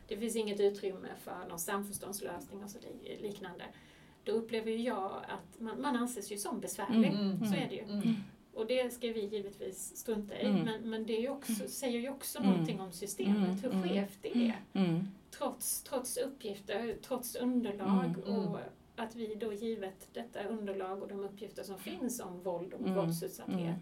Det 0.08 0.16
finns 0.16 0.36
inget 0.36 0.60
utrymme 0.60 1.08
för 1.24 1.48
någon 1.48 1.58
samförståndslösning 1.58 2.64
och 2.64 2.70
så 2.70 2.78
li- 2.78 3.18
liknande. 3.22 3.64
Då 4.26 4.32
upplever 4.32 4.70
ju 4.70 4.78
jag 4.82 5.12
att 5.28 5.60
man, 5.60 5.80
man 5.80 5.96
anses 5.96 6.32
ju 6.32 6.38
som 6.38 6.60
besvärlig. 6.60 7.08
Mm. 7.12 7.44
Så 7.46 7.54
är 7.54 7.68
det 7.68 7.74
ju. 7.74 7.82
Mm. 7.82 8.14
Och 8.54 8.66
det 8.66 8.92
ska 8.92 9.06
vi 9.06 9.24
givetvis 9.26 9.96
strunta 9.96 10.40
i. 10.40 10.46
Mm. 10.46 10.62
Men, 10.64 10.90
men 10.90 11.06
det 11.06 11.28
också, 11.28 11.68
säger 11.68 12.00
ju 12.00 12.08
också 12.10 12.38
Mm. 12.38 12.50
någonting 12.50 12.80
om 12.80 12.92
systemet, 12.92 13.64
hur 13.64 13.70
Mm. 13.70 13.82
Mm. 13.82 13.88
skevt 13.88 14.18
det 14.22 14.34
är. 14.34 14.60
Mm. 14.72 15.08
Trots, 15.30 15.82
trots 15.82 16.16
uppgifter, 16.16 16.96
trots 17.02 17.36
underlag 17.36 18.04
Mm. 18.04 18.22
Mm. 18.26 18.48
och 18.48 18.58
att 18.96 19.14
vi 19.14 19.34
då 19.34 19.52
givet 19.52 20.08
detta 20.12 20.44
underlag 20.44 21.02
och 21.02 21.08
de 21.08 21.24
uppgifter 21.24 21.62
som 21.62 21.78
finns 21.78 22.20
om 22.20 22.42
våld 22.42 22.74
och 22.74 22.80
Mm. 22.80 22.94
våldsutsatthet 22.94 23.58
Mm. 23.58 23.74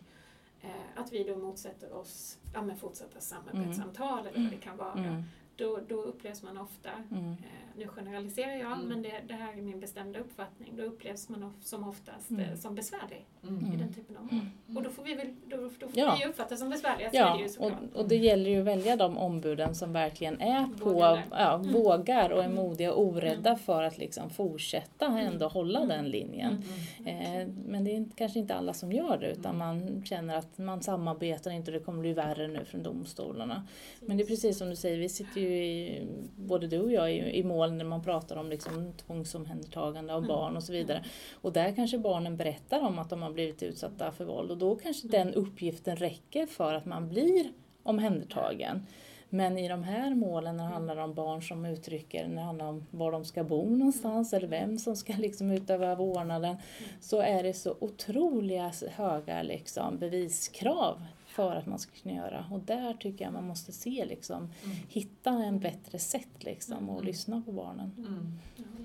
eh, 0.60 0.70
att 1.00 1.12
vi 1.12 1.24
då 1.24 1.36
motsätter 1.36 1.92
oss 1.92 2.38
ja, 2.54 2.62
men 2.62 2.76
fortsatta 2.76 3.20
samarbetssamtal 3.20 4.26
eller 4.26 4.42
vad 4.42 4.50
det 4.52 4.56
kan 4.56 4.76
vara. 4.76 4.92
Mm. 4.92 5.22
Då, 5.56 5.80
då 5.88 6.02
upplevs 6.02 6.42
man 6.42 6.58
ofta 6.58 6.90
Mm. 7.10 7.34
Nu 7.76 7.86
generaliserar 7.88 8.56
jag, 8.56 8.72
Mm. 8.72 8.86
men 8.88 9.02
det, 9.02 9.12
det 9.28 9.34
här 9.34 9.52
är 9.58 9.62
min 9.62 9.80
bestämda 9.80 10.18
uppfattning, 10.18 10.72
då 10.76 10.82
upplevs 10.82 11.28
man 11.28 11.42
of, 11.42 11.52
som 11.62 11.88
oftast 11.88 12.30
Mm. 12.30 12.44
eh, 12.50 12.56
som 12.56 12.74
besvärlig 12.74 13.26
i 13.42 13.46
Mm. 13.48 13.78
den 13.78 13.92
typen 13.94 14.16
av 14.16 14.22
mål. 14.32 14.40
Och 14.76 14.82
då 14.82 14.90
får 14.90 15.02
vi 15.02 15.14
väl 15.14 15.26
då, 15.46 15.56
då 15.56 15.68
får 15.88 15.98
Ja. 15.98 16.16
vi 16.20 16.26
uppfattas 16.28 16.58
som 16.60 16.70
besvärliga, 16.70 17.10
Ja, 17.12 17.36
det 17.38 17.44
och, 17.44 17.50
såklart. 17.50 17.72
och 17.94 18.08
det 18.08 18.16
gäller 18.16 18.50
ju 18.50 18.58
att 18.60 18.66
välja 18.66 18.96
de 18.96 19.18
ombuden 19.18 19.74
som 19.74 19.92
verkligen 19.92 20.40
är 20.40 20.66
på, 20.78 20.90
Vågar. 20.90 21.22
ja, 21.30 21.54
Mm. 21.54 21.72
vågar 21.72 22.30
och 22.30 22.40
är 22.40 22.44
Mm. 22.44 22.56
modiga 22.56 22.92
och 22.92 23.02
orädda 23.02 23.56
för 23.56 23.82
att 23.82 23.98
liksom 23.98 24.30
fortsätta 24.30 25.06
ändå 25.06 25.48
hålla 25.48 25.78
Mm. 25.78 25.88
den 25.88 26.10
linjen. 26.10 26.62
Mm. 26.98 27.42
Eh, 27.42 27.48
men 27.66 27.84
det 27.84 27.96
är 27.96 28.06
kanske 28.16 28.38
inte 28.38 28.54
alla 28.54 28.72
som 28.74 28.92
gör 28.92 29.18
det 29.18 29.30
utan 29.30 29.54
Mm. 29.54 29.58
man 29.58 30.04
känner 30.04 30.36
att 30.36 30.58
man 30.58 30.82
samarbetar 30.82 31.50
inte 31.50 31.70
och 31.70 31.78
det 31.78 31.84
kommer 31.84 32.00
bli 32.00 32.12
värre 32.12 32.48
nu 32.48 32.64
från 32.64 32.82
domstolarna. 32.82 33.66
Men 34.00 34.16
det 34.16 34.22
är 34.22 34.26
precis 34.26 34.58
som 34.58 34.70
du 34.70 34.76
säger, 34.76 34.98
vi 34.98 35.08
sitter 35.08 35.40
ju 35.40 35.64
i, 35.64 36.06
både 36.36 36.66
du 36.66 36.80
och 36.80 36.92
jag 36.92 37.12
i, 37.12 37.38
i 37.38 37.42
mål 37.42 37.63
när 37.72 37.84
man 37.84 38.02
pratar 38.02 38.36
om 38.36 38.48
liksom 38.50 38.92
tvångsomhändertagande 39.06 40.12
av 40.14 40.18
Mm. 40.24 40.28
barn 40.28 40.56
och 40.56 40.62
så 40.62 40.72
vidare. 40.72 41.04
Och 41.40 41.52
där 41.52 41.72
kanske 41.76 41.98
barnen 41.98 42.36
berättar 42.36 42.80
om 42.80 42.98
att 42.98 43.10
de 43.10 43.22
har 43.22 43.30
blivit 43.30 43.62
utsatta 43.62 44.12
för 44.12 44.24
våld 44.24 44.50
och 44.50 44.58
då 44.58 44.76
kanske 44.76 45.08
den 45.08 45.34
uppgiften 45.34 45.96
räcker 45.96 46.46
för 46.46 46.74
att 46.74 46.84
man 46.86 47.08
blir 47.08 47.52
omhändertagen. 47.82 48.86
Men 49.28 49.58
i 49.58 49.68
de 49.68 49.82
här 49.82 50.14
målen 50.14 50.56
när 50.56 50.64
det 50.64 50.70
handlar 50.70 50.96
om 50.96 51.14
barn 51.14 51.42
som 51.42 51.64
uttrycker, 51.66 52.28
när 52.28 52.34
det 52.36 52.40
handlar 52.42 52.66
om 52.66 52.86
var 52.90 53.12
de 53.12 53.24
ska 53.24 53.44
bo 53.44 53.68
någonstans 53.76 54.32
eller 54.32 54.48
vem 54.48 54.78
som 54.78 54.96
ska 54.96 55.12
liksom 55.12 55.50
utöva 55.50 55.94
vårdnaden, 55.94 56.56
så 57.00 57.20
är 57.20 57.42
det 57.42 57.54
så 57.54 57.76
otroliga 57.80 58.72
höga 58.90 59.42
liksom 59.42 59.98
beviskrav 59.98 61.02
för 61.34 61.56
att 61.56 61.66
man 61.66 61.78
ska 61.78 61.92
kunna 62.02 62.14
göra. 62.14 62.46
Och 62.50 62.60
där 62.60 62.94
tycker 62.94 63.24
jag 63.24 63.32
man 63.32 63.46
måste 63.46 63.72
se 63.72 64.04
liksom, 64.04 64.36
Mm. 64.42 64.76
hitta 64.88 65.30
en 65.30 65.58
bättre 65.60 65.98
sätt 65.98 66.44
liksom 66.44 66.88
och 66.88 66.94
Mm. 66.96 67.06
lyssna 67.06 67.42
på 67.46 67.52
barnen. 67.52 67.90
Mm. 67.98 68.38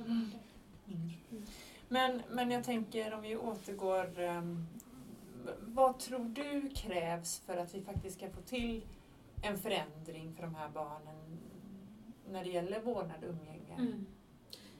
Mm. 0.07 0.31
Men, 1.89 2.21
men 2.29 2.51
jag 2.51 2.63
tänker 2.63 3.13
om 3.13 3.21
vi 3.21 3.35
återgår, 3.37 4.19
ehm, 4.19 4.65
vad 5.61 5.99
tror 5.99 6.25
du 6.25 6.69
krävs 6.75 7.39
för 7.39 7.57
att 7.57 7.75
vi 7.75 7.81
faktiskt 7.81 8.15
ska 8.17 8.29
få 8.29 8.41
till 8.41 8.85
en 9.43 9.57
förändring 9.57 10.33
för 10.35 10.43
de 10.43 10.55
här 10.55 10.69
barnen 10.69 11.37
när 12.31 12.43
det 12.43 12.49
gäller 12.49 12.79
vårdnad 12.81 13.23
och 13.23 13.29
umgänge? 13.29 13.73
Mm. 13.77 14.05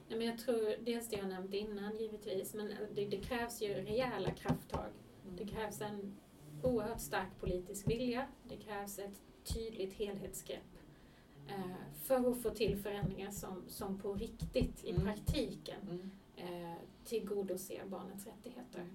Nej, 0.08 0.18
men 0.18 0.26
jag 0.26 0.38
tror 0.38 0.84
dels 0.84 1.08
det 1.08 1.16
jag 1.16 1.28
nämnt 1.28 1.54
innan 1.54 1.96
givetvis, 1.98 2.54
men 2.54 2.72
det, 2.94 3.06
det 3.06 3.16
krävs 3.16 3.62
ju 3.62 3.74
rejäla 3.74 4.30
krafttag. 4.30 4.90
Det 5.38 5.46
krävs 5.46 5.80
en 5.80 6.16
oerhört 6.62 7.00
stark 7.00 7.28
politisk 7.40 7.88
vilja. 7.88 8.26
Det 8.48 8.56
krävs 8.56 8.98
ett 8.98 9.20
tydligt 9.44 9.94
helhetsgrepp 9.94 10.60
eh, 11.48 11.74
för 12.04 12.30
att 12.30 12.42
få 12.42 12.50
till 12.50 12.76
förändringar 12.76 13.30
som, 13.30 13.62
som 13.68 13.98
på 13.98 14.14
riktigt 14.14 14.84
i 14.84 14.90
Mm. 14.90 15.02
praktiken 15.02 15.80
Mm. 15.82 16.10
eh, 16.36 16.76
tillgodoser 17.04 17.82
barnets 17.86 18.26
rättigheter. 18.26 18.86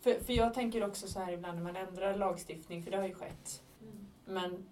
För, 0.00 0.14
för 0.24 0.32
jag 0.32 0.54
tänker 0.54 0.86
också 0.86 1.08
så 1.08 1.20
här 1.20 1.32
ibland 1.32 1.56
när 1.58 1.64
man 1.64 1.76
ändrar 1.76 2.16
lagstiftning, 2.16 2.82
för 2.82 2.90
det 2.90 2.96
har 2.96 3.06
ju 3.08 3.14
skett, 3.14 3.62
Mm. 3.82 4.06
men 4.24 4.66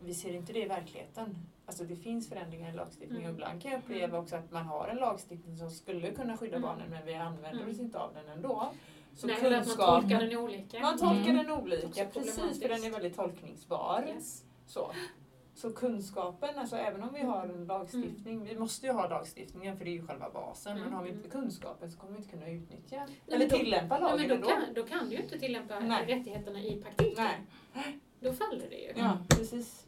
vi 0.00 0.14
ser 0.14 0.32
inte 0.34 0.52
det 0.52 0.62
i 0.64 0.68
verkligheten. 0.68 1.36
Alltså 1.66 1.84
det 1.84 1.96
finns 1.96 2.28
förändringar 2.28 2.70
i 2.72 2.76
lagstiftningen 2.76 3.16
och 3.24 3.28
Mm. 3.30 3.34
ibland 3.36 3.62
kan 3.62 3.70
jag 3.72 3.78
uppleva 3.80 4.18
också 4.18 4.36
att 4.36 4.50
man 4.50 4.66
har 4.66 4.88
en 4.88 4.96
lagstiftning 4.96 5.56
som 5.56 5.70
skulle 5.70 6.10
kunna 6.10 6.36
skydda 6.36 6.56
Mm. 6.56 6.68
barnen 6.68 6.90
men 6.90 7.06
vi 7.06 7.14
använder 7.14 7.60
Mm. 7.62 7.70
oss 7.70 7.78
inte 7.80 7.98
av 7.98 8.14
den 8.14 8.28
ändå. 8.28 8.72
Så 9.14 9.26
Nej, 9.26 9.36
att 9.36 9.42
man 9.42 9.52
kunskap, 9.52 10.00
tolkar 10.00 10.20
den 10.20 10.36
olika. 10.38 10.80
man 10.80 10.98
tolkar 10.98 11.30
Mm. 11.30 11.36
den 11.36 11.50
olika, 11.50 12.04
precis 12.06 12.62
för 12.62 12.68
den 12.68 12.84
är 12.84 12.90
väldigt 12.90 13.16
tolkningsbar. 13.16 14.04
Yes. 14.08 14.44
Så. 14.66 14.92
så 15.54 15.72
kunskapen, 15.72 16.58
alltså 16.58 16.76
även 16.76 17.02
om 17.02 17.12
vi 17.14 17.20
har 17.20 17.42
en 17.46 17.64
lagstiftning, 17.66 18.44
vi 18.44 18.58
måste 18.58 18.86
ju 18.86 18.92
ha 18.92 19.08
lagstiftningen 19.08 19.76
för 19.78 19.84
det 19.84 19.90
är 19.90 19.92
ju 19.92 20.06
själva 20.06 20.30
basen, 20.30 20.72
men 20.74 20.82
Mm. 20.82 20.94
har 20.94 21.04
vi 21.04 21.10
inte 21.10 21.28
kunskapen 21.28 21.90
så 21.90 21.98
kommer 21.98 22.12
vi 22.12 22.18
inte 22.18 22.30
kunna 22.30 22.48
utnyttja 22.48 22.96
Nej, 23.06 23.20
eller 23.26 23.38
men 23.38 23.48
då- 23.48 23.56
tillämpa 23.56 23.98
Nej, 23.98 24.10
lagen 24.10 24.28
men 24.28 24.40
då, 24.40 24.48
kan, 24.48 24.62
då 24.74 24.82
kan 24.82 25.08
du 25.08 25.16
ju 25.16 25.22
inte 25.22 25.38
tillämpa 25.38 25.80
Nej. 25.80 26.06
rättigheterna 26.06 26.60
i 26.62 26.82
praktiken. 26.82 27.24
Nej. 27.74 27.98
Då 28.20 28.32
faller 28.32 28.66
det 28.70 28.76
ju. 28.76 28.92
Ja, 28.96 29.18
precis. 29.28 29.86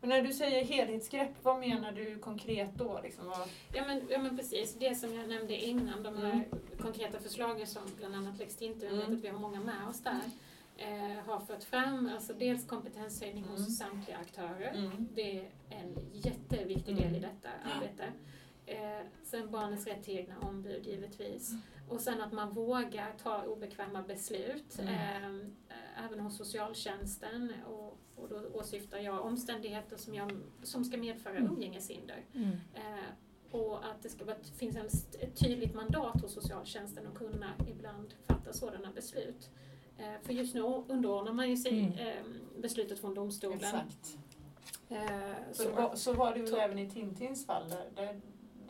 Men 0.00 0.10
när 0.10 0.22
du 0.22 0.32
säger 0.32 0.64
helhetsgrepp, 0.64 1.30
vad 1.42 1.58
menar 1.60 1.92
du 1.92 2.18
konkret 2.18 2.74
då? 2.74 3.00
Liksom, 3.02 3.32
Ja 3.74 3.84
men, 3.86 4.02
ja 4.10 4.18
men 4.18 4.36
precis, 4.36 4.74
det 4.74 4.94
som 4.94 5.14
jag 5.14 5.28
nämnde 5.28 5.56
innan, 5.56 6.02
de 6.02 6.16
här 6.16 6.32
Mm. 6.32 6.44
konkreta 6.80 7.18
förslagen 7.20 7.66
som 7.66 7.82
bland 7.98 8.14
annat 8.14 8.38
Lex 8.38 8.56
Tinto, 8.56 8.84
jag 8.86 8.94
Mm. 8.94 9.06
vet 9.06 9.18
att 9.18 9.24
vi 9.24 9.28
har 9.28 9.38
många 9.38 9.60
med 9.60 9.88
oss 9.88 10.00
där, 10.02 10.20
eh, 10.76 11.24
har 11.26 11.40
fört 11.40 11.64
fram, 11.64 12.10
alltså 12.14 12.32
dels 12.32 12.66
kompetenshöjning 12.66 13.44
Mm. 13.44 13.56
hos 13.56 13.78
samtliga 13.78 14.16
aktörer. 14.16 14.72
mm. 14.74 15.08
Det 15.14 15.38
är 15.38 15.50
en 15.70 15.96
jätteviktig 16.12 16.92
Mm. 16.92 17.04
del 17.04 17.16
i 17.16 17.20
detta 17.20 17.48
arbete. 17.74 18.04
Eh, 18.66 19.06
sen 19.24 19.50
barnets 19.50 19.86
rätt 19.86 20.04
till 20.04 20.18
egna 20.18 20.34
ombud 20.40 20.86
givetvis. 20.86 21.52
Och 21.90 22.00
sen 22.00 22.20
att 22.20 22.32
man 22.32 22.50
vågar 22.54 23.12
ta 23.22 23.42
obekväma 23.44 24.02
beslut, 24.02 24.78
Mm. 24.78 24.94
eh, 25.68 26.04
även 26.04 26.20
hos 26.20 26.36
socialtjänsten. 26.36 27.52
Och, 27.66 27.98
och 28.16 28.28
då 28.28 28.36
åsyftar 28.52 28.98
jag 28.98 29.24
omständigheter 29.24 29.96
som, 29.96 30.14
jag, 30.14 30.32
som 30.62 30.84
ska 30.84 30.96
medföra 30.96 31.36
Mm. 31.36 31.52
umgängeshinder. 31.52 32.24
Mm. 32.34 32.50
Eh, 32.74 33.04
och 33.60 33.84
att 33.86 34.02
det 34.02 34.08
ska 34.08 34.24
vara, 34.24 34.36
finns 34.58 34.76
en, 34.76 34.86
ett 35.20 35.36
tydligt 35.40 35.74
mandat 35.74 36.20
hos 36.22 36.32
socialtjänsten 36.34 37.06
att 37.06 37.14
kunna 37.18 37.50
ibland 37.68 38.14
fatta 38.26 38.52
sådana 38.52 38.92
beslut. 38.94 39.50
Eh, 39.98 40.14
för 40.22 40.32
just 40.32 40.54
nu 40.54 40.60
underordnar 40.60 41.32
man 41.32 41.50
ju 41.50 41.56
sig 41.56 41.80
Mm. 41.80 41.92
eh, 41.98 42.24
beslutet 42.58 42.98
från 42.98 43.14
domstolen. 43.14 43.58
Exakt. 43.58 44.18
Eh, 44.88 45.32
Så, 45.52 45.62
så, 45.62 45.70
var, 45.70 45.94
så 45.94 46.12
var 46.12 46.34
det 46.34 46.46
Så- 46.46 46.56
även 46.56 46.78
i 46.78 46.90
Tintins 46.90 47.46
fall. 47.46 47.68
Där, 47.70 47.90
där, 47.94 48.20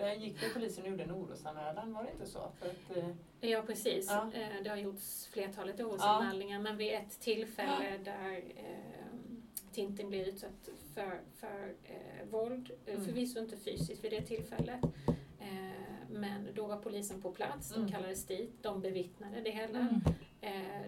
där 0.00 0.14
gick 0.14 0.42
ju 0.42 0.48
polisen 0.48 0.84
och 0.84 0.90
gjorde 0.90 1.02
en 1.02 1.12
orosanmälan, 1.12 1.92
var 1.92 2.02
det 2.04 2.10
inte 2.12 2.26
så? 2.26 2.38
Att, 2.38 2.96
eh, 2.96 3.50
ja, 3.50 3.62
precis. 3.66 4.06
Ja. 4.08 4.30
Eh, 4.34 4.62
det 4.64 4.70
har 4.70 4.76
gjorts 4.76 5.26
flertalet 5.26 5.80
orosanmälningar 5.80 6.58
men 6.58 6.76
vid 6.76 6.92
ett 6.92 7.20
tillfälle 7.20 7.98
där 8.04 8.42
eh, 8.56 9.06
Tintin 9.72 10.08
blev 10.08 10.28
utsatt 10.28 10.68
för, 10.94 11.20
för 11.34 11.74
eh, 11.84 12.26
våld, 12.30 12.70
eh, 12.86 12.94
Mm. 12.94 13.06
förvisso 13.06 13.38
inte 13.38 13.56
fysiskt 13.56 14.04
vid 14.04 14.12
det 14.12 14.22
tillfället. 14.22 14.80
Men 16.12 16.48
då 16.54 16.66
var 16.66 16.76
polisen 16.76 17.22
på 17.22 17.32
plats, 17.32 17.70
de 17.70 17.76
Mm. 17.80 17.90
kallades 17.92 18.26
dit, 18.26 18.62
de 18.62 18.80
bevittnade 18.80 19.40
det 19.40 19.50
hela. 19.50 19.78
Mm. 19.78 20.00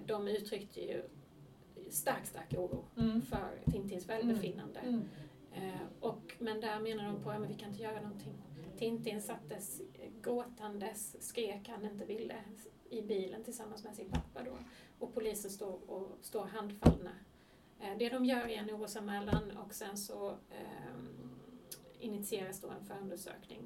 De 0.06 0.28
uttryckte 0.28 0.80
ju 0.80 1.02
stark, 1.90 2.26
stark 2.26 2.52
oro 2.52 2.84
mm. 2.98 3.22
för 3.22 3.70
Tintins 3.70 4.08
välbefinnande. 4.08 4.80
Mm. 4.80 5.04
Eh, 5.52 5.80
och, 6.00 6.34
men 6.38 6.60
där 6.60 6.80
menar 6.80 7.04
de 7.04 7.22
på 7.22 7.30
att 7.30 7.50
vi 7.50 7.54
kan 7.54 7.68
inte 7.68 7.82
göra 7.82 8.00
någonting. 8.00 8.34
Tintin 8.82 9.22
sattes 9.22 9.80
gråtandes, 10.22 11.28
skrek 11.28 11.68
han 11.68 11.84
inte 11.84 12.04
ville, 12.04 12.34
i 12.90 13.02
bilen 13.02 13.44
tillsammans 13.44 13.84
med 13.84 13.94
sin 13.94 14.10
pappa 14.10 14.42
då. 14.42 14.58
Och 14.98 15.14
polisen 15.14 15.50
står, 15.50 15.90
och, 15.90 16.18
står 16.20 16.44
handfallna. 16.44 17.10
Eh, 17.80 17.98
det 17.98 18.08
de 18.08 18.24
gör 18.24 18.48
är 18.48 18.56
en 18.56 18.70
orosanmälan 18.70 19.56
och 19.56 19.74
sen 19.74 19.96
så 19.96 20.30
eh, 20.30 20.94
initieras 21.98 22.60
då 22.60 22.68
en 22.70 22.84
förundersökning. 22.84 23.60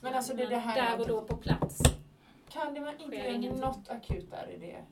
Men 0.00 0.14
alltså 0.14 0.34
det, 0.34 0.46
det 0.46 0.56
här 0.56 0.90
Där 0.90 1.00
och 1.00 1.08
då 1.08 1.24
på 1.24 1.36
plats. 1.36 1.82
Kan 2.48 2.74
det 2.74 2.80
man 2.80 3.00
inte 3.00 3.16
göra 3.16 3.56
något 3.56 3.88
akut 3.88 4.30
där 4.30 4.50
i 4.50 4.58
det, 4.58 4.84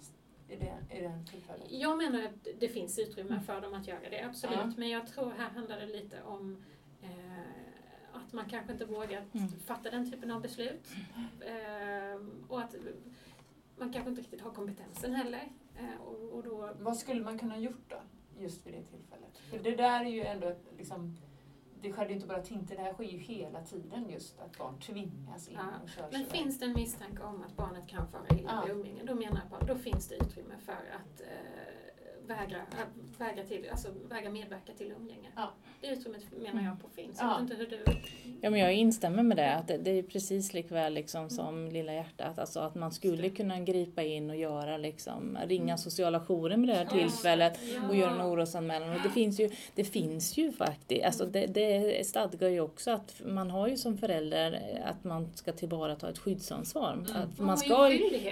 i 0.55 0.57
det, 0.57 0.97
i 0.97 1.01
den 1.01 1.27
tillfället? 1.27 1.67
Jag 1.71 1.99
menar 1.99 2.23
att 2.23 2.49
det 2.61 2.69
finns 2.69 2.99
utrymme 2.99 3.41
för 3.47 3.61
dem 3.61 3.75
att 3.75 3.87
göra 3.87 4.11
det, 4.11 4.23
absolut. 4.23 4.57
Ja. 4.57 4.73
Men 4.77 4.89
jag 4.89 5.07
tror 5.07 5.31
här 5.31 5.51
handlar 5.51 5.81
det 5.81 5.87
lite 5.87 6.23
om 6.23 6.65
eh, 7.03 7.32
att 8.33 8.37
man 8.37 8.45
kanske 8.51 8.73
inte 8.73 8.85
vågar 8.85 9.25
Mm. 9.33 9.49
fatta 9.67 9.91
den 9.91 10.11
typen 10.11 10.31
av 10.31 10.43
beslut. 10.43 10.89
Eh, 11.41 12.21
och 12.49 12.61
att 12.61 12.75
man 13.77 13.93
kanske 13.93 14.11
inte 14.11 14.23
riktigt 14.23 14.41
har 14.41 14.51
kompetensen 14.51 15.15
heller. 15.15 15.53
Eh, 15.77 16.01
och, 16.03 16.31
och 16.33 16.43
då, 16.43 16.71
Vad 16.81 16.97
skulle 16.97 17.25
man 17.25 17.39
kunna 17.39 17.59
gjort 17.59 17.85
då, 17.89 17.97
just 18.39 18.67
vid 18.67 18.75
det 18.75 18.83
tillfället? 18.83 19.39
För 19.51 19.59
det 19.59 19.77
där 19.77 20.01
är 20.05 20.09
ju 20.11 20.23
ändå 20.23 20.57
liksom, 20.79 21.17
det 21.81 21.93
skedde 21.93 22.09
ju 22.09 22.15
inte 22.15 22.27
bara 22.27 22.43
Tinte, 22.43 22.75
det 22.75 22.81
här 22.83 22.93
sker 22.93 23.05
ju 23.05 23.19
hela 23.19 23.63
tiden 23.65 24.11
just 24.11 24.41
att 24.41 24.59
barn 24.59 24.81
tvingas 24.81 25.49
in 25.49 25.55
Ja, 25.61 25.67
och 25.83 25.89
körs 25.89 26.13
men 26.13 26.25
finns 26.27 26.59
det 26.59 26.65
en 26.65 26.73
misstanke 26.73 27.23
om 27.23 27.43
att 27.43 27.57
barnet 27.57 27.89
kan 27.89 28.09
fara 28.09 28.23
illa 28.39 28.51
Ja. 28.53 28.63
vid 28.67 28.75
umgänge, 28.77 29.05
då 29.05 29.15
menar 29.15 29.41
jag 29.51 29.61
på, 29.61 29.67
då 29.67 29.75
finns 29.79 30.09
det 30.09 30.15
utrymme 30.15 30.55
för 30.59 30.73
att 30.73 31.21
eh, 31.21 31.27
vägra, 32.27 32.57
att 32.71 33.21
vägra, 33.21 33.45
till, 33.45 33.67
alltså, 33.71 33.89
vägra 34.11 34.31
medverka 34.31 34.73
till 34.73 34.93
umgänge. 35.01 35.29
Ja. 35.37 35.51
Det 35.81 35.87
utrymmet 35.87 36.23
menar 36.43 36.63
jag 36.65 36.81
på 36.83 36.89
finns. 36.89 37.19
Jag 37.21 37.29
Ja. 37.31 37.33
vet 37.35 37.41
inte 37.43 37.55
hur 37.55 37.67
du... 37.67 37.85
Ja, 38.41 38.51
men 38.51 38.61
jag 38.61 38.75
instämmer 38.75 39.23
med 39.23 39.37
det. 39.37 39.55
Att 39.55 39.69
det, 39.69 39.79
det 39.79 39.91
är 39.91 40.03
precis 40.03 40.55
likväl 40.55 40.95
liksom 40.95 41.31
som 41.31 41.69
Lilla 41.69 41.95
hjärtat. 41.95 42.39
Alltså 42.39 42.61
att 42.61 42.75
man 42.75 42.93
skulle 42.93 43.31
kunna 43.31 43.61
gripa 43.61 44.03
in 44.03 44.31
och 44.31 44.37
göra 44.37 44.77
liksom, 44.77 45.39
ringa 45.47 45.77
sociala 45.79 46.21
jouren 46.29 46.61
med 46.61 46.69
det 46.69 46.75
här 46.75 46.87
tillfället 46.87 47.59
Ja. 47.75 47.89
och 47.89 47.97
göra 47.97 48.11
en 48.11 48.21
orosanmälan. 48.23 48.91
Och 48.91 49.01
det 49.03 49.11
finns 49.11 49.41
ju, 49.41 49.51
det 49.75 49.85
finns 49.85 50.37
ju 50.39 50.53
faktiskt, 50.53 51.05
alltså 51.05 51.27
det, 51.27 51.47
det 51.47 52.07
stadgar 52.07 52.49
ju 52.49 52.61
också 52.61 52.91
att 52.91 53.21
man 53.25 53.51
har 53.51 53.69
ju 53.69 53.77
som 53.77 53.99
förälder 53.99 54.81
att 54.85 55.05
man 55.05 55.29
ska 55.35 55.53
tillvarata 55.53 56.11
ett 56.11 56.19
skyddsansvar. 56.19 56.99
Att 57.15 57.39
man, 57.39 57.49
har 57.49 57.57
ska, 57.57 57.77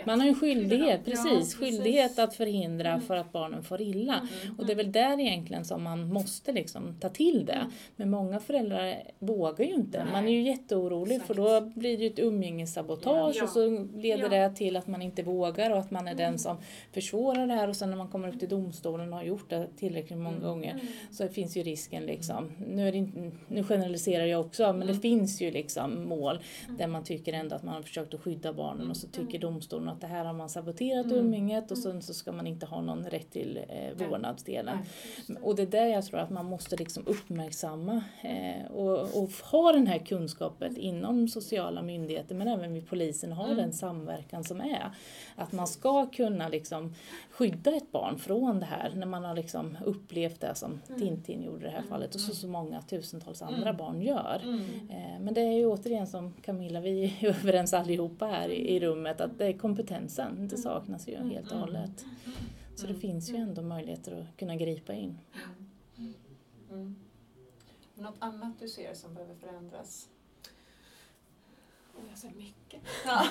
man 0.07 0.20
har 0.20 0.26
ju 0.26 0.30
en 0.32 0.41
skyldighet, 0.41 1.05
precis. 1.05 1.55
skyldighet 1.55 2.18
att 2.18 2.34
förhindra 2.34 2.91
Mm. 2.91 3.01
för 3.03 3.16
att 3.16 3.32
barnen 3.32 3.62
får 3.62 3.79
far 3.84 3.90
illa. 3.90 4.14
Mm. 4.44 4.58
Och 4.58 4.66
det 4.66 4.72
är 4.72 4.76
väl 4.76 4.92
där 4.92 5.20
egentligen 5.20 5.64
som 5.64 5.82
man 5.82 6.12
måste 6.12 6.52
liksom 6.52 6.94
ta 7.00 7.08
till 7.08 7.46
det. 7.46 7.52
Mm. 7.52 7.70
Men 7.96 8.10
många 8.10 8.40
föräldrar 8.40 9.02
vågar 9.18 9.64
ju 9.66 9.74
inte. 9.74 10.04
Nej. 10.04 10.12
Man 10.12 10.28
är 10.28 10.32
ju 10.32 10.42
jätteorolig 10.42 11.14
Exakt. 11.14 11.26
för 11.26 11.34
då 11.34 11.60
blir 11.60 11.98
det 11.98 12.04
ju 12.04 12.10
ett 12.10 12.18
umgängessabotage 12.18 13.36
Ja. 13.38 13.42
och 13.44 13.48
så 13.48 13.86
leder 13.96 14.22
Ja. 14.36 14.48
det 14.48 14.56
till 14.56 14.76
att 14.76 14.86
man 14.86 15.02
inte 15.02 15.22
vågar 15.22 15.70
och 15.70 15.78
att 15.78 15.90
man 15.90 16.08
är 16.08 16.14
den 16.14 16.26
Mm. 16.26 16.38
som 16.38 16.56
försvårar 16.92 17.46
det 17.46 17.54
här 17.54 17.68
och 17.68 17.76
sen 17.76 17.90
när 17.90 17.96
man 17.96 18.08
kommer 18.08 18.28
upp 18.28 18.38
till 18.40 18.48
domstolen 18.48 19.12
och 19.12 19.18
har 19.18 19.24
gjort 19.24 19.50
det 19.50 19.66
tillräckligt 19.76 20.18
många 20.18 20.36
Mm. 20.36 20.48
gånger 20.48 20.70
Mm. 20.72 20.86
så 21.10 21.28
finns 21.28 21.56
ju 21.56 21.62
risken 21.62 22.06
liksom. 22.06 22.52
Nu, 22.68 22.88
är 22.88 22.94
inte, 22.94 23.30
nu 23.48 23.64
generaliserar 23.64 24.24
jag 24.26 24.40
också 24.40 24.62
men 24.72 24.80
det 24.80 24.84
Mm. 24.92 25.00
finns 25.00 25.40
ju 25.40 25.50
liksom 25.50 26.04
mål 26.08 26.38
Mm. 26.64 26.76
där 26.78 26.86
man 26.86 27.04
tycker 27.04 27.32
ändå 27.32 27.56
att 27.56 27.62
man 27.62 27.74
har 27.74 27.82
försökt 27.82 28.14
att 28.14 28.20
skydda 28.20 28.52
barnen 28.52 28.90
och 28.90 28.96
så 28.96 29.06
tycker 29.08 29.38
Mm. 29.38 29.40
domstolen 29.40 29.88
att 29.88 30.00
det 30.00 30.06
här 30.06 30.24
har 30.24 30.32
man 30.32 30.48
saboterat 30.48 31.06
Mm. 31.06 31.18
umgänget 31.18 31.70
och 31.70 31.76
Mm. 31.78 31.92
sen 31.92 32.02
så 32.02 32.14
ska 32.14 32.32
man 32.32 32.46
inte 32.46 32.66
ha 32.66 32.80
någon 32.80 33.04
rätt 33.06 33.30
till 33.30 33.58
eh, 33.70 34.08
vårdnadsdelen. 34.08 34.78
Och 35.42 35.56
det 35.56 35.62
är 35.62 35.66
där 35.66 35.86
jag 35.86 36.04
tror 36.04 36.20
att 36.20 36.30
man 36.30 36.46
måste 36.46 36.76
liksom 36.76 37.02
uppmärksamma 37.06 38.02
eh, 38.22 38.70
och, 38.72 39.22
och 39.22 39.30
ha 39.50 39.72
den 39.72 39.86
här 39.86 39.98
kunskapen 39.98 40.76
inom 40.76 41.28
sociala 41.28 41.82
myndigheter 41.82 42.34
men 42.34 42.48
även 42.48 42.72
vid 42.72 42.88
polisen 42.88 43.32
ha 43.32 43.44
Mm. 43.44 43.56
den 43.56 43.72
samverkan 43.72 44.44
som 44.44 44.60
är. 44.60 44.90
Att 45.36 45.52
man 45.52 45.66
ska 45.66 46.06
kunna 46.06 46.48
liksom 46.48 46.94
skydda 47.30 47.76
ett 47.76 47.92
barn 47.92 48.18
från 48.18 48.60
det 48.60 48.66
här 48.66 48.92
när 48.96 49.06
man 49.06 49.24
har 49.24 49.34
liksom 49.34 49.78
upplevt 49.84 50.40
det 50.40 50.54
som 50.54 50.80
Mm. 50.88 51.00
Tintin 51.00 51.42
gjorde 51.42 51.58
i 51.60 51.64
det 51.64 51.70
här 51.70 51.78
Mm. 51.78 51.88
fallet 51.90 52.14
och 52.14 52.20
så, 52.20 52.26
Mm. 52.26 52.34
så 52.36 52.48
många 52.48 52.82
tusentals 52.82 53.42
andra 53.42 53.62
Mm. 53.68 53.76
barn 53.76 54.02
gör. 54.02 54.40
Mm. 54.44 54.60
Eh, 54.90 55.20
Men 55.20 55.34
det 55.34 55.40
är 55.40 55.52
ju 55.52 55.66
återigen 55.66 56.06
som 56.06 56.32
Camilla, 56.32 56.80
vi 56.80 57.04
är 57.04 57.22
ju 57.22 57.28
överens 57.28 57.74
allihopa 57.74 58.26
här 58.26 58.48
i, 58.48 58.76
i 58.76 58.80
rummet 58.80 59.20
att 59.20 59.38
det 59.38 59.46
är 59.46 59.52
kompetensen, 59.52 60.48
det 60.48 60.56
saknas 60.56 61.08
ju 61.08 61.16
helt 61.16 61.46
och 61.46 61.52
Mm. 61.52 61.60
hållet. 61.60 62.04
Så 62.80 62.86
det 62.86 62.92
Mm. 62.92 63.00
finns 63.00 63.30
ju 63.30 63.36
ändå 63.36 63.62
möjligheter 63.62 64.20
att 64.20 64.36
kunna 64.36 64.56
gripa 64.56 64.92
in. 64.94 65.18
Mm. 65.98 66.14
Mm. 66.70 66.96
Något 67.94 68.16
annat 68.18 68.58
du 68.58 68.68
ser 68.68 68.94
som 68.94 69.14
behöver 69.14 69.34
förändras? 69.34 70.08
Och 71.94 72.02
jag 72.10 72.18
ser 72.18 72.30
mycket. 72.30 72.82
Ja. 73.06 73.28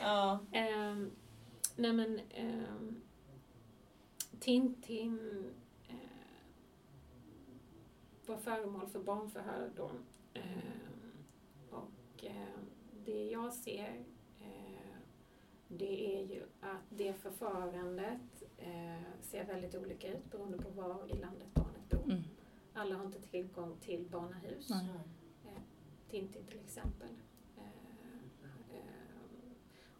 ja. 0.00 0.38
Ehm, 0.52 1.10
nej 1.76 1.92
men 1.92 2.20
ehm, 2.30 3.00
Tintin 4.40 5.44
eh, 5.88 5.94
var 8.26 8.36
föremål 8.36 8.86
för 8.86 9.00
barnförhör 9.00 9.70
då. 9.76 9.90
Ehm, 10.34 11.12
och 11.70 12.24
eh, 12.24 12.58
det 13.04 13.24
jag 13.30 13.52
ser 13.52 14.04
det 15.78 16.16
är 16.16 16.26
ju 16.26 16.42
att 16.60 16.82
det 16.90 17.12
förfarandet 17.14 18.42
eh, 18.58 19.02
ser 19.20 19.44
väldigt 19.44 19.74
olika 19.74 20.12
ut 20.12 20.30
beroende 20.30 20.58
på 20.58 20.68
var 20.70 21.06
i 21.14 21.18
landet 21.18 21.48
barnet 21.54 21.88
bor. 21.90 22.04
Mm. 22.12 22.22
Alla 22.74 22.94
har 22.94 23.04
inte 23.04 23.20
tillgång 23.22 23.76
till 23.80 24.08
barnahus. 24.10 24.70
Nej. 24.70 24.88
Tintin 26.10 26.44
till 26.46 26.60
exempel. 26.60 27.08
Eh, 27.58 27.64
eh, 28.76 28.82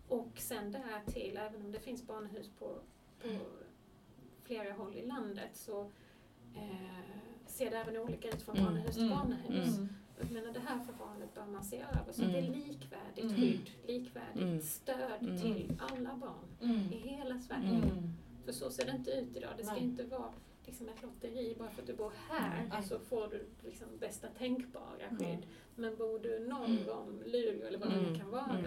och 0.08 0.28
sen 0.38 0.72
där 0.72 1.02
till, 1.06 1.36
även 1.36 1.62
om 1.62 1.72
det 1.72 1.80
finns 1.80 2.06
barnahus 2.06 2.50
på, 2.58 2.66
på 3.22 3.28
flera 4.42 4.72
håll 4.72 4.96
i 4.96 5.06
landet 5.06 5.50
så 5.56 5.80
eh, 6.56 7.16
ser 7.46 7.70
det 7.70 7.76
även 7.76 7.96
olika 7.96 8.28
ut 8.28 8.42
från 8.42 8.56
Mm. 8.56 8.66
barnahus 8.66 8.94
till 8.94 9.06
Mm. 9.12 9.18
barnahus. 9.18 9.78
Mm. 10.22 10.34
Menar, 10.34 10.52
det 10.52 10.60
här 10.60 10.78
förfarandet 10.84 11.34
bör 11.34 11.46
man 11.46 11.64
se 11.64 11.76
över 12.00 12.12
så 12.12 12.22
Mm. 12.22 12.32
det 12.32 12.38
är 12.38 12.42
likvärdigt 12.66 13.24
Mm. 13.24 13.36
skydd, 13.36 13.70
likvärdigt 13.86 14.42
Mm. 14.42 14.60
stöd 14.60 15.20
Mm. 15.20 15.38
till 15.40 15.72
alla 15.78 16.14
barn 16.16 16.44
Mm. 16.70 16.92
i 16.92 16.96
hela 16.96 17.38
Sverige. 17.38 17.68
Mm. 17.68 18.12
För 18.44 18.52
så 18.52 18.70
ser 18.70 18.84
det 18.86 18.92
inte 18.92 19.10
ut 19.10 19.36
idag. 19.36 19.50
Det 19.56 19.64
ska 19.64 19.74
Nej. 19.74 19.82
inte 19.82 20.04
vara 20.04 20.32
liksom 20.66 20.88
ett 20.88 21.02
lotteri 21.02 21.54
bara 21.58 21.70
för 21.70 21.80
att 21.82 21.86
du 21.86 21.94
bor 21.94 22.12
här 22.28 22.68
Nej. 22.70 22.82
så 22.82 22.98
får 22.98 23.28
du 23.28 23.46
liksom 23.64 23.88
bästa 24.00 24.28
tänkbara 24.28 25.08
skydd. 25.10 25.22
Mm. 25.28 25.42
Men 25.76 25.96
bor 25.96 26.18
du 26.18 26.38
norr 26.48 26.90
om 26.90 27.22
Luleå 27.26 27.66
eller 27.66 27.78
vad 27.78 27.88
det 27.90 27.96
nu 27.96 28.06
Mm. 28.08 28.18
kan 28.20 28.30
vara 28.30 28.50
Mm. 28.50 28.64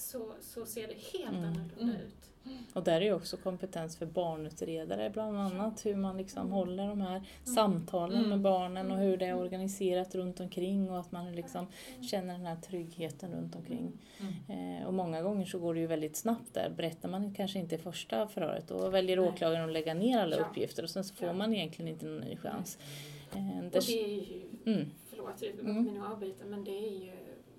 Så, 0.00 0.32
så 0.40 0.66
ser 0.66 0.88
det 0.88 1.18
helt 1.18 1.36
Mm. 1.36 1.44
annorlunda 1.44 1.74
Mm. 1.80 1.94
ut. 1.96 2.26
Och 2.72 2.84
där 2.84 3.00
är 3.00 3.04
ju 3.04 3.12
också 3.14 3.36
kompetens 3.36 3.96
för 3.96 4.06
barnutredare 4.06 5.10
bland 5.10 5.38
annat, 5.38 5.86
hur 5.86 5.96
man 5.96 6.16
liksom 6.16 6.40
Mm. 6.42 6.52
håller 6.52 6.88
de 6.88 7.00
här 7.00 7.22
samtalen 7.44 8.16
Mm. 8.18 8.28
med 8.30 8.40
barnen 8.40 8.90
och 8.90 8.98
hur 8.98 9.16
det 9.16 9.24
är 9.26 9.30
Mm. 9.30 9.42
organiserat 9.42 10.14
runt 10.14 10.40
omkring 10.40 10.90
och 10.90 11.00
att 11.00 11.12
man 11.12 11.32
liksom 11.32 11.66
känner 12.10 12.34
den 12.34 12.46
här 12.46 12.56
tryggheten 12.56 13.32
runt 13.32 13.56
omkring. 13.56 13.92
Mm. 14.48 14.80
Eh, 14.80 14.86
och 14.86 14.94
många 14.94 15.22
gånger 15.22 15.44
så 15.46 15.58
går 15.58 15.74
det 15.74 15.80
ju 15.80 15.86
väldigt 15.86 16.16
snabbt 16.16 16.54
där. 16.54 16.70
Berättar 16.76 17.08
man 17.08 17.34
kanske 17.34 17.58
inte 17.58 17.74
i 17.74 17.78
första 17.78 18.28
förhöret 18.28 18.68
då 18.68 18.88
väljer 18.88 19.16
Nej. 19.16 19.28
åklagaren 19.28 19.64
att 19.64 19.72
lägga 19.72 19.94
ner 19.94 20.18
alla 20.18 20.36
Ja. 20.36 20.44
uppgifter 20.44 20.82
och 20.82 20.90
sen 20.90 21.04
så 21.04 21.14
får 21.14 21.26
Ja. 21.28 21.32
man 21.34 21.54
egentligen 21.54 21.88
inte 21.92 22.06
någon 22.06 22.20
ny 22.20 22.36
chans. 22.36 22.78
Eh, 23.36 23.64
Och 23.64 23.70
det 23.86 24.04
är 24.04 24.08
ju, 24.08 24.42
mm, 24.66 24.90
förlåt 25.06 25.42
jag 25.42 25.50
Mm. 25.50 25.66
mm. 25.70 25.84
min 25.84 26.02
avbryta, 26.02 26.44
men 26.44 26.64
det 26.64 26.70
är 26.70 26.90
ju 27.04 27.10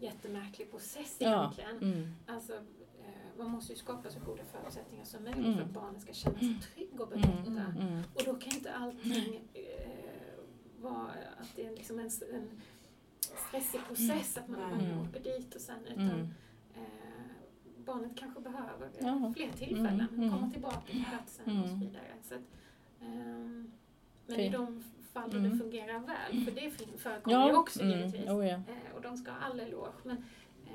jättemärklig 0.02 0.72
process 0.72 1.16
Ja. 1.20 1.42
egentligen. 1.44 1.94
mm, 1.94 2.14
Alltså, 2.28 2.54
eh, 2.54 3.38
man 3.38 3.50
måste 3.50 3.74
ju 3.74 3.80
skapa 3.80 4.10
så 4.10 4.20
goda 4.20 4.44
förutsättningar 4.46 5.06
som 5.06 5.24
möjligt 5.24 5.46
Mm. 5.46 5.58
för 5.58 5.64
att 5.64 5.72
barnet 5.72 6.02
ska 6.02 6.14
känna 6.14 6.40
sig 6.40 6.58
trygg 6.76 7.02
och 7.02 7.14
mm, 7.14 7.22
berätta. 7.22 7.72
mm, 7.82 8.04
Och 8.16 8.22
då 8.26 8.34
kan 8.36 8.54
inte 8.56 8.74
allting 8.74 9.42
eh, 9.54 10.40
vara 10.82 11.12
att 11.40 11.56
det 11.56 11.66
är 11.66 11.72
liksom 11.76 12.00
en, 12.00 12.06
en 12.34 12.62
stressig 13.50 13.82
process, 13.88 14.38
att 14.38 14.48
man, 14.48 14.60
man 14.60 14.80
Mm. 14.80 15.00
åker 15.02 15.20
dit 15.24 15.56
och 15.56 15.62
sen, 15.62 15.86
utan 15.86 16.10
mm, 16.10 16.30
eh, 16.76 16.82
barnet 17.86 18.12
kanske 18.18 18.42
behöver 18.42 18.90
Ja. 19.00 19.34
fler 19.36 19.52
tillfällen, 19.52 20.08
Mm, 20.12 20.20
mm. 20.24 20.32
komma 20.32 20.52
tillbaka 20.52 20.82
till 20.92 21.06
platsen 21.10 21.60
och 21.60 21.66
så 21.70 21.74
Mm. 21.76 21.80
vidare. 21.80 22.14
Så 22.24 22.36
att, 22.36 22.42
ehm, 23.02 23.72
men 24.28 24.40
i 24.40 24.50
de 24.50 24.84
fall 25.14 25.30
Mm. 25.38 25.52
det 25.52 25.58
fungerar 25.58 26.00
väl, 26.00 26.46
för 26.46 26.52
det 26.52 26.72
förekommer 26.98 27.46
ju 27.48 27.52
Ja, 27.54 27.58
också 27.60 27.82
mm, 27.82 27.98
givetvis, 28.00 28.30
oh 28.30 28.48
eh, 28.48 28.60
och 28.96 29.02
de 29.02 29.18
ska 29.18 29.32
ha 29.32 29.38
all 29.40 29.60
eloge. 29.60 29.92
Men 30.04 30.18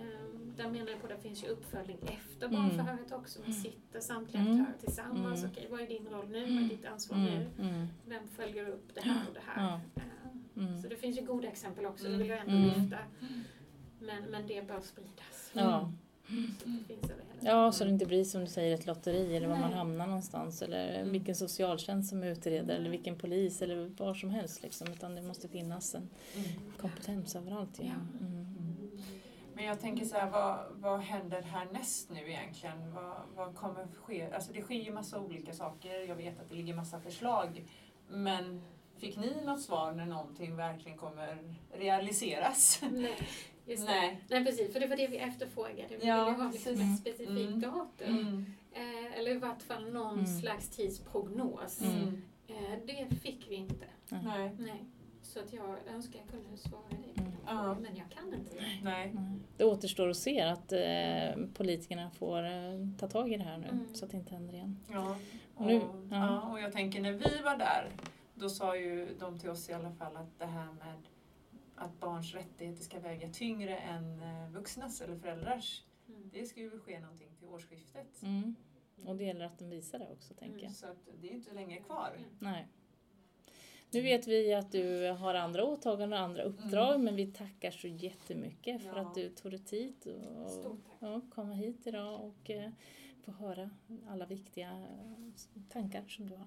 ehm, 0.00 0.52
där 0.56 0.70
menar 0.70 0.90
jag 0.90 1.00
på 1.00 1.06
att 1.06 1.12
det 1.16 1.22
finns 1.22 1.44
ju 1.44 1.48
uppföljning 1.48 1.98
efter 2.02 2.46
Mm. 2.46 2.60
barnförhöret 2.60 3.12
också. 3.12 3.40
Man 3.44 3.52
sitter 3.52 4.00
samtliga 4.00 4.42
Mm. 4.42 4.60
aktörer 4.60 4.78
tillsammans. 4.78 5.40
Mm. 5.40 5.50
Okej, 5.52 5.66
vad 5.70 5.80
är 5.80 5.86
din 5.86 6.08
roll 6.08 6.28
nu? 6.28 6.40
Vad 6.40 6.64
är 6.64 6.68
ditt 6.68 6.84
ansvar 6.86 7.16
nu? 7.18 7.46
Mm, 7.58 7.74
mm, 7.74 7.86
Vem 8.06 8.28
följer 8.28 8.68
upp 8.68 8.94
det 8.94 9.00
här 9.00 9.20
och 9.28 9.34
det 9.34 9.40
här? 9.46 9.80
Ja. 9.94 10.02
Mm. 10.62 10.82
Så 10.82 10.88
det 10.88 10.96
finns 10.96 11.18
ju 11.18 11.22
goda 11.24 11.48
exempel 11.48 11.86
också, 11.86 12.04
det 12.04 12.08
Mm. 12.08 12.20
vill 12.20 12.28
jag 12.30 12.38
ändå 12.38 12.52
Mm. 12.52 12.82
lyfta. 12.82 12.98
Men, 14.00 14.24
men 14.24 14.46
det 14.46 14.66
bör 14.68 14.80
spridas. 14.80 15.50
Ja. 15.52 15.92
Så 16.26 16.32
det 16.68 16.84
finns 16.86 17.10
över 17.10 17.24
hela 17.40 17.50
Ja, 17.50 17.72
så 17.72 17.84
det 17.84 17.90
inte 17.90 18.06
blir 18.06 18.24
som 18.24 18.40
du 18.40 18.46
säger 18.46 18.74
ett 18.74 18.86
lotteri 18.86 19.36
eller 19.36 19.48
var 19.48 19.56
man 19.56 19.70
Nej. 19.70 19.78
hamnar 19.78 20.06
någonstans 20.06 20.62
eller 20.62 20.94
Mm. 21.00 21.12
vilken 21.12 21.34
socialtjänst 21.36 22.08
som 22.10 22.22
utreder 22.22 22.74
eller 22.74 22.80
Nej. 22.82 22.90
vilken 22.90 23.18
polis 23.18 23.62
eller 23.62 23.90
var 24.04 24.14
som 24.14 24.30
helst 24.30 24.62
liksom, 24.62 24.88
utan 24.92 25.14
det 25.14 25.22
måste 25.22 25.48
finnas 25.48 25.94
en 25.94 26.08
Mm. 26.36 26.48
kompetens 26.80 27.36
överallt. 27.36 27.78
Ja. 27.78 27.84
Ja. 27.84 27.92
Mm. 28.26 28.46
Men 29.54 29.64
jag 29.64 29.80
tänker 29.80 30.04
så 30.04 30.14
här, 30.16 30.30
vad, 30.30 30.58
vad 30.74 31.00
händer 31.00 31.42
härnäst 31.42 32.10
nu 32.10 32.30
egentligen? 32.30 32.94
Vad, 32.94 33.16
vad 33.36 33.54
kommer 33.56 33.86
ske? 34.02 34.30
Alltså 34.32 34.52
det 34.52 34.62
sker 34.62 34.74
ju 34.74 34.92
massa 34.92 35.20
olika 35.20 35.52
saker. 35.52 36.08
Jag 36.08 36.16
vet 36.16 36.40
att 36.40 36.48
det 36.48 36.54
ligger 36.54 36.74
massa 36.74 37.00
förslag. 37.00 37.64
Men 38.08 38.62
fick 38.98 39.16
ni 39.16 39.44
något 39.44 39.60
svar 39.62 39.92
när 39.92 40.06
någonting 40.06 40.56
verkligen 40.56 40.98
kommer 40.98 41.54
realiseras? 41.72 42.80
Nej, 42.90 43.16
just 43.66 43.86
det. 43.86 43.92
Nej. 43.92 44.20
Nej, 44.28 44.44
precis. 44.44 44.72
För 44.72 44.80
det 44.80 44.86
var 44.86 44.96
det 44.96 45.06
vi 45.06 45.16
efterfrågade. 45.16 45.96
Vi 46.00 46.06
Ja, 46.06 46.24
ville 46.24 46.36
ha 46.44 46.50
liksom 46.52 46.72
precis. 46.74 46.90
ett 46.94 46.98
specifikt 47.00 47.48
Mm. 47.48 47.60
datum. 47.60 48.18
Mm. 48.18 48.44
Eh, 48.72 49.18
eller 49.18 49.30
i 49.30 49.38
vart 49.38 49.62
fall 49.62 49.92
någon 49.92 50.14
Mm. 50.14 50.26
slags 50.26 50.68
tidsprognos. 50.68 51.80
Mm. 51.82 52.22
Eh, 52.48 52.78
det 52.86 53.14
fick 53.16 53.50
vi 53.50 53.54
inte. 53.54 53.86
Nej. 54.08 54.50
Nej. 54.58 54.84
Så 55.22 55.40
att 55.40 55.52
jag 55.52 55.76
önskar 55.94 56.18
jag 56.18 56.28
kunde 56.28 56.56
svara 56.56 56.82
dig 56.88 57.12
på 57.14 57.20
Mm. 57.20 57.32
den 57.32 57.46
frågan, 57.46 57.82
men 57.82 57.96
jag 57.96 58.10
kan 58.10 58.34
inte 58.34 58.54
det. 58.54 58.60
Nej. 58.82 59.10
Nej. 59.14 59.38
Det 59.56 59.64
återstår 59.64 60.08
att 60.08 60.16
se 60.16 60.40
att 60.40 60.72
eh, 60.72 61.46
politikerna 61.54 62.10
får 62.10 62.44
eh, 62.44 62.52
ta 62.98 63.08
tag 63.08 63.32
i 63.32 63.36
det 63.36 63.44
här 63.44 63.58
nu 63.58 63.68
Mm. 63.68 63.94
så 63.94 64.04
att 64.04 64.10
det 64.10 64.16
inte 64.16 64.34
händer 64.34 64.54
igen. 64.54 64.78
Ja. 64.92 65.16
Och, 65.54 65.66
Nu- 65.66 65.72
ja. 65.74 66.16
ja. 66.16 66.50
och 66.52 66.60
jag 66.60 66.72
tänker 66.72 67.00
när 67.00 67.12
vi 67.12 67.42
var 67.44 67.56
där, 67.56 67.90
då 68.34 68.48
sa 68.48 68.76
ju 68.76 69.08
de 69.18 69.38
till 69.38 69.50
oss 69.50 69.68
i 69.68 69.72
alla 69.72 69.90
fall 69.92 70.16
att 70.16 70.38
det 70.38 70.46
här 70.46 70.66
med 70.66 70.94
att 71.76 72.00
barns 72.00 72.34
rättigheter 72.34 72.82
ska 72.82 73.00
väga 73.00 73.28
tyngre 73.28 73.76
än 73.76 74.22
eh, 74.22 74.50
vuxnas 74.50 75.00
eller 75.00 75.16
föräldrars. 75.16 75.82
Mm. 76.08 76.30
Det 76.32 76.46
ska 76.46 76.60
ju 76.60 76.70
ske 76.80 77.00
någonting 77.00 77.28
till 77.38 77.48
årsskiftet. 77.48 78.22
Mm. 78.22 78.54
Och 79.06 79.16
det 79.16 79.24
gäller 79.24 79.44
att 79.44 79.58
de 79.58 79.70
visar 79.70 79.98
det 79.98 80.08
också, 80.12 80.34
tänker 80.34 80.64
jag. 80.64 80.72
Så 80.72 80.86
att 80.86 81.08
det 81.20 81.28
är 81.28 81.32
inte 81.32 81.54
länge 81.54 81.76
kvar. 81.80 82.12
Mm. 82.16 82.28
Nej. 82.38 82.66
Nu 83.90 84.02
vet 84.02 84.26
vi 84.26 84.54
att 84.54 84.72
du 84.72 85.10
har 85.10 85.34
andra 85.34 85.64
åtaganden 85.64 86.12
och 86.12 86.18
andra 86.24 86.42
uppdrag 86.42 86.90
Mm. 86.94 87.04
men 87.04 87.16
vi 87.16 87.26
tackar 87.26 87.70
så 87.70 87.88
jättemycket 87.88 88.82
för 88.82 88.88
Ja. 88.96 89.00
att 89.00 89.14
du 89.14 89.28
tog 89.30 89.50
dig 89.52 89.60
tid 89.64 90.06
och 90.06 90.62
tack. 90.62 90.72
ja, 90.98 91.20
komma 91.30 91.54
hit 91.54 91.86
idag 91.86 92.20
och 92.24 92.50
eh, 92.50 92.70
få 93.24 93.32
höra 93.32 93.70
alla 94.08 94.26
viktiga 94.26 94.70
eh, 94.70 95.32
tankar 95.68 96.04
som 96.08 96.28
du 96.28 96.36
har. 96.36 96.46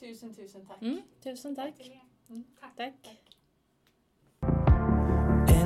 Tusen, 0.00 0.34
tusen 0.34 0.66
tack. 0.66 0.82
Mm, 0.82 1.02
tusen 1.20 1.54
tack. 1.56 1.90
Mm. 2.28 2.44
Tack. 2.60 2.76
Tack 2.76 3.18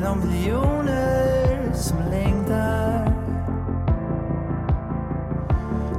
genom 0.02 0.20
miljoner 0.20 1.72
som 1.74 1.98
längtar. 2.10 3.12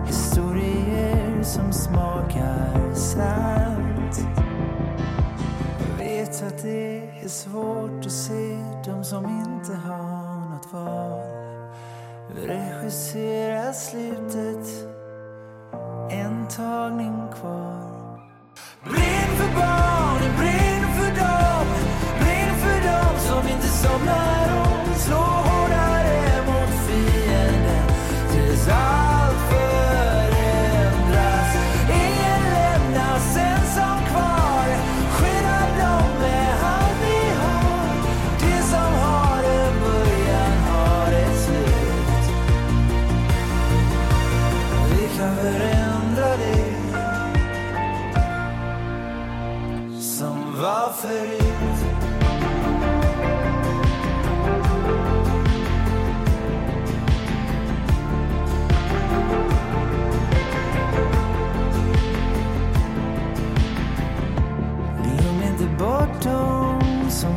Historier 0.06 1.44
som 1.44 1.74
smakar 1.74 2.94
salt 2.94 4.28
Jag 5.80 6.06
vet 6.06 6.44
att 6.44 6.64
det 6.64 7.10
är 7.24 7.28
svårt 7.28 8.06
att 8.06 8.12
se 8.12 8.58
de 8.86 9.04
som 9.04 9.26
inte 9.26 9.74
har 9.74 10.50
något 10.50 10.74
val. 10.74 11.20
Regissera 12.46 13.74
slutet, 13.74 14.68
en 16.12 16.48
tagning 16.48 17.28
kvar. 17.40 18.20
Brinn 18.84 19.38
för 19.38 19.60
barnen, 19.60 20.38
brinn 20.38 20.73
som 23.28 23.48
inte 23.48 23.68
somnar 23.68 24.68
om 24.68 24.73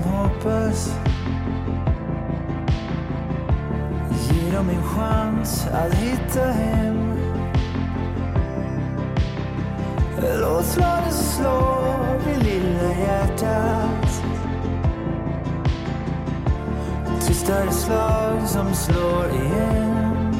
Som 0.02 0.12
hoppas. 0.12 0.94
Ge 4.10 4.50
dem 4.50 4.70
en 4.70 4.82
chans 4.82 5.66
att 5.72 5.94
hitta 5.94 6.44
hem. 6.44 7.12
Låt 10.40 10.64
slaget 10.64 11.14
slå 11.14 11.94
i 12.26 12.44
lilla 12.44 12.92
hjärtat. 13.00 14.22
Tystare 17.20 17.70
slag 17.70 18.48
som 18.48 18.74
slår 18.74 19.30
igen. 19.30 20.36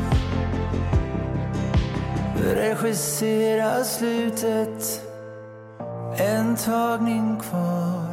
Regissera 2.54 3.84
slutet. 3.84 5.02
En 6.18 6.56
tagning 6.56 7.40
kvar. 7.40 8.05